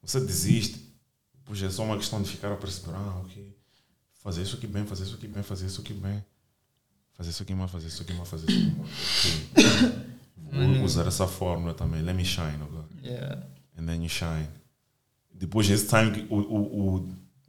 você 0.04 0.20
desiste, 0.20 0.80
pois 1.44 1.62
é 1.62 1.70
só 1.70 1.84
uma 1.84 1.96
questão 1.96 2.22
de 2.22 2.28
ficar 2.30 2.52
a 2.52 2.56
perceber, 2.56 2.94
ah, 2.94 3.22
ok, 3.24 3.56
fazer 4.22 4.42
isso 4.42 4.56
aqui 4.56 4.66
bem, 4.66 4.86
fazer 4.86 5.04
isso 5.04 5.14
aqui 5.14 5.28
bem, 5.28 5.42
fazer 5.42 5.66
isso 5.66 5.80
aqui 5.80 5.94
bem, 5.94 6.24
fazer 7.12 7.30
isso 7.30 7.42
aqui 7.42 7.54
mal, 7.54 7.68
fazer 7.68 7.86
isso 7.88 8.02
aqui 8.02 8.12
mal, 8.12 8.26
fazer 8.26 8.50
isso 8.50 8.60
aqui 8.60 8.76
mal. 10.52 10.74
Vou 10.76 10.84
usar 10.84 11.06
essa 11.06 11.26
fórmula 11.26 11.74
também, 11.74 12.02
let 12.02 12.14
me 12.14 12.24
shine 12.24 12.58
agora. 12.62 12.86
Yeah. 13.02 13.42
And 13.76 13.86
then 13.86 14.02
you 14.02 14.08
shine. 14.08 14.48
Depois, 15.32 15.68
nesse 15.68 15.86
time, 15.88 16.26
o, 16.30 16.36
o, 16.36 16.96
o, 16.96 17.08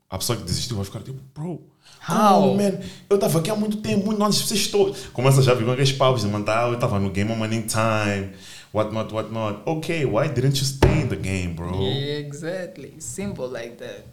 a 0.10 0.18
pessoa 0.18 0.38
que 0.38 0.43
desistiu 0.43 0.76
vai 0.76 0.86
ficar 0.86 1.01
tipo, 1.01 1.20
bro, 1.34 1.62
How? 2.08 2.51
oh, 2.51 2.56
man, 2.56 2.80
eu 3.10 3.16
estava 3.16 3.39
aqui 3.39 3.49
há 3.49 3.56
muito 3.56 3.78
tempo, 3.78 4.06
muito 4.06 4.24
antes 4.24 4.39
de 4.39 4.47
vocês 4.47 4.68
todos. 4.68 5.06
Começa 5.08 5.41
já 5.41 5.51
a 5.51 5.56
vir 5.56 5.66
com 5.66 5.72
aqueles 5.72 5.91
papos 5.91 6.22
de 6.22 6.28
mandar, 6.28 6.68
eu 6.68 6.76
estava 6.76 6.99
no 6.99 7.12
game 7.12 7.32
on 7.32 7.36
money 7.36 7.64
time, 7.64 8.34
whatnot, 8.76 9.11
whatnot. 9.13 9.63
Ok, 9.65 10.05
why 10.05 10.28
didn't 10.28 10.57
you 10.57 10.65
stay 10.65 11.01
in 11.01 11.07
the 11.07 11.15
game, 11.15 11.53
bro? 11.55 11.71
Yeah, 11.80 12.19
exactly. 12.19 12.99
Simple 12.99 13.47
like 13.47 13.78
that. 13.78 14.05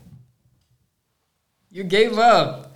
You 1.70 1.84
gave 1.84 2.16
up. 2.16 2.72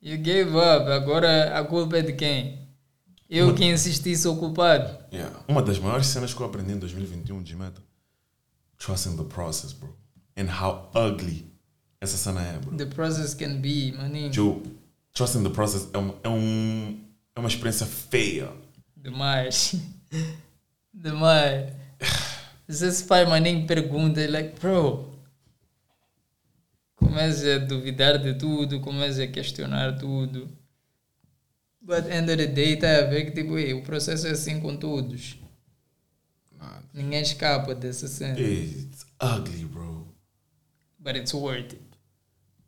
You 0.00 0.16
gave 0.16 0.54
up. 0.54 0.88
Agora 0.88 1.58
a 1.58 1.64
culpa 1.64 1.98
é 1.98 2.02
de 2.02 2.12
quem? 2.12 2.58
Eu 3.28 3.54
que 3.54 3.64
insisti 3.64 4.16
sou 4.16 4.36
culpado. 4.36 4.96
Yeah. 5.12 5.36
Uma 5.48 5.62
das 5.62 5.78
maiores 5.78 6.06
cenas 6.06 6.32
que 6.32 6.40
eu 6.40 6.46
aprendi 6.46 6.72
em 6.72 6.78
2021 6.78 7.42
de 7.42 7.56
meta. 7.56 7.82
Trusting 8.78 9.16
the 9.16 9.24
process, 9.24 9.72
bro. 9.72 9.94
And 10.36 10.46
how 10.46 10.90
ugly 10.94 11.46
essa 12.00 12.16
cena 12.16 12.42
é, 12.42 12.58
bro. 12.58 12.76
The 12.76 12.86
process 12.86 13.34
can 13.34 13.60
be, 13.60 13.92
maninho. 13.92 14.32
Joe, 14.32 14.62
trusting 15.12 15.42
the 15.42 15.50
process 15.50 15.88
é, 15.92 15.98
um, 15.98 16.14
é, 16.22 16.28
um, 16.28 17.00
é 17.34 17.40
uma 17.40 17.48
experiência 17.48 17.86
feia. 17.86 18.52
Demais. 18.96 19.74
Demais. 20.92 21.72
Se 22.68 22.86
esse 22.86 23.04
pai 23.04 23.26
maninho 23.26 23.66
pergunta, 23.66 24.20
ele 24.20 24.32
like, 24.32 24.60
bro. 24.60 25.10
Começa 26.94 27.56
a 27.56 27.58
duvidar 27.58 28.18
de 28.18 28.34
tudo, 28.34 28.80
começa 28.80 29.22
a 29.22 29.26
questionar 29.26 29.98
tudo. 29.98 30.48
But 31.82 32.06
end 32.06 32.30
of 32.30 32.36
the 32.36 32.46
day, 32.46 32.76
tá 32.76 32.98
a 32.98 33.02
ver 33.06 33.24
que 33.24 33.30
tipo, 33.32 33.58
ei, 33.58 33.72
o 33.72 33.82
processo 33.82 34.26
é 34.26 34.30
assim 34.30 34.60
com 34.60 34.76
todos. 34.76 35.36
Nada. 36.56 36.84
Ninguém 36.92 37.22
escapa 37.22 37.74
dessa 37.74 38.06
cena. 38.06 38.38
It's 38.38 39.06
ugly, 39.20 39.64
bro. 39.64 40.06
But 40.98 41.16
it's 41.16 41.32
worth 41.32 41.72
it. 41.72 41.80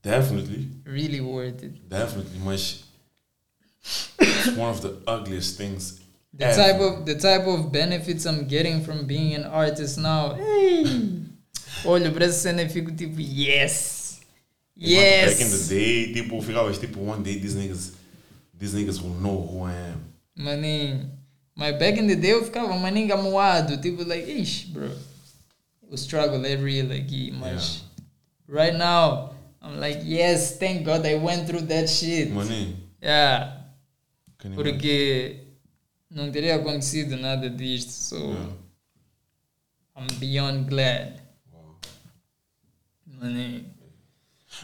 Definitely. 0.03 0.71
Really 0.85 1.21
worth 1.21 1.63
it. 1.63 1.81
Definitely, 1.89 2.39
mas 2.41 2.85
it's 4.21 4.57
one 4.57 4.71
of 4.71 4.81
the 4.81 4.99
ugliest 5.07 5.57
things. 5.57 6.02
The 6.35 6.55
type 6.55 6.81
of 6.81 7.05
the 7.05 7.15
type 7.15 7.47
of 7.47 7.71
benefits 7.71 8.25
I'm 8.25 8.47
getting 8.47 8.83
from 8.83 9.07
being 9.07 9.35
an 9.35 9.45
artist 9.45 9.99
now. 9.99 10.35
Hey. 10.35 11.21
Olho 11.85 12.11
para 12.13 12.25
essa 12.27 12.49
cena 12.49 12.63
e 12.63 12.69
fico 12.69 12.91
tipo, 12.93 13.17
yes. 13.19 14.21
Yes. 14.77 15.33
Back 15.33 15.41
in 15.43 15.51
the 15.51 15.69
day, 15.69 16.13
tipo, 16.13 16.41
ficavas 16.41 16.79
tipo, 16.79 16.99
one 17.01 17.23
day 17.23 17.39
these 17.39 17.55
niggas, 17.55 17.95
these 18.59 18.75
niggas 18.75 19.03
will 19.03 19.15
know 19.21 19.41
who 19.47 19.65
I 19.65 19.75
am. 19.75 20.01
Maninho. 20.39 21.11
Mas 21.55 21.79
back 21.79 21.99
in 21.99 22.07
the 22.07 22.17
day 22.17 22.33
eu 22.33 22.45
ficava 22.45 22.75
maninho 22.79 23.13
amuado. 23.13 23.77
Tipo, 23.81 24.05
like, 24.07 24.27
ish, 24.31 24.65
bro. 24.67 24.91
O 25.91 25.97
struggle 25.97 26.45
é 26.47 26.57
real 26.57 26.91
aqui, 26.93 27.31
mas... 27.33 27.83
Right 28.49 28.77
now, 28.77 29.35
I'm 29.61 29.79
like, 29.79 30.01
yes, 30.05 30.57
thank 30.59 30.85
God 30.85 31.05
I 31.05 31.17
went 31.17 31.47
through 31.47 31.67
that 31.67 31.89
shit. 31.89 32.31
Maninho, 32.31 32.77
Yeah. 33.03 33.59
can 34.39 34.53
you 34.53 34.57
Porque 34.57 35.37
não 36.15 36.31
teria 36.31 36.57
acontecido 36.57 37.17
nada 37.17 37.49
disto. 37.51 37.91
So, 37.91 38.17
Yeah. 38.17 38.53
I'm 39.97 40.07
beyond 40.19 40.69
glad. 40.69 41.21
Maninho. 43.07 43.65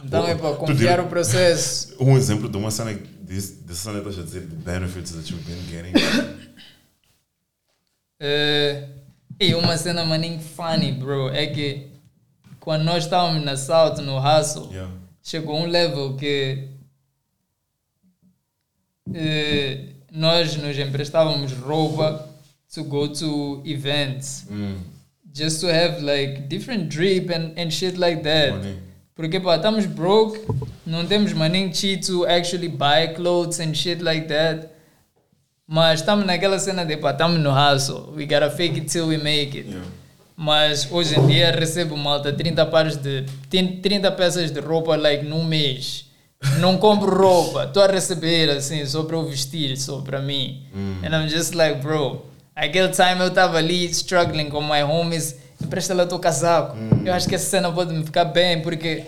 Então 0.05 0.27
é 0.27 0.35
para 0.35 0.55
confiar 0.57 1.01
o 1.01 1.09
processo. 1.09 1.97
Um 2.01 2.17
exemplo 2.17 2.49
de 2.49 2.57
uma 2.57 2.71
cena 2.71 2.93
dessa 3.21 3.75
cena 3.75 4.01
que 4.01 4.09
estás 4.09 4.19
a 4.19 4.23
dizer, 4.23 4.47
the 4.49 4.57
benefits 4.57 5.13
that 5.13 5.31
you've 5.33 5.45
been 5.45 5.63
getting. 5.71 5.93
É, 8.21 8.89
e 9.39 9.55
uma 9.55 9.77
cena 9.77 10.05
maninho 10.05 10.41
funny, 10.41 10.91
bro, 10.91 11.29
é 11.29 11.47
que 11.47 11.87
quando 12.59 12.83
nós 12.83 13.05
estávamos 13.05 13.45
na 13.45 13.57
South, 13.57 14.03
no 14.03 14.19
Hustle, 14.19 14.73
Yeah. 14.73 14.93
chegou 15.23 15.57
um 15.61 15.67
level 15.69 16.17
que 16.17 16.69
eh, 19.15 19.95
nós 20.11 20.57
nos 20.57 20.79
emprestávamos 20.79 21.53
roupa 21.53 22.29
to 22.75 22.85
go 22.85 23.09
to 23.09 23.63
events 23.65 24.47
Mm. 24.51 24.77
just 25.35 25.61
to 25.61 25.67
have 25.69 26.01
like 26.03 26.43
different 26.49 26.89
drip 26.89 27.31
and, 27.31 27.53
and 27.57 27.71
shit 27.71 27.97
like 27.99 28.23
that. 28.23 28.51
Money. 28.53 28.77
Porque 29.15 29.41
pá, 29.41 29.57
estamos 29.57 29.85
broke, 29.87 30.39
não 30.87 31.05
temos 31.07 31.33
money 31.33 31.73
cheap 31.75 32.03
to 32.07 32.25
actually 32.27 32.69
buy 32.69 33.09
clothes 33.15 33.59
and 33.61 33.75
shit 33.75 34.01
like 34.03 34.27
that. 34.29 34.69
Mas 35.67 36.01
estamos 36.01 36.25
naquela 36.25 36.59
cena 36.59 36.85
de 36.85 36.97
pá, 36.97 37.11
estamos 37.11 37.39
no 37.41 37.51
hustle. 37.53 38.13
We 38.17 38.27
gotta 38.27 38.51
fake 38.51 38.79
it 38.79 38.87
till 38.91 39.07
we 39.09 39.19
make 39.19 39.57
it. 39.59 39.67
Yeah. 39.69 39.85
Mas 40.37 40.89
hoje 40.91 41.19
em 41.19 41.27
dia 41.27 41.51
recebo 41.51 41.97
malta 41.97 42.33
30 42.33 42.65
pares 42.67 42.97
de 42.97 43.25
30 43.51 44.11
peças 44.13 44.51
de 44.53 44.61
roupa 44.61 44.95
like 44.97 45.25
num 45.25 45.43
mês. 45.45 46.07
Não 46.61 46.79
compro 46.79 47.11
roupa, 47.17 47.65
estou 47.65 47.83
a 47.83 47.87
receber 47.89 48.51
assim 48.51 48.85
só 48.87 49.03
para 49.03 49.17
eu 49.17 49.29
vestir, 49.29 49.77
só 49.77 50.01
para 50.01 50.21
mim. 50.21 50.63
And 51.03 51.09
I'm 51.09 51.29
just 51.29 51.55
like, 51.55 51.81
bro, 51.81 52.27
aquele 52.55 52.89
time 52.91 53.21
eu 53.21 53.29
estava 53.29 53.59
ali 53.59 53.87
struggling 53.87 54.49
com 54.49 54.61
my 54.61 54.83
homies, 54.83 55.37
empresta 55.61 55.95
lá 55.95 56.05
o 56.05 56.07
teu 56.07 56.19
casaco. 56.19 56.77
Eu 57.05 57.13
acho 57.13 57.29
que 57.29 57.35
essa 57.35 57.51
cena 57.51 57.73
pode 57.73 57.93
me 57.93 58.05
ficar 58.05 58.25
bem 58.27 58.63
porque 58.63 59.05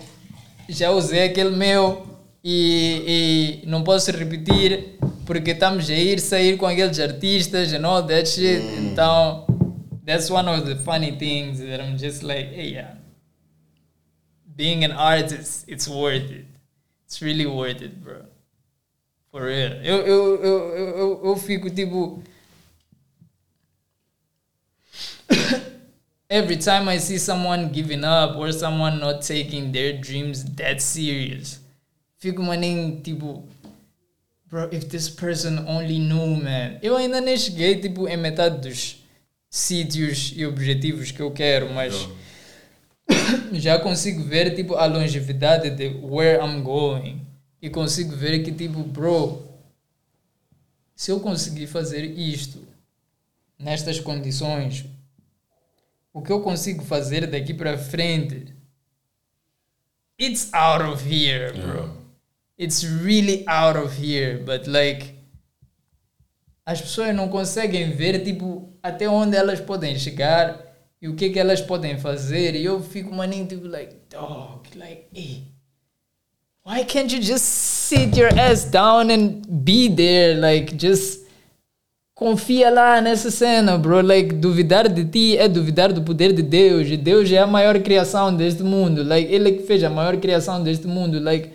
já 0.67 0.91
usei 0.91 1.23
aquele 1.25 1.51
meu 1.51 2.05
e, 2.43 3.61
e 3.63 3.67
não 3.67 3.83
posso 3.83 4.11
repetir 4.11 4.97
porque 5.25 5.51
estamos 5.51 5.89
a 5.89 5.93
ir 5.93 6.19
sair 6.19 6.57
com 6.57 6.65
aqueles 6.65 6.99
artistas 6.99 7.71
and 7.73 7.85
all 7.85 8.03
that 8.03 8.27
shit. 8.27 8.61
Então, 8.77 9.45
that's 10.05 10.29
one 10.29 10.49
of 10.49 10.65
the 10.65 10.75
funny 10.83 11.13
things 11.13 11.59
that 11.59 11.81
I'm 11.81 11.97
just 11.97 12.23
like, 12.23 12.53
hey, 12.53 12.73
yeah. 12.73 12.95
Being 14.53 14.83
an 14.83 14.91
artist, 14.91 15.63
it's 15.69 15.87
worth 15.87 16.29
it. 16.29 16.50
It's 17.11 17.21
really 17.21 17.45
worth 17.45 17.81
it, 17.81 18.01
bro. 18.01 18.23
For 19.31 19.43
real. 19.43 19.73
Eu, 19.83 19.97
eu, 19.97 20.41
eu, 20.41 20.75
eu, 20.77 20.97
eu, 20.97 21.21
eu 21.25 21.35
fico 21.35 21.69
tipo. 21.69 22.23
Every 26.29 26.55
time 26.55 26.87
I 26.87 26.99
see 26.99 27.19
someone 27.19 27.73
giving 27.73 28.05
up 28.05 28.37
or 28.37 28.53
someone 28.53 29.01
not 29.01 29.27
taking 29.27 29.73
their 29.73 29.99
dreams 29.99 30.45
that 30.55 30.81
serious, 30.81 31.59
fico 32.17 32.41
maninho 32.41 33.01
tipo. 33.03 33.43
Bro, 34.49 34.69
if 34.71 34.87
this 34.87 35.09
person 35.09 35.65
only 35.67 35.99
knew, 35.99 36.37
man. 36.41 36.79
Eu 36.81 36.95
ainda 36.95 37.19
nem 37.19 37.35
cheguei 37.35 37.75
tipo 37.75 38.07
em 38.07 38.15
metade 38.15 38.61
dos 38.61 39.03
sítios 39.49 40.31
e 40.33 40.45
objetivos 40.45 41.11
que 41.11 41.21
eu 41.21 41.31
quero, 41.31 41.73
mas 41.73 42.07
já 43.53 43.79
consigo 43.79 44.23
ver 44.23 44.55
tipo 44.55 44.75
a 44.75 44.85
longevidade 44.85 45.69
de 45.69 45.87
where 46.03 46.43
I'm 46.43 46.61
going. 46.61 47.21
E 47.61 47.69
consigo 47.69 48.15
ver 48.15 48.43
que 48.43 48.51
tipo 48.51 48.83
bro 48.83 49.51
se 51.01 51.11
eu 51.11 51.19
conseguir 51.19 51.65
fazer 51.65 52.03
isto 52.03 52.63
nestas 53.57 53.99
condições 53.99 54.85
o 56.13 56.21
que 56.21 56.31
eu 56.31 56.41
consigo 56.41 56.83
fazer 56.83 57.25
daqui 57.25 57.55
para 57.55 57.75
frente 57.75 58.53
it's 60.19 60.53
out 60.53 60.83
of 60.83 61.03
here 61.03 61.53
bro. 61.53 61.77
Yeah. 61.77 61.93
it's 62.57 62.83
really 62.83 63.43
out 63.47 63.79
of 63.79 63.99
here 63.99 64.43
but 64.43 64.67
like 64.67 65.15
as 66.65 66.81
pessoas 66.81 67.15
não 67.15 67.29
conseguem 67.29 67.91
ver 67.91 68.23
tipo 68.23 68.71
até 68.83 69.09
onde 69.09 69.35
elas 69.35 69.59
podem 69.59 69.97
chegar 69.97 70.70
e 71.01 71.07
o 71.09 71.15
que 71.15 71.31
que 71.31 71.39
elas 71.39 71.59
podem 71.61 71.97
fazer? 71.97 72.55
E 72.55 72.63
eu 72.63 72.79
fico 72.81 73.13
maninho 73.13 73.47
tipo 73.47 73.67
like 73.67 73.95
dog 74.07 74.61
like 74.75 75.05
hey, 75.13 75.43
why 76.63 76.83
can't 76.85 77.11
you 77.11 77.21
just 77.21 77.43
sit 77.43 78.15
your 78.15 78.29
ass 78.39 78.65
down 78.65 79.09
and 79.09 79.41
be 79.47 79.89
there? 79.89 80.39
Like 80.39 80.75
just 80.77 81.25
confia 82.13 82.69
lá 82.69 83.01
nessa 83.01 83.31
cena 83.31 83.79
bro. 83.79 84.01
Like 84.01 84.35
duvidar 84.35 84.87
de 84.87 85.03
ti 85.05 85.37
é 85.37 85.47
duvidar 85.47 85.91
do 85.91 86.03
poder 86.03 86.33
de 86.33 86.43
Deus. 86.43 86.87
E 86.87 86.97
Deus 86.97 87.31
é 87.31 87.39
a 87.39 87.47
maior 87.47 87.79
criação 87.79 88.35
deste 88.35 88.61
mundo. 88.61 89.03
Like 89.03 89.33
ele 89.33 89.53
que 89.53 89.63
fez 89.63 89.83
a 89.83 89.89
maior 89.89 90.17
criação 90.17 90.61
deste 90.63 90.85
mundo. 90.85 91.19
Like 91.19 91.49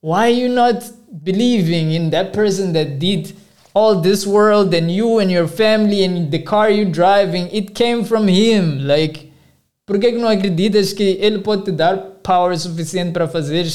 why 0.00 0.26
are 0.26 0.30
you 0.30 0.48
not 0.48 0.78
believing 1.10 1.92
in 1.92 2.10
that 2.10 2.30
person 2.30 2.72
that 2.72 2.98
did 2.98 3.34
all 3.76 4.00
this 4.00 4.26
world 4.26 4.72
and 4.72 4.90
you 4.90 5.18
and 5.18 5.30
your 5.30 5.46
family 5.46 6.02
and 6.02 6.30
the 6.30 6.38
car 6.38 6.70
you 6.70 6.86
driving 6.86 7.46
it 7.52 7.74
came 7.74 8.02
from 8.02 8.26
him. 8.26 8.86
Like 8.86 9.30
por 9.84 9.98
que 9.98 10.12
que 10.12 10.18
não 10.18 10.28
acreditas 10.28 10.94
que 10.94 11.18
ele 11.20 11.40
pode 11.40 11.66
te 11.66 11.72
dar 11.72 11.98
power 12.22 12.58
suficiente 12.58 13.12
para 13.12 13.28
fazer 13.28 13.66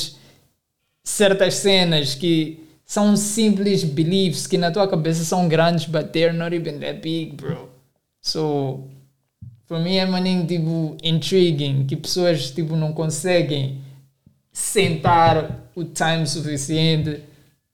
certas 1.03 1.53
cenas 1.53 2.15
que 2.15 2.63
são 2.83 3.15
simples 3.15 3.83
beliefs 3.83 4.47
que 4.47 4.57
na 4.57 4.71
tua 4.71 4.87
cabeça 4.87 5.23
são 5.23 5.47
grandes 5.47 5.85
but 5.85 6.11
they're 6.11 6.33
not 6.33 6.55
even 6.55 6.79
that 6.79 6.99
big 6.99 7.35
bro? 7.35 7.69
So 8.19 8.87
for 9.67 9.79
me 9.79 9.97
é 9.97 10.05
maninho 10.07 10.47
tipo 10.47 10.97
intriguing 11.03 11.85
que 11.85 11.95
pessoas 11.95 12.49
tipo 12.49 12.75
não 12.75 12.91
conseguem 12.91 13.77
sentar 14.51 15.69
o 15.75 15.83
time 15.83 16.25
suficiente 16.25 17.21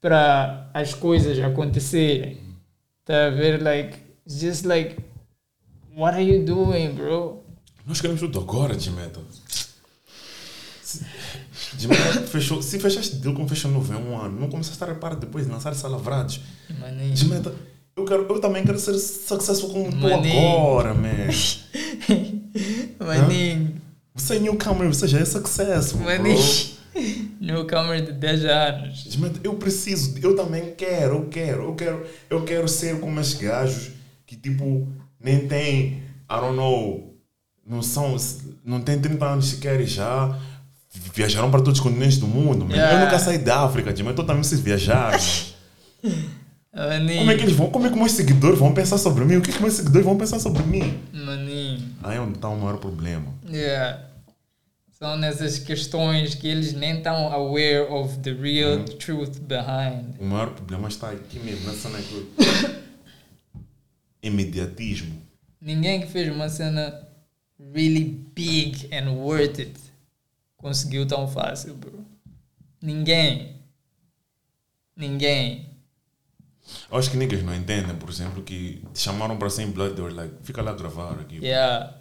para 0.00 0.70
as 0.74 0.94
coisas 0.94 1.38
acontecerem. 1.38 2.38
Tá 3.04 3.26
a 3.26 3.30
ver? 3.30 3.62
Like, 3.62 3.98
just 4.26 4.64
like, 4.64 4.96
what 5.96 6.14
are 6.14 6.22
you 6.22 6.44
doing, 6.44 6.92
bro? 6.94 7.42
Nós 7.86 8.00
queremos 8.00 8.20
tudo 8.20 8.38
agora, 8.40 8.78
Gimeta 8.78 9.20
fechou. 12.26 12.62
Se 12.62 12.78
fechaste 12.78 13.16
deal 13.16 13.34
como 13.34 13.48
fechou 13.48 13.70
no 13.70 13.80
um 13.80 14.18
ano, 14.18 14.40
não 14.40 14.48
começaste 14.48 14.82
a 14.82 14.86
reparar 14.86 15.16
depois 15.16 15.46
de 15.46 15.52
lançar 15.52 15.72
essa 15.72 15.88
lavrados. 15.88 16.40
Maninho. 16.78 17.16
Gimeta, 17.16 17.54
eu, 17.96 18.04
quero, 18.04 18.26
eu 18.28 18.40
também 18.40 18.64
quero 18.64 18.78
ser 18.78 18.98
successful 18.98 19.70
como 19.70 19.90
tu 19.90 20.06
agora, 20.06 20.94
man. 20.94 21.28
Maninho. 23.04 23.74
Você 24.14 24.36
é 24.36 24.38
newcomer, 24.40 24.88
você 24.88 25.06
já 25.06 25.18
é 25.20 25.24
successful, 25.24 26.00
bro. 26.00 26.08
Maninho. 26.08 26.38
Newcomer 27.52 28.04
de 28.04 28.12
10 28.12 28.44
anos. 28.44 29.18
Eu 29.42 29.54
preciso, 29.54 30.18
eu 30.22 30.36
também 30.36 30.74
quero, 30.76 31.14
eu 31.16 31.24
quero, 31.28 31.62
eu 31.64 31.74
quero, 31.74 32.06
eu 32.28 32.44
quero 32.44 32.68
ser 32.68 33.00
como 33.00 33.18
esses 33.20 33.34
gajos 33.34 33.90
que 34.26 34.36
tipo 34.36 34.86
nem 35.18 35.48
tem, 35.48 36.02
I 36.30 36.40
don't 36.40 36.54
know, 36.56 37.14
não 37.66 37.80
são, 37.82 38.14
não 38.64 38.80
tem 38.80 38.98
30 39.00 39.24
anos 39.24 39.46
sequer 39.46 39.80
e 39.80 39.86
já 39.86 40.38
viajaram 41.14 41.50
para 41.50 41.60
todos 41.60 41.78
os 41.78 41.82
continentes 41.82 42.18
do 42.18 42.26
mundo. 42.26 42.64
man. 42.64 42.72
Eu 42.72 42.76
Yeah. 42.76 43.04
nunca 43.04 43.18
saí 43.18 43.38
da 43.38 43.60
África, 43.62 43.94
Gimeta, 43.96 44.20
eu 44.20 44.26
também 44.26 44.40
preciso 44.42 44.62
viajar. 44.62 45.12
man. 46.02 46.10
Maninho. 46.74 47.18
Como 47.18 47.30
é 47.30 47.34
que 47.34 47.42
eles 47.42 47.56
vão, 47.56 47.70
como 47.70 47.86
é 47.86 47.90
que 47.90 47.96
meus 47.96 48.12
seguidores 48.12 48.58
vão 48.58 48.72
pensar 48.72 48.98
sobre 48.98 49.24
mim? 49.24 49.36
O 49.36 49.40
que, 49.40 49.50
que 49.52 49.60
meus 49.60 49.74
seguidores 49.74 50.04
vão 50.04 50.16
pensar 50.16 50.38
sobre 50.38 50.62
mim? 50.62 50.98
Maninho. 51.12 51.88
Aí 52.02 52.16
é 52.16 52.20
onde 52.20 52.34
está 52.34 52.48
o 52.48 52.56
maior 52.60 52.76
problema. 52.78 53.26
Yeah. 53.50 54.00
São 54.98 55.16
nessas 55.16 55.60
questões 55.60 56.34
que 56.34 56.48
eles 56.48 56.72
nem 56.72 56.96
estão 56.98 57.32
aware 57.32 57.88
of 57.88 58.18
the 58.18 58.32
real 58.32 58.84
truth 58.84 59.38
behind. 59.38 60.16
O 60.18 60.24
maior 60.24 60.52
problema 60.52 60.88
está 60.88 61.12
aqui 61.12 61.38
mesmo, 61.38 61.66
na 61.66 61.72
cena 61.72 61.98
que 62.02 62.26
imediatismo. 64.20 65.22
Ninguém 65.60 66.00
que 66.00 66.08
fez 66.08 66.34
uma 66.34 66.48
cena 66.48 67.08
really 67.72 68.26
big 68.34 68.92
and 68.92 69.12
worth 69.12 69.60
it 69.60 69.78
conseguiu 70.56 71.06
tão 71.06 71.28
fácil, 71.28 71.74
bro. 71.74 72.04
Ninguém. 72.82 73.54
Ninguém. 74.96 75.76
Eu 76.90 76.98
acho 76.98 77.12
que 77.12 77.16
niggas 77.16 77.44
não 77.44 77.54
entendem, 77.54 77.94
por 77.94 78.10
exemplo, 78.10 78.42
que 78.42 78.82
chamaram 78.96 79.36
para 79.36 79.48
ser 79.48 79.62
em 79.62 79.70
Blood, 79.70 79.94
they 79.94 80.04
were 80.04 80.14
like, 80.14 80.34
fica 80.42 80.60
lá 80.60 80.72
gravar 80.72 81.12
aqui. 81.20 81.36
Yeah. 81.36 81.97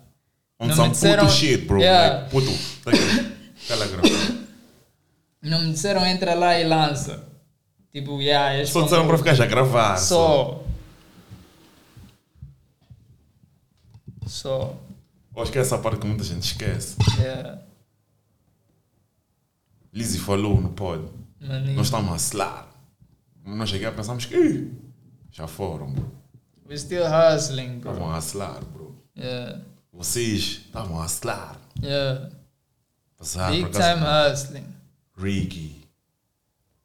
On 0.60 0.68
Não 0.68 0.76
some 0.76 0.88
me 0.90 0.94
disseram- 0.94 1.24
puto 1.26 1.36
shit, 1.36 1.66
bro. 1.66 1.80
Yeah. 1.80 2.18
Like, 2.20 2.32
puto, 2.32 2.52
gravar. 2.86 4.38
Não 5.42 5.60
me 5.62 5.72
disseram 5.74 6.06
entra 6.06 6.34
lá 6.34 6.60
e 6.60 6.64
lança. 6.68 7.28
Tipo, 7.94 8.22
yeah, 8.22 8.66
Só 8.66 8.82
disseram 8.84 9.08
para 9.08 9.18
ficar 9.18 9.34
já 9.36 9.44
a 9.44 9.48
gravar. 9.48 9.98
Só. 9.98 10.64
Só. 14.26 14.76
Eu 15.36 15.44
acho 15.44 15.52
que 15.52 15.58
é 15.58 15.62
essa 15.62 15.78
parte 15.78 16.00
que 16.00 16.08
muita 16.08 16.24
gente 16.24 16.44
esquece. 16.44 16.98
Yeah. 17.20 17.62
Lizzie 19.94 20.20
falou 20.20 20.60
no 20.60 20.70
pod. 20.70 21.08
Maninho. 21.40 21.76
Nós 21.76 21.88
estamos 21.88 22.12
a 22.12 22.16
hustlar. 22.16 22.68
Nós 23.46 23.70
cheguei 23.70 23.88
a 23.88 23.92
pensarmos 23.92 24.26
que 24.26 24.36
"Ih, 24.36 24.72
já 25.32 25.48
foram, 25.48 25.92
bro. 25.92 26.12
We're 26.66 26.78
still 26.78 27.04
hustling, 27.06 27.80
bro. 27.80 27.92
Estavam 27.92 28.12
a 28.12 28.18
hustlar, 28.18 28.64
bro. 28.66 28.96
Yeah. 29.18 29.62
Vocês 29.98 30.62
estavam 30.68 31.00
a 31.02 31.06
hustlar. 31.06 31.58
Yeah. 31.82 32.30
Passar 33.18 33.50
Big 33.52 33.72
time 33.72 34.00
hustling. 34.00 34.68
Ricky. 35.18 35.76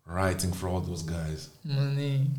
Writing 0.07 0.51
for 0.53 0.71
all 0.71 0.81
those 0.81 1.03
guys. 1.03 1.51
Maninho. 1.63 2.31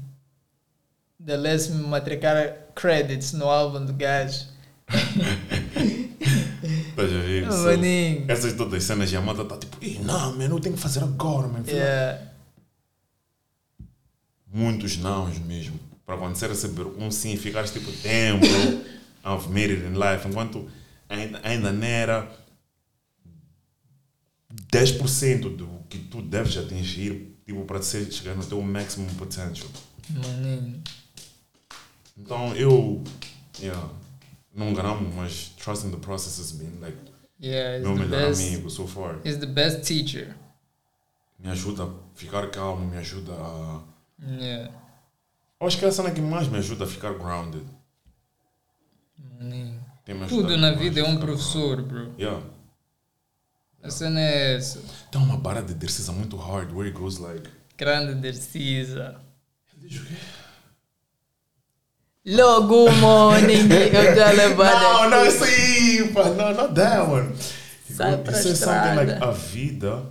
The 1.24 1.38
less 1.38 1.70
me 1.70 1.84
matricar 1.84 2.58
credits 2.74 3.34
no 3.34 3.46
álbum 3.46 3.86
do 3.86 3.94
gajo. 3.94 4.48
Estás 6.90 6.98
a 6.98 7.20
ver? 7.20 7.48
Maninho. 7.52 8.26
essas 8.28 8.54
todas 8.54 8.74
as 8.74 8.84
cenas 8.84 9.12
e 9.12 9.16
a 9.16 9.22
malta 9.22 9.44
está 9.44 9.58
tipo, 9.58 9.78
Ih, 9.80 10.00
não, 10.00 10.32
mano, 10.36 10.56
eu 10.56 10.60
tenho 10.60 10.76
que 10.76 10.82
fazer 10.82 11.04
agora, 11.04 11.48
mano. 11.48 11.66
Yeah. 11.68 12.20
Muitos 14.52 14.98
nãos 14.98 15.38
mesmo. 15.38 15.80
Para 16.04 16.16
acontecer 16.16 16.50
a 16.50 16.56
saber 16.56 16.88
um 16.98 17.12
sim, 17.12 17.38
ficares 17.38 17.72
tipo, 17.72 17.92
bro, 17.92 18.84
I've 19.24 19.50
made 19.50 19.72
it 19.72 19.86
in 19.86 19.96
life. 19.98 20.28
Enquanto 20.28 20.70
ainda, 21.10 21.40
ainda 21.44 21.72
não 21.72 21.88
era 21.88 22.30
10% 24.72 25.56
do 25.56 25.68
que 25.90 25.98
tu 26.00 26.22
deves 26.22 26.58
atingir, 26.58 27.38
tipo, 27.46 27.64
para 27.66 27.82
ser, 27.82 28.12
chegar 28.12 28.36
no 28.36 28.46
teu 28.46 28.62
maximum 28.62 29.08
potential. 29.16 29.70
Maninho. 30.10 30.82
Então 32.18 32.56
eu, 32.56 33.04
yeah, 33.60 33.90
não 34.54 34.74
gramo, 34.74 35.12
mas 35.16 35.50
trusting 35.58 35.90
the 35.92 35.98
process 35.98 36.40
has 36.40 36.52
been 36.52 36.80
like 36.80 36.98
Yeah, 37.40 37.80
meu 37.80 37.96
melhor 37.96 38.30
best. 38.30 38.42
amigo 38.42 38.70
so 38.70 38.88
far. 38.88 39.16
It's 39.26 39.38
the 39.38 39.48
best 39.48 39.82
teacher. 39.88 40.36
Me 41.40 41.50
ajuda 41.50 41.84
a 41.84 41.90
ficar 42.16 42.50
calmo, 42.52 42.86
me 42.90 42.98
ajuda 42.98 43.34
a. 43.34 43.82
Yeah. 44.26 44.72
Acho 45.60 45.78
que 45.78 45.86
é 45.86 45.88
a 45.88 45.92
cena 45.92 46.12
que 46.12 46.22
mais 46.22 46.48
me 46.48 46.58
ajuda 46.58 46.86
a 46.86 46.88
ficar 46.88 47.14
grounded. 47.18 47.66
Maninho. 49.24 49.80
Tudo 50.28 50.58
na 50.58 50.72
vida 50.72 51.00
é 51.00 51.04
um 51.04 51.18
professor, 51.18 51.82
bro. 51.82 52.14
Yeah. 52.20 52.44
A 53.82 53.90
cena 53.90 54.20
é 54.20 54.56
essa. 54.56 54.80
Tem 55.12 55.22
uma 55.22 55.38
barra 55.38 55.62
de 55.62 55.74
exercício 55.74 56.14
muito 56.14 56.38
hard 56.38 56.72
where 56.72 56.88
it 56.88 56.98
goes 56.98 57.18
like. 57.18 57.50
Grande 57.78 58.16
Dercisa. 58.16 59.20
Ele 59.78 59.88
diz 59.90 60.02
o 60.02 60.06
quê? 60.06 60.16
Logo 62.26 62.90
morning, 62.94 63.68
eu 63.70 64.16
já 64.16 64.32
levado. 64.32 64.82
Não, 64.82 65.10
não, 65.10 65.26
isso 65.26 65.44
aí, 65.44 66.10
pá, 66.14 66.24
não, 66.30 66.54
not 66.54 66.74
that 66.74 67.02
one. 67.02 67.36
Sai 67.90 68.18
pra 68.18 68.40
Isso 68.40 68.48
é 68.48 68.56
something 68.56 68.96
like 68.96 69.24
a 69.24 69.32
vida. 69.32 70.06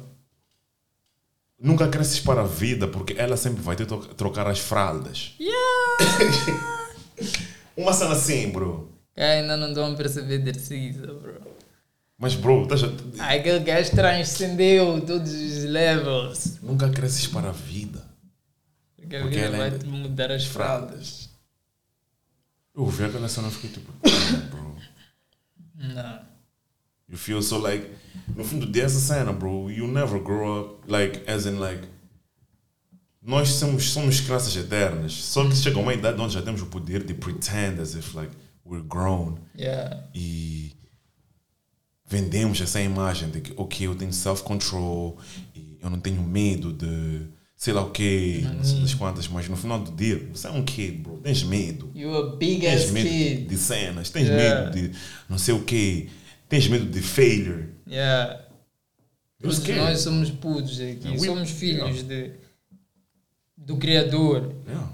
Nunca 1.58 1.88
cresces 1.88 2.20
para 2.20 2.42
a 2.42 2.46
vida 2.46 2.86
porque 2.86 3.14
ela 3.16 3.36
sempre 3.38 3.62
vai 3.62 3.76
ter 3.76 3.86
que 3.86 4.14
trocar 4.14 4.46
as 4.46 4.58
fraldas. 4.58 5.32
Uma 7.74 7.94
cena 7.94 8.12
assim, 8.12 8.50
bro. 8.50 8.91
Ainda 9.16 9.56
não 9.56 9.68
estão 9.68 9.92
a 9.92 9.96
perceber 9.96 10.38
Dercisa, 10.38 11.06
bro. 11.14 11.40
Mas, 12.18 12.34
bro, 12.34 12.62
estás 12.62 12.82
a- 12.84 13.32
Aquele 13.32 13.58
gajo 13.60 13.90
transcendeu 13.90 15.00
todos 15.04 15.32
os 15.32 15.64
levels. 15.64 16.58
nunca 16.62 16.88
cresces 16.88 17.26
para 17.26 17.48
a 17.48 17.52
vida. 17.52 18.04
Porque 18.96 19.16
a 19.16 19.24
vida 19.26 19.40
ela 19.40 19.56
vai 19.56 19.66
ainda- 19.66 19.78
te 19.80 19.86
mudar 19.86 20.30
as 20.30 20.44
fraldas. 20.46 21.28
Eu 22.74 22.82
ouvi 22.84 23.04
aquela 23.04 23.28
cena 23.28 23.48
e 23.48 23.50
fiquei 23.50 23.70
tipo, 23.70 23.92
"Damn, 24.02 24.48
bro. 24.48 24.76
Não. 25.74 26.20
You 27.08 27.18
feel 27.18 27.42
so 27.42 27.58
like, 27.58 27.90
no 28.34 28.42
fim 28.44 28.58
do 28.58 28.66
dia, 28.66 28.84
essa 28.84 28.98
cena, 29.00 29.32
bro, 29.32 29.70
you 29.70 29.86
never 29.86 30.18
grow 30.20 30.60
up, 30.60 30.90
like, 30.90 31.28
as 31.30 31.44
in, 31.44 31.56
like, 31.58 31.86
nós 33.20 33.50
somos, 33.50 33.90
somos 33.90 34.20
crianças 34.20 34.56
eternas. 34.56 35.12
Só 35.12 35.46
que 35.46 35.54
chega 35.54 35.78
uma 35.78 35.92
idade 35.92 36.18
onde 36.20 36.32
já 36.34 36.40
temos 36.40 36.62
o 36.62 36.66
poder 36.66 37.04
de 37.04 37.12
pretend 37.12 37.80
as 37.80 37.94
if, 37.94 38.14
like, 38.14 38.32
we're 38.64 38.84
grown. 38.86 39.38
Yeah. 39.58 40.08
E 40.14 40.72
vendemos 42.06 42.60
essa 42.60 42.80
imagem 42.80 43.30
de 43.30 43.40
que, 43.40 43.52
ok, 43.56 43.86
eu 43.86 43.94
tenho 43.94 44.12
self-control 44.12 45.18
e 45.54 45.78
eu 45.80 45.88
não 45.90 45.98
tenho 46.00 46.22
medo 46.22 46.72
de 46.72 47.22
sei 47.56 47.72
lá 47.72 47.82
o 47.84 47.90
quê, 47.92 48.42
não 48.56 48.64
sei 48.64 48.80
das 48.80 48.92
quantas, 48.92 49.28
mas 49.28 49.48
no 49.48 49.56
final 49.56 49.78
do 49.78 49.92
dia, 49.92 50.18
você 50.32 50.48
é 50.48 50.50
um 50.50 50.64
kid, 50.64 50.98
bro, 50.98 51.18
tens 51.18 51.44
medo. 51.44 51.92
You 51.94 52.16
a 52.16 52.36
big 52.36 52.60
Tens 52.62 52.90
medo 52.90 53.08
kid. 53.08 53.46
de 53.46 53.56
cenas, 53.56 54.10
tens 54.10 54.26
Yeah. 54.28 54.64
medo 54.70 54.72
de 54.90 54.98
não 55.28 55.38
sei 55.38 55.54
o 55.54 55.62
quê, 55.62 56.08
tens 56.48 56.66
medo 56.66 56.86
de 56.86 57.00
failure. 57.00 57.68
Yeah. 57.88 58.32
You're 59.40 59.54
Todos 59.54 59.58
scared. 59.58 59.80
nós 59.80 60.00
somos 60.00 60.30
putos 60.30 60.80
aqui. 60.80 61.06
Yeah, 61.06 61.12
we- 61.20 61.26
somos 61.26 61.50
filhos 61.50 62.00
yeah. 62.00 62.08
de, 62.08 62.32
do 63.56 63.76
Criador. 63.76 64.52
Yeah. 64.66 64.90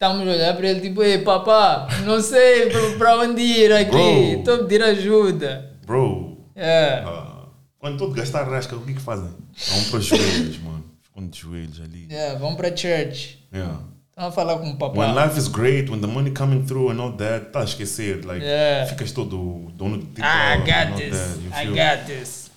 Estamos 0.00 0.28
a 0.28 0.30
olhar 0.30 0.56
para 0.56 0.68
ele 0.68 0.80
tipo, 0.80 1.02
ei 1.02 1.18
papá, 1.18 1.88
não 2.04 2.20
sei 2.22 2.70
para 2.96 3.16
onde 3.18 3.42
ir 3.42 3.72
aqui. 3.72 4.36
Estou 4.38 4.54
a 4.54 4.58
pedir 4.58 4.82
ajuda. 4.82 5.72
Bro, 5.84 6.38
Yeah. 6.56 7.08
ah, 7.08 7.46
quando 7.80 7.98
todo 7.98 8.12
gastar 8.14 8.44
rasca, 8.48 8.76
o 8.76 8.80
que 8.82 8.94
que 8.94 9.00
fazem? 9.00 9.28
Vão 9.28 9.84
para 9.90 9.98
os 9.98 10.04
joelhos, 10.06 10.58
mano. 10.62 10.84
Ficam 11.02 11.26
de 11.28 11.38
joelhos 11.40 11.80
ali. 11.80 12.06
Yeah, 12.10 12.38
vamos 12.38 12.56
para 12.56 12.68
church. 12.76 13.44
Yeah. 13.52 13.80
Estão 14.10 14.28
a 14.28 14.32
falar 14.32 14.58
com 14.58 14.64
o 14.64 14.70
When 14.70 14.76
papá. 14.78 15.24
life 15.26 15.38
is 15.38 15.48
great, 15.48 15.88
when 15.90 16.00
the 16.00 16.06
money 16.06 16.30
coming 16.32 16.64
through 16.64 16.90
and 16.92 17.00
all 17.00 17.12
that, 17.16 17.46
tá 17.52 17.60
a 17.60 17.64
esquecer. 17.64 18.24
Like, 18.24 18.44
Yeah. 18.44 18.86
ficas 18.86 19.10
todo 19.12 19.70
dono 19.74 19.98
de 19.98 20.06
ti 20.06 20.22
Ah, 20.22 20.54
I 20.54 20.58
got 20.58 20.96
this. 20.96 21.16
that, 21.16 21.62
I 21.62 21.66
got 21.66 22.06
this. 22.06 22.50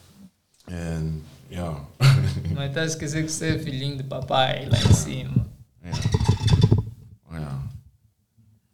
And, 0.67 1.21
yeah. 1.51 1.75
Mas 2.55 2.69
está 2.69 2.81
a 2.81 2.85
esquecer 2.85 3.23
que 3.25 3.31
você 3.31 3.55
é 3.55 3.59
filhinho 3.59 3.97
de 3.97 4.03
papai 4.03 4.67
lá 4.69 4.77
em 4.77 4.93
cima. 4.93 5.47
Yeah. 5.83 5.99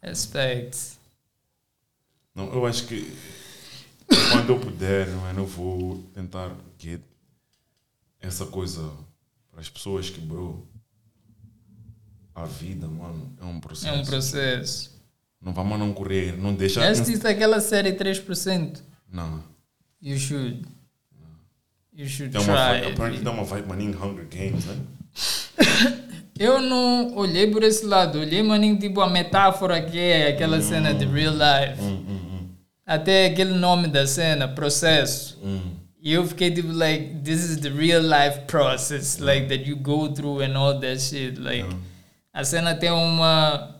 Respect. 0.09 0.97
Não, 2.33 2.53
eu 2.53 2.65
acho 2.65 2.85
que 2.87 3.11
quando 4.31 4.49
eu 4.53 4.59
puder, 4.59 5.07
mano, 5.09 5.41
eu 5.41 5.45
vou 5.45 6.03
tentar 6.13 6.55
get 6.79 7.01
essa 8.19 8.45
coisa 8.45 8.91
para 9.51 9.59
as 9.61 9.69
pessoas 9.69 10.09
que, 10.09 10.21
bro, 10.21 10.67
a 12.33 12.45
vida, 12.45 12.87
mano, 12.87 13.35
é 13.41 13.45
um 13.45 13.59
processo. 13.59 13.93
É 13.93 13.97
um 13.99 14.05
processo. 14.05 14.97
Não 15.41 15.53
vamos 15.53 15.77
não 15.79 15.93
correr, 15.93 16.37
não 16.37 16.53
deixar. 16.53 16.81
Já 16.81 16.89
assististe 16.91 17.27
aquela 17.27 17.59
série 17.59 17.93
3%? 17.93 18.81
Não. 19.11 19.43
You 20.01 20.17
should. 20.17 20.65
You 21.93 22.07
should 22.07 22.31
Tem 22.31 22.43
try. 22.43 22.91
apparently 22.91 23.23
tem 23.23 23.31
uma 23.33 23.43
vibe 23.43 23.67
maninho 23.67 24.03
Hunger 24.03 24.27
Games, 24.27 24.65
né? 24.65 24.77
Eu 26.39 26.61
não 26.61 27.15
olhei 27.15 27.47
por 27.49 27.63
esse 27.63 27.85
lado, 27.85 28.19
olhei 28.19 28.43
maninho 28.43 28.77
tipo 28.77 29.01
a 29.01 29.09
metáfora 29.09 29.81
que 29.81 29.97
é 29.97 30.27
aquela 30.29 30.61
cena 30.61 30.93
de 30.93 31.05
real 31.05 31.33
life. 31.33 31.81
Hum, 31.81 32.47
Até 32.85 33.25
aquele 33.25 33.53
nome 33.53 33.87
da 33.87 34.05
cena, 34.05 34.47
processo. 34.47 35.37
hum. 35.43 35.75
E 36.01 36.13
eu 36.13 36.25
fiquei 36.25 36.51
tipo 36.51 36.71
like, 36.71 37.15
this 37.23 37.43
is 37.43 37.57
the 37.57 37.69
real 37.69 38.01
life 38.01 38.41
process, 38.47 39.17
like 39.17 39.47
that 39.47 39.67
you 39.69 39.75
go 39.75 40.07
through 40.13 40.41
and 40.41 40.55
all 40.57 40.79
that 40.79 41.01
shit. 41.01 41.37
Like, 41.39 41.65
a 42.31 42.43
cena 42.45 42.75
tem 42.75 42.91
uma, 42.91 43.75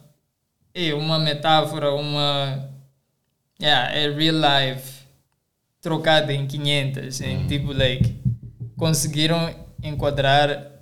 é 0.73 0.93
uma 0.93 1.19
metáfora, 1.19 1.93
uma, 1.93 2.69
yeah, 3.61 3.93
é 3.95 4.09
real 4.09 4.35
life 4.35 5.03
trocada 5.81 6.33
em 6.33 6.45
500, 6.47 7.21
em 7.21 7.47
tipo 7.47 7.71
like, 7.71 8.15
conseguiram 8.75 9.49
enquadrar 9.81 10.76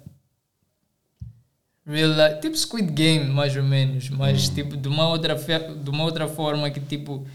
real 1.85 2.39
tipo 2.41 2.57
Squid 2.57 2.91
Game 2.91 3.25
mais 3.25 3.55
ou 3.55 3.63
menos, 3.63 4.09
mas 4.09 4.49
tipo 4.49 4.75
de 4.75 4.87
uma 4.87 5.07
outra 5.07 5.35
de 5.35 5.89
uma 5.89 6.03
outra 6.03 6.27
forma 6.27 6.69
que 6.69 6.79
tipo 6.79 7.25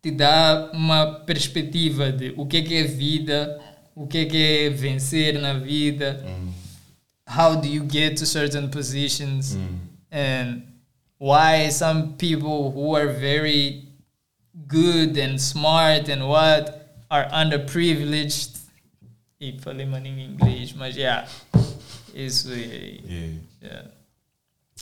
te 0.00 0.10
dá 0.10 0.70
uma 0.72 1.20
perspectiva 1.26 2.12
de 2.12 2.32
o 2.36 2.46
que 2.46 2.58
é 2.58 2.62
que 2.62 2.74
é 2.74 2.84
vida, 2.84 3.60
o 3.94 4.06
que 4.06 4.18
é 4.18 4.24
que 4.24 4.36
é 4.36 4.70
vencer 4.70 5.40
na 5.40 5.54
vida, 5.54 6.24
how 7.28 7.56
do 7.56 7.66
you 7.66 7.84
get 7.90 8.16
to 8.16 8.24
certain 8.24 8.68
positions, 8.68 9.58
and 10.12 10.62
why 11.18 11.68
some 11.70 12.14
people 12.16 12.70
who 12.70 12.94
are 12.94 13.12
very 13.12 13.88
good 14.68 15.18
and 15.18 15.38
smart 15.38 16.08
and 16.08 16.26
what 16.26 16.72
are 17.10 17.28
underprivileged. 17.32 18.56
E 19.40 19.56
falei 19.60 19.86
maninho 19.86 20.18
em 20.18 20.30
inglês, 20.32 20.72
mas 20.72 20.96
yeah, 20.96 21.28
isso 22.26 22.48
Yeah. 22.52 23.40
yeah, 23.62 23.90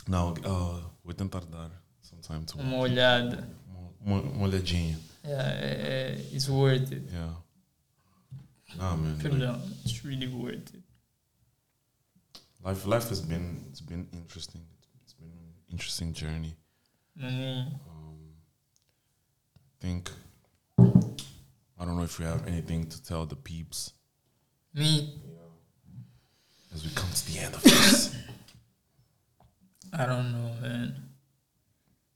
Não, 0.07 0.31
uh, 0.33 0.91
vou 1.03 1.13
tentar 1.13 1.45
dar 1.45 1.71
some 2.01 2.21
time 2.21 2.45
to 2.45 2.57
uma 2.59 2.77
olhada. 2.77 3.49
uma, 4.01 4.21
uma 4.21 4.43
olhadinha. 4.43 4.97
Yeah, 5.23 6.19
it's 6.33 6.47
worth 6.47 6.91
it. 6.91 7.03
Yeah. 7.11 7.35
Nah, 8.77 8.95
man. 8.95 9.17
like, 9.17 9.59
it's 9.85 10.03
really 10.05 10.27
worth 10.27 10.73
it. 10.73 10.83
life, 12.63 12.85
life 12.85 13.09
has 13.09 13.21
been 13.21 13.65
it's 13.69 13.81
been 13.81 14.07
interesting. 14.13 14.61
It's 15.03 15.13
been 15.13 15.31
an 15.31 15.53
interesting 15.69 16.13
journey. 16.13 16.55
Maninho. 17.15 17.71
think 19.79 20.11
I 20.79 21.85
don't 21.85 21.95
know 21.95 22.03
if 22.03 22.19
you 22.19 22.25
have 22.25 22.47
anything 22.47 22.87
to 22.89 23.01
tell 23.03 23.25
the 23.27 23.35
peeps 23.35 23.93
Me, 24.73 25.13
as 26.77 26.83
we 26.83 26.91
come 26.91 27.09
to 27.09 27.31
the 27.31 27.39
end 27.39 27.55
of 27.55 27.63
this. 27.63 28.15
I 29.91 30.05
don't 30.05 30.31
know, 30.31 30.53
man. 30.61 30.95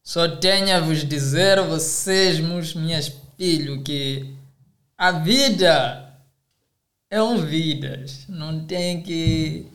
Só 0.04 0.28
tenho 0.38 0.76
a 0.76 0.80
vos 0.80 1.04
dizer, 1.04 1.58
a 1.58 1.64
vocês, 1.64 2.40
meus 2.40 2.76
minhas 2.76 3.12
filhos, 3.38 3.82
que 3.84 4.36
a 4.98 5.12
vida 5.12 6.14
é 7.10 7.22
um 7.22 7.38
vidas. 7.44 8.26
Não 8.28 8.66
tem 8.66 9.02
que 9.02 9.66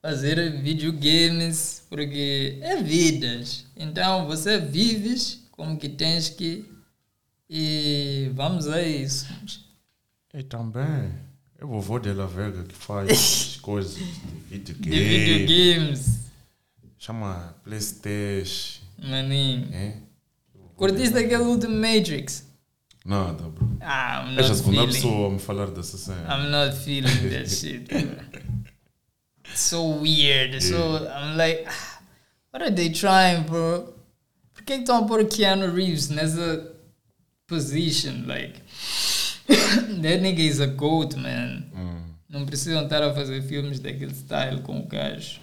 fazer 0.00 0.62
videogames, 0.62 1.84
porque 1.88 2.58
é 2.62 2.76
vidas. 2.80 3.64
Então 3.76 4.26
você 4.26 4.58
vives 4.58 5.42
como 5.50 5.78
que 5.78 5.88
tens 5.88 6.28
que 6.28 6.64
E 7.48 8.30
vamos 8.34 8.68
a 8.68 8.82
isso. 8.82 9.26
E 10.34 10.42
também, 10.42 11.12
é 11.58 11.64
o 11.64 11.68
vovô 11.68 11.98
de 11.98 12.12
La 12.12 12.26
Vega 12.26 12.62
que 12.64 12.74
faz 12.74 13.10
as 13.10 13.56
coisas 13.60 13.94
de 13.96 14.58
De 14.58 14.58
videogame. 14.58 15.44
videogames. 15.44 16.20
Chama 16.98 17.54
Playstation. 17.64 18.82
Maninho. 18.98 19.68
É? 19.72 19.94
Curtiste 20.76 21.18
aquele 21.18 21.42
último 21.44 21.74
Matrix? 21.76 22.44
Nada, 23.04 23.44
bro. 23.44 23.68
Ah, 23.80 24.24
I'm 24.26 24.38
a 24.38 24.42
not 24.42 24.54
segunda 24.56 24.80
feeling. 24.80 24.92
pessoa 24.94 25.28
a 25.28 25.30
me 25.30 25.38
falar 25.38 25.70
dessa 25.70 25.96
cena. 25.96 26.26
I'm 26.28 26.50
not 26.50 26.74
feeling 26.76 27.30
that 27.30 27.48
shit. 27.54 27.86
bro. 27.88 28.00
It's 29.48 29.60
so 29.60 29.86
weird. 30.00 30.60
So 30.62 31.06
I'm 31.06 31.36
like, 31.36 31.64
ah, 31.68 32.00
what 32.50 32.62
are 32.62 32.70
they 32.74 32.90
trying, 32.90 33.44
bro? 33.44 33.94
Por 34.52 34.64
que 34.64 34.74
que 34.74 34.80
estão 34.82 35.04
a 35.04 35.06
pôr 35.06 35.24
Keanu 35.28 35.72
Reeves 35.72 36.08
nessa 36.08 36.72
position? 37.46 38.24
Like, 38.26 38.60
that 39.46 40.20
nigga 40.22 40.40
is 40.40 40.60
a 40.60 40.66
goat, 40.66 41.14
man. 41.16 41.70
Hum, 41.74 42.14
Não 42.28 42.44
precisam 42.46 42.84
estar 42.84 43.02
a 43.02 43.14
fazer 43.14 43.42
filmes 43.42 43.78
daquele 43.80 44.14
style 44.14 44.60
com 44.62 44.80
o 44.80 44.86
gajo. 44.86 45.40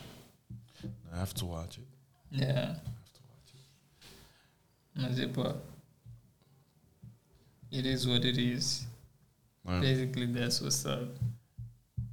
I 1.14 1.20
have 1.20 1.34
to 1.36 1.46
watch 1.48 1.80
it. 1.80 1.88
Yeah. 2.32 2.80
Mas 4.96 5.20
é 5.20 5.28
pá. 5.28 5.56
It 7.72 7.88
is 7.88 8.06
what 8.06 8.26
it 8.28 8.38
is. 8.40 8.88
É, 9.66 9.80
Basically, 9.80 10.28
that's 10.28 10.62
what's 10.62 10.86
up. 10.86 11.10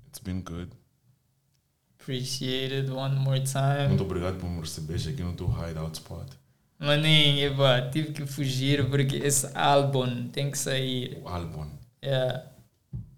It's 0.09 0.19
been 0.23 0.41
good. 0.43 0.71
Appreciate 2.01 2.73
it 2.73 2.91
one 2.91 3.17
more 3.17 3.41
time. 3.41 3.89
Muito 3.89 4.05
obrigado 4.05 4.39
por 4.39 4.49
me 4.49 4.61
receberes 4.61 5.07
aqui 5.07 5.23
no 5.23 5.35
teu 5.35 5.49
hideout 5.49 5.95
spot. 5.99 6.29
Maninho, 6.79 7.47
epá, 7.53 7.91
tive 7.91 8.12
que 8.12 8.25
fugir 8.25 8.89
porque 8.89 9.17
esse 9.17 9.47
álbum 9.55 10.29
tem 10.29 10.51
que 10.51 10.57
sair. 10.59 11.21
O 11.23 11.29
álbum. 11.29 11.67
Yeah. 12.05 12.45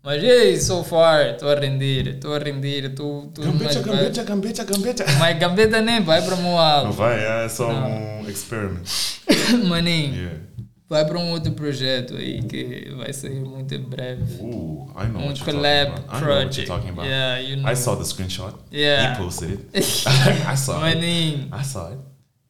Mas 0.04 0.20
ei, 0.22 0.60
so 0.60 0.82
far, 0.82 1.30
estou 1.34 1.48
a 1.50 1.54
render, 1.54 2.08
estou 2.14 2.34
a 2.34 2.38
render, 2.38 2.86
estou. 2.86 3.28
Gambeta, 3.38 3.80
gambeta, 3.80 4.24
gambeta, 4.24 4.64
gambeta. 4.64 5.04
Mas 5.20 5.38
gambeta 5.38 5.80
nem 5.80 6.02
vai 6.02 6.20
para 6.22 6.34
o 6.34 6.38
meu 6.38 6.50
Não 6.52 6.58
álbum. 6.58 6.90
vai, 6.90 7.44
é 7.44 7.48
só 7.48 7.72
Não. 7.72 8.22
um 8.22 8.28
experiment. 8.28 8.84
Maninho, 9.68 10.14
Yeah. 10.14 10.40
vai 10.88 11.04
para 11.06 11.18
um 11.18 11.30
outro 11.30 11.52
projeto 11.52 12.16
aí 12.16 12.42
que 12.42 12.92
vai 12.96 13.12
sair 13.12 13.44
muito 13.44 13.72
em 13.76 13.80
breve. 13.82 14.42
Ooh, 14.42 14.90
I 14.96 15.06
know 15.06 15.20
Um 15.22 15.26
what 15.28 15.38
you're 15.40 15.52
collab 15.52 15.90
talking 15.94 16.02
about. 16.02 16.16
I 16.16 16.20
know 16.20 16.28
what 16.28 16.42
project. 16.42 16.56
you're 16.58 16.66
talking 16.66 16.90
about. 16.90 17.06
Yeah, 17.08 17.38
you 17.40 17.56
know. 17.58 17.70
I 17.70 17.76
saw 17.76 17.94
the 17.94 18.04
screenshot. 18.04 18.54
Yeah. 18.72 19.14
He 19.14 19.22
posted 19.22 19.50
it. 19.52 19.68
I 20.48 20.56
saw 20.56 20.84
it. 20.84 20.96
Maninho, 20.96 21.48
I 21.52 21.62
saw 21.62 21.92
it. 21.92 21.98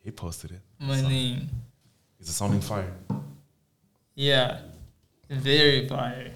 He 0.02 0.10
posted 0.10 0.52
it. 0.52 0.60
maninho. 0.80 1.42
It's 2.18 2.30
a 2.30 2.32
sounding 2.32 2.62
fire. 2.62 2.94
Yeah. 4.14 4.58
Very 5.40 5.88
fire. 5.88 6.32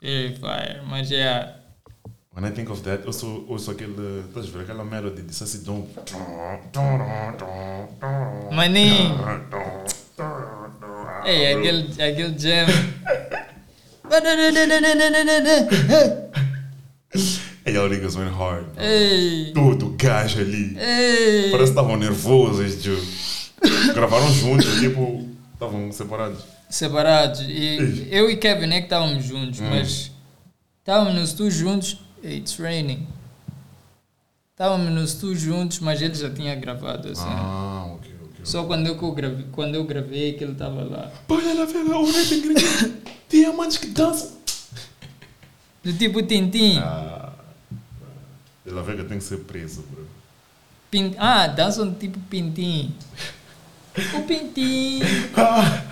Very 0.00 0.36
fire. 0.36 0.82
Mas 0.88 1.10
yeah. 1.10 1.56
When 2.30 2.44
I 2.44 2.50
think 2.50 2.70
of 2.70 2.82
that, 2.84 3.04
also, 3.06 3.44
also 3.48 3.72
aquele, 3.72 4.24
estás 4.28 4.48
a 4.48 4.50
ver 4.50 4.62
aquela 4.62 4.84
melody 4.84 5.22
de 5.22 5.34
Sassy 5.34 5.58
Dom. 5.58 5.86
Maninho. 8.52 9.18
Ei, 11.26 11.52
aquele, 11.52 11.92
aquele 12.02 12.38
jam. 12.38 12.66
Hey, 17.64 17.74
y'all 17.74 17.88
niggas 17.88 18.16
went 18.16 18.32
hard. 18.32 18.66
Ei. 18.78 19.52
Todo 19.52 19.90
gajo 19.96 20.40
ali. 20.40 20.76
Ei. 20.78 21.50
Parece 21.50 21.72
que 21.72 21.78
estavam 21.78 21.96
nervosos, 21.96 22.82
Joe. 22.82 22.98
Gravaram 23.94 24.32
juntos, 24.32 24.80
tipo, 24.80 25.28
estavam 25.52 25.92
separados. 25.92 26.44
Separados. 26.72 27.40
E 27.42 28.08
eu 28.10 28.30
e 28.30 28.36
Kevin 28.38 28.70
é 28.72 28.78
que 28.78 28.86
estávamos 28.86 29.22
juntos, 29.24 29.60
Hum. 29.60 29.68
mas 29.68 30.10
estávamos 30.80 31.14
no 31.14 31.22
estúdio 31.22 31.50
juntos. 31.58 31.98
It's 32.24 32.56
raining. 32.58 33.06
Estávamos 34.52 34.90
no 34.90 35.04
estúdio 35.04 35.36
juntos, 35.38 35.80
mas 35.80 36.00
ele 36.00 36.14
já 36.14 36.30
tinha 36.30 36.54
gravado 36.54 37.08
assim. 37.08 37.20
Ah, 37.26 37.84
ok, 37.94 38.10
ok. 38.24 38.40
Só 38.44 38.64
quando 38.64 38.86
eu, 38.86 39.12
gravei, 39.12 39.46
quando 39.52 39.74
eu 39.74 39.84
gravei 39.84 40.32
que 40.32 40.44
ele 40.44 40.52
estava 40.52 40.82
lá. 40.84 41.10
Olha 41.28 41.54
lá, 41.54 41.64
velho, 41.66 41.94
o 41.98 42.10
rap 42.10 42.32
inglês. 42.34 42.90
Diamantes 43.28 43.76
que 43.76 43.88
dançam. 43.88 44.32
Do 45.84 45.92
tipo 45.92 46.22
Tintim. 46.22 46.78
Ah, 46.78 47.32
La 48.64 48.80
Vega 48.82 49.04
tem 49.04 49.18
que 49.18 49.24
ser 49.24 49.38
preso, 49.40 49.82
bro. 49.90 50.06
Pin- 50.90 51.16
ah, 51.18 51.48
dançam 51.48 51.92
tipo 51.92 52.18
Pintim. 52.30 52.94
O 54.14 54.22
Pintim. 54.22 55.00
De 55.00 55.91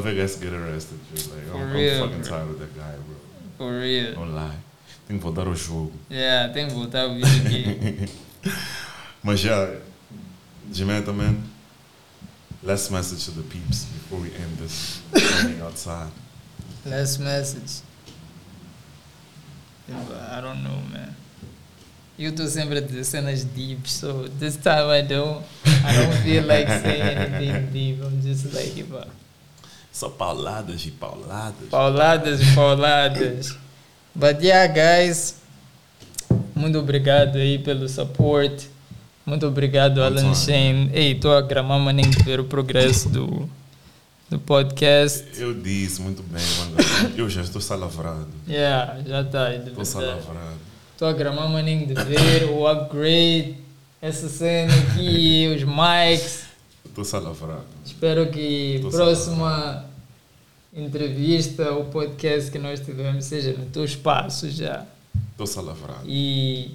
Vega 0.00 0.22
has 0.22 0.36
get 0.36 0.52
arrested, 0.52 0.98
Joe. 1.14 1.34
Like, 1.34 1.54
I'm, 1.54 1.72
real, 1.72 2.04
I'm 2.04 2.08
fucking 2.08 2.22
bro. 2.22 2.30
tired 2.30 2.50
of 2.50 2.58
that 2.58 2.76
guy, 2.76 2.92
bro. 2.92 3.16
For 3.58 3.78
real. 3.78 4.14
Don't 4.14 4.34
lie. 4.34 4.56
Tem 5.06 5.18
que 5.18 5.22
voltar 5.24 5.46
ao 5.46 5.54
jogo. 5.54 5.92
Yeah, 6.08 6.52
tem 6.52 6.68
que 6.68 6.74
voltar 6.74 7.06
o 7.06 7.14
vídeo 7.14 7.46
aqui. 7.46 8.08
Mas 9.22 9.40
já, 9.40 9.68
Jimena, 10.72 11.12
man, 11.12 11.42
last 12.62 12.90
message 12.90 13.24
to 13.24 13.32
the 13.32 13.42
peeps 13.42 13.84
before 13.84 14.20
we 14.20 14.28
end 14.28 14.56
this 14.58 15.02
meeting 15.12 15.60
outside. 15.62 16.10
Last 16.86 17.18
message. 17.18 17.82
I 19.88 20.40
don't 20.40 20.62
know, 20.62 20.80
man. 20.92 21.14
Eu 22.18 22.30
estou 22.30 22.46
sempre 22.46 22.78
a 22.78 22.80
dizer 22.80 23.04
cenas 23.04 23.44
deep, 23.44 23.88
so 23.88 24.28
this 24.38 24.56
time 24.56 24.90
I 24.90 25.02
don't. 25.02 25.42
I 25.64 25.96
don't 25.96 26.22
feel 26.22 26.44
like 26.46 26.68
saying 26.68 27.02
anything 27.02 27.72
deep. 27.72 28.02
I'm 28.02 28.20
just 28.22 28.52
like, 28.54 28.74
tipo, 28.74 29.02
Só 29.92 30.08
pauladas 30.08 30.84
e 30.86 30.90
pauladas. 30.90 31.68
pauladas 31.70 32.40
e 32.40 32.54
pauladas. 32.54 33.56
But 34.14 34.42
yeah, 34.42 34.66
guys, 34.72 35.36
muito 36.54 36.78
obrigado 36.78 37.36
aí 37.36 37.58
pelo 37.58 37.88
support. 37.88 38.64
Muito 39.26 39.46
obrigado, 39.46 40.02
Alan 40.02 40.34
Shane. 40.34 40.90
Ei, 40.92 41.12
estou 41.12 41.32
a 41.32 41.40
gramar, 41.40 41.78
maninho, 41.78 42.10
ver 42.24 42.40
o 42.40 42.44
progresso 42.44 43.08
do, 43.08 43.48
do 44.28 44.38
podcast. 44.38 45.24
Eu 45.36 45.54
disse 45.54 46.00
muito 46.00 46.22
bem, 46.22 46.42
mano. 46.58 46.76
Eu 47.16 47.28
já 47.28 47.42
estou 47.42 47.60
salavrado. 47.60 48.28
Yeah, 48.48 49.00
já 49.06 49.20
está. 49.22 49.54
Estou 49.54 49.84
salavrado. 49.84 50.58
Estou 50.92 51.08
a 51.08 51.12
gramar, 51.12 51.48
maninho, 51.48 51.86
de 51.86 51.94
ver 51.94 52.44
o 52.50 52.66
upgrade, 52.66 53.56
essa 54.02 54.28
cena 54.28 54.72
aqui, 54.74 55.54
os 55.56 55.62
mics. 55.64 56.49
Estou 56.90 57.04
salavrado. 57.04 57.64
Espero 57.84 58.28
que 58.30 58.78
Tô 58.82 58.90
próxima 58.90 59.84
entrevista 60.74 61.70
ou 61.72 61.84
podcast 61.86 62.50
que 62.50 62.58
nós 62.58 62.80
tivermos 62.80 63.24
seja 63.24 63.52
no 63.52 63.66
teu 63.66 63.84
espaço 63.84 64.50
já. 64.50 64.84
Estou 65.32 65.46
salavrado. 65.46 66.02
E 66.06 66.72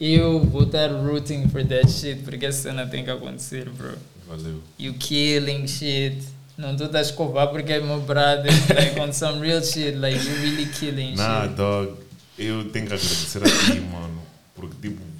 eu 0.00 0.40
vou 0.40 0.64
estar 0.64 0.88
rooting 0.90 1.48
for 1.48 1.64
that 1.64 1.90
shit, 1.90 2.22
porque 2.22 2.46
essa 2.46 2.62
cena 2.70 2.86
tem 2.86 3.04
que 3.04 3.10
acontecer, 3.10 3.68
bro. 3.70 3.92
Valeu. 4.28 4.60
You 4.78 4.94
killing 4.94 5.66
shit. 5.66 6.22
Não 6.58 6.72
estou 6.72 6.90
a 6.92 7.00
escovar 7.00 7.48
porque 7.48 7.72
é 7.72 7.80
meu 7.80 8.00
brother, 8.00 8.52
like 8.76 8.98
on 9.00 9.12
some 9.12 9.40
real 9.40 9.62
shit, 9.62 9.96
like 9.96 10.16
you 10.18 10.34
really 10.36 10.66
killing 10.66 11.14
Nah, 11.16 11.44
shit. 11.44 11.54
dog. 11.56 11.92
Eu 12.38 12.64
tenho 12.70 12.86
que 12.86 12.94
agradecer 12.94 13.42
a 13.42 13.46
ti, 13.72 13.80
mano. 13.80 14.20
Porque, 14.54 14.76
tipo. 14.88 15.11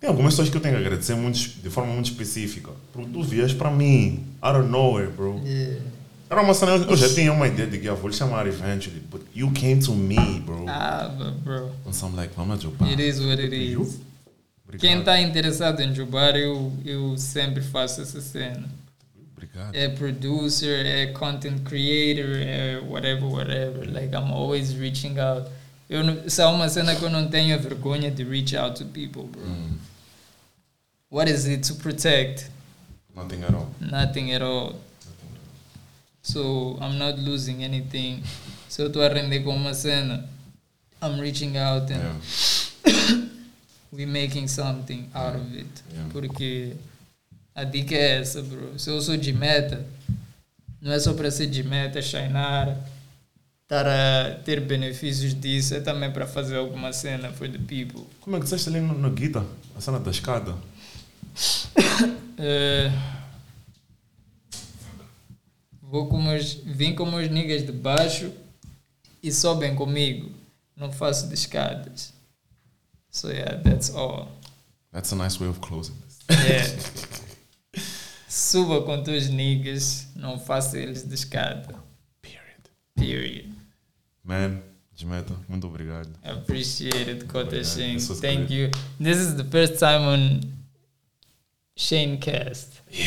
Tem 0.00 0.08
algumas 0.08 0.34
pessoas 0.34 0.50
que 0.50 0.56
eu 0.56 0.60
tenho 0.60 0.74
que 0.74 0.80
agradecer 0.80 1.14
muito, 1.14 1.38
de 1.38 1.70
forma 1.70 1.92
muito 1.92 2.10
específica. 2.10 2.70
Porque 2.92 3.10
tu 3.10 3.22
vias 3.22 3.52
para 3.52 3.70
mim, 3.70 4.24
out 4.42 4.60
of 4.60 4.68
nowhere, 4.68 5.10
bro. 5.10 5.40
Yeah. 5.44 5.80
Era 6.28 6.42
uma 6.42 6.54
cena, 6.54 6.72
eu 6.72 6.96
já 6.96 7.08
tinha 7.14 7.32
uma 7.32 7.46
ideia 7.46 7.68
de 7.68 7.78
que 7.78 7.86
eu 7.86 7.96
vou 7.96 8.10
lhe 8.10 8.16
chamar 8.16 8.46
eventually, 8.46 9.00
but 9.10 9.22
you 9.34 9.50
came 9.52 9.80
to 9.80 9.94
me, 9.94 10.40
bro. 10.40 10.64
Ah, 10.68 11.08
but 11.16 11.34
bro. 11.42 11.70
And 11.86 11.92
so 11.92 12.08
I'm 12.08 12.16
like, 12.16 12.34
vamos 12.36 12.58
ajudar. 12.58 12.86
It 12.88 13.00
is 13.00 13.20
what 13.20 13.40
it 13.40 13.54
is. 13.54 14.00
Quem 14.78 14.98
está 14.98 15.20
interessado 15.20 15.80
em 15.80 15.94
jubar, 15.94 16.34
eu, 16.36 16.72
eu 16.84 17.16
sempre 17.16 17.62
faço 17.62 18.02
essa 18.02 18.20
cena. 18.20 18.68
Obrigado. 19.36 19.74
É 19.74 19.88
producer, 19.88 20.84
é 20.84 21.06
content 21.12 21.62
creator, 21.62 22.36
é 22.36 22.80
whatever, 22.88 23.24
whatever. 23.24 23.92
Like, 23.92 24.14
I'm 24.14 24.32
always 24.32 24.72
reaching 24.74 25.18
out. 25.20 25.48
Eu, 25.88 26.02
não- 26.04 26.28
se 26.28 26.42
há 26.42 26.48
uma 26.48 26.68
cena 26.68 26.94
que 26.96 27.02
eu 27.04 27.10
não 27.10 27.28
tenho 27.28 27.58
vergonha 27.60 28.10
de 28.10 28.24
reach 28.24 28.56
out 28.56 28.76
to 28.78 28.84
people, 28.86 29.22
bro. 29.24 29.42
Hum, 29.42 29.78
What 31.10 31.30
is 31.30 31.46
it 31.46 31.66
to 31.68 31.76
protect? 31.76 32.50
nothing 33.14 33.42
at 33.44 33.54
all. 33.54 33.70
Nothing 33.80 34.32
at 34.34 34.42
all. 34.42 34.74
So, 36.22 36.76
I'm 36.80 36.98
not 36.98 37.18
losing 37.20 37.62
anything. 37.64 38.22
Se 38.68 38.82
eu 38.82 38.88
estou 38.88 39.02
a 39.02 39.08
render 39.08 39.40
com 39.44 39.54
uma 39.54 39.72
cena, 39.72 40.28
I'm 41.00 41.20
reaching 41.20 41.56
out 41.56 41.90
and 41.92 42.00
Yeah. 42.84 43.28
we 43.92 44.04
making 44.06 44.48
something 44.48 45.08
out 45.14 45.36
of 45.36 45.56
it. 45.56 45.66
Yeah. 45.94 46.08
Porque 46.12 46.72
a 47.54 47.62
dica 47.64 47.94
é 47.94 48.18
essa, 48.20 48.42
bro. 48.42 48.76
Se 48.78 48.90
eu 48.90 49.00
sou 49.00 49.16
de 49.16 49.32
meta, 49.32 49.86
não 50.82 50.92
é 50.92 50.98
só 50.98 51.14
para 51.14 51.30
ser 51.30 51.46
de 51.46 51.62
meta, 51.62 52.02
shinar, 52.02 52.76
estar 53.66 53.86
a 53.86 54.36
ter 54.44 54.60
benefícios 54.60 55.34
disso, 55.34 55.74
é 55.74 55.80
também 55.80 56.12
para 56.12 56.26
fazer 56.26 56.56
alguma 56.56 56.92
cena 56.92 57.32
for 57.32 57.48
the 57.48 57.58
people. 57.58 58.04
Como 58.20 58.36
é 58.36 58.38
que 58.38 58.44
disseste 58.44 58.68
ali 58.68 58.80
no, 58.80 58.94
no 58.94 59.10
guita? 59.10 59.44
A 59.76 59.80
cena 59.80 59.98
da 59.98 60.10
escada? 60.10 60.54
Eh, 62.38 62.90
Vou 65.88 66.08
com 66.08 66.20
meus, 66.20 66.54
vim 66.54 66.94
com 66.94 67.06
meus 67.06 67.30
niggas 67.30 67.64
de 67.64 67.70
baixo 67.72 68.32
e 69.22 69.32
sobem 69.32 69.74
comigo. 69.74 70.30
Não 70.76 70.92
faço 70.92 71.28
de 71.28 71.34
escadas. 71.34 72.12
So 73.10 73.30
yeah, 73.30 73.56
that's 73.62 73.90
all. 73.94 74.28
That's 74.92 75.12
a 75.12 75.16
nice 75.16 75.38
way 75.38 75.48
of 75.48 75.60
closing 75.60 75.94
this. 76.04 76.18
Yeah. 76.28 76.82
Suba 78.28 78.82
com 78.82 79.02
teus 79.02 79.28
niggas, 79.28 80.08
não 80.14 80.38
faça 80.38 80.76
eles 80.76 81.06
de 81.06 81.14
escada. 81.14 81.74
Period. 82.20 82.62
Period. 82.94 83.55
Man, 84.26 84.60
Jimeta, 84.96 85.34
muito 85.48 85.66
obrigado. 85.66 86.08
I 86.24 86.30
appreciate 86.30 87.08
it, 87.10 87.26
Kota 87.28 87.62
Shane. 87.62 87.98
Thank 88.00 88.48
good. 88.48 88.50
you. 88.50 88.70
This 88.98 89.18
is 89.18 89.36
the 89.36 89.44
first 89.44 89.78
time 89.78 90.02
on 90.02 90.40
Shane 91.76 92.18
Cast. 92.18 92.80
Yeah. 92.90 93.06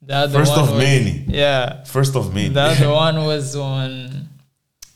The 0.00 0.14
other 0.14 0.38
First 0.38 0.52
one 0.52 0.60
of 0.60 0.70
was, 0.70 0.78
many. 0.78 1.24
Yeah. 1.28 1.84
First 1.84 2.16
of 2.16 2.32
many. 2.32 2.48
The 2.50 2.60
other 2.62 2.88
one 3.06 3.24
was 3.26 3.56
on 3.56 4.28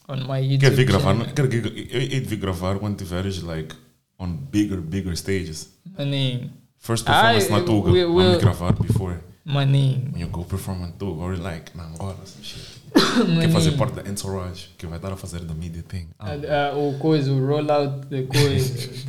on 0.08 0.26
my 0.26 0.40
YouTube. 0.40 0.60
Quero 0.60 0.76
vir 0.76 0.84
gravar, 0.86 1.14
channel. 1.16 1.34
quero 1.34 1.48
que- 1.48 1.88
eu 1.90 2.20
de 2.20 2.20
vir 2.20 2.38
gravar 2.38 2.78
quando 2.78 2.96
tiveres 2.96 3.42
like 3.42 3.74
on 4.18 4.36
bigger, 4.50 4.80
bigger 4.80 5.16
stages. 5.16 5.68
Maninho. 5.98 6.50
First 6.78 7.04
performance 7.04 7.46
Ah, 7.50 7.58
na 7.58 7.64
Tuga, 7.64 7.90
we- 7.92 8.04
we'll- 8.06 8.40
gravar 8.40 8.72
before. 8.72 9.20
Maninho. 9.44 10.12
When 10.12 10.20
you 10.20 10.28
go 10.28 10.44
perform 10.44 10.84
in 10.84 10.92
Tuga, 10.92 11.20
or 11.20 11.36
like 11.36 11.74
na 11.76 11.84
Angola, 11.88 12.16
some 12.24 12.42
shit. 12.42 12.71
Quer 12.94 13.50
fazer 13.50 13.72
parte 13.76 13.94
da 13.94 14.08
Entourage, 14.10 14.68
que 14.78 14.86
vai 14.86 14.98
estar 14.98 15.12
a 15.12 15.16
fazer 15.16 15.40
the 15.40 15.54
media 15.54 15.82
thing. 15.82 16.08
Ah, 16.18 16.32
Uh, 16.34 16.78
uh, 16.78 16.94
o 16.94 16.98
coisa, 16.98 17.32
o 17.32 17.38
rollout 17.46 18.06
the 18.08 18.22
coisa, 18.24 18.88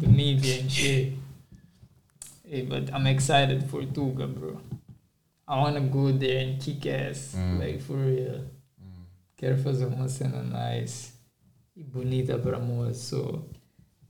the 0.00 0.06
media 0.06 0.60
and 0.62 0.70
shit. 0.70 1.12
Hey, 2.48 2.62
but 2.62 2.90
I'm 2.92 3.06
excited 3.06 3.64
for 3.68 3.82
Tuga, 3.84 4.26
bro. 4.26 4.60
I 5.48 5.56
wanna 5.58 5.80
go 5.80 6.12
there 6.12 6.44
and 6.44 6.60
kick 6.60 6.86
ass, 6.86 7.34
Mm. 7.36 7.58
like 7.58 7.80
for 7.80 7.96
real. 7.96 8.44
Quero 9.36 9.56
fazer 9.58 9.86
uma 9.86 10.08
cena 10.08 10.42
nice 10.42 11.12
e 11.76 11.82
bonita 11.84 12.38
para 12.38 12.58
nós. 12.58 12.96
So 12.96 13.44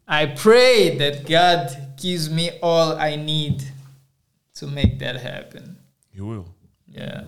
I 0.06 0.26
pray 0.26 0.97
that 0.98 1.24
God 1.26 1.97
gives 1.97 2.28
me 2.28 2.51
all 2.62 2.97
I 2.97 3.16
need 3.16 3.62
to 4.60 4.66
make 4.68 4.98
that 5.01 5.16
happen. 5.16 5.76
You 6.14 6.26
will. 6.26 6.44
Yeah, 6.86 7.24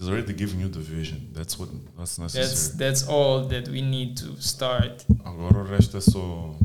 He's 0.00 0.08
already 0.08 0.32
giving 0.32 0.60
you 0.60 0.68
the 0.70 0.78
vision. 0.80 1.28
That's 1.34 1.58
what 1.58 1.68
that's 1.98 2.16
that's 2.16 2.34
necessary. 2.34 2.78
that's 2.78 3.06
all 3.06 3.44
that 3.48 3.68
we 3.68 3.82
need 3.82 4.16
to 4.16 4.34
start. 4.40 5.04
Agora 5.26 5.58
o 5.58 5.64
resto 5.64 5.98
é 5.98 6.00
só. 6.00 6.56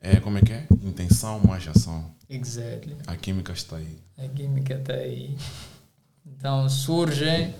É, 0.00 0.20
como 0.20 0.38
é 0.38 0.42
que 0.42 0.52
é? 0.52 0.68
Intenção 0.84 1.40
mais 1.40 1.66
ação. 1.66 2.14
Exactly. 2.30 2.94
A 3.08 3.16
química 3.16 3.52
está 3.52 3.78
aí. 3.78 3.98
A 4.16 4.28
química 4.28 4.74
está 4.74 4.92
aí. 4.94 5.36
Então 6.24 6.68
surgem, 6.68 7.52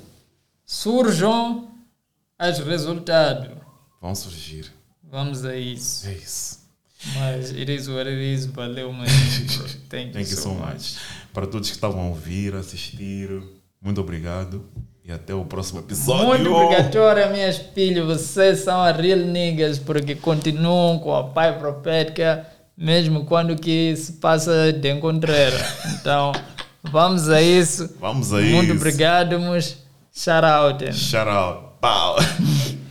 surjam 0.64 1.72
os 2.38 2.58
resultados. 2.60 3.50
Vão 4.00 4.14
surgir. 4.14 4.72
Vamos 5.02 5.44
a 5.44 5.56
isso. 5.56 6.06
É 6.06 6.12
isso. 6.12 6.60
Mas 7.16 7.50
it 7.50 7.68
is 7.74 7.88
what 7.88 8.08
it 8.08 8.20
is. 8.22 8.46
Valeu, 8.46 8.92
mano. 8.94 9.10
Thank, 9.88 10.12
Thank 10.12 10.30
you 10.30 10.36
so 10.36 10.54
much. 10.54 10.98
Para 11.34 11.48
todos 11.48 11.68
que 11.68 11.74
estavam 11.74 12.00
a 12.00 12.04
ouvir, 12.06 12.54
assistir, 12.54 13.28
muito 13.82 14.00
obrigado. 14.00 14.64
E 15.04 15.10
até 15.12 15.34
o 15.34 15.44
próximo 15.44 15.80
episódio. 15.80 16.26
Muito 16.26 16.50
obrigatória, 16.54 17.28
minhas 17.28 17.58
filhas. 17.58 18.06
Vocês 18.06 18.60
são 18.60 18.80
a 18.80 18.92
real 18.92 19.18
niggas 19.18 19.78
porque 19.78 20.14
continuam 20.14 20.98
com 21.00 21.14
a 21.14 21.24
pai 21.24 21.58
profética, 21.58 22.46
mesmo 22.78 23.24
quando 23.26 23.56
que 23.56 23.94
se 23.96 24.12
passa 24.12 24.72
de 24.72 24.90
encontrar. 24.90 25.50
Então, 26.00 26.32
vamos 26.84 27.28
a 27.28 27.42
isso. 27.42 27.94
Vamos 28.00 28.32
a 28.32 28.40
Muito 28.40 28.66
isso. 28.72 28.76
obrigado, 28.76 29.38
mas 29.40 29.76
shout 30.14 30.46
out. 30.46 30.92
Shout 30.94 31.28
out. 31.28 31.64
Pau. 31.80 32.16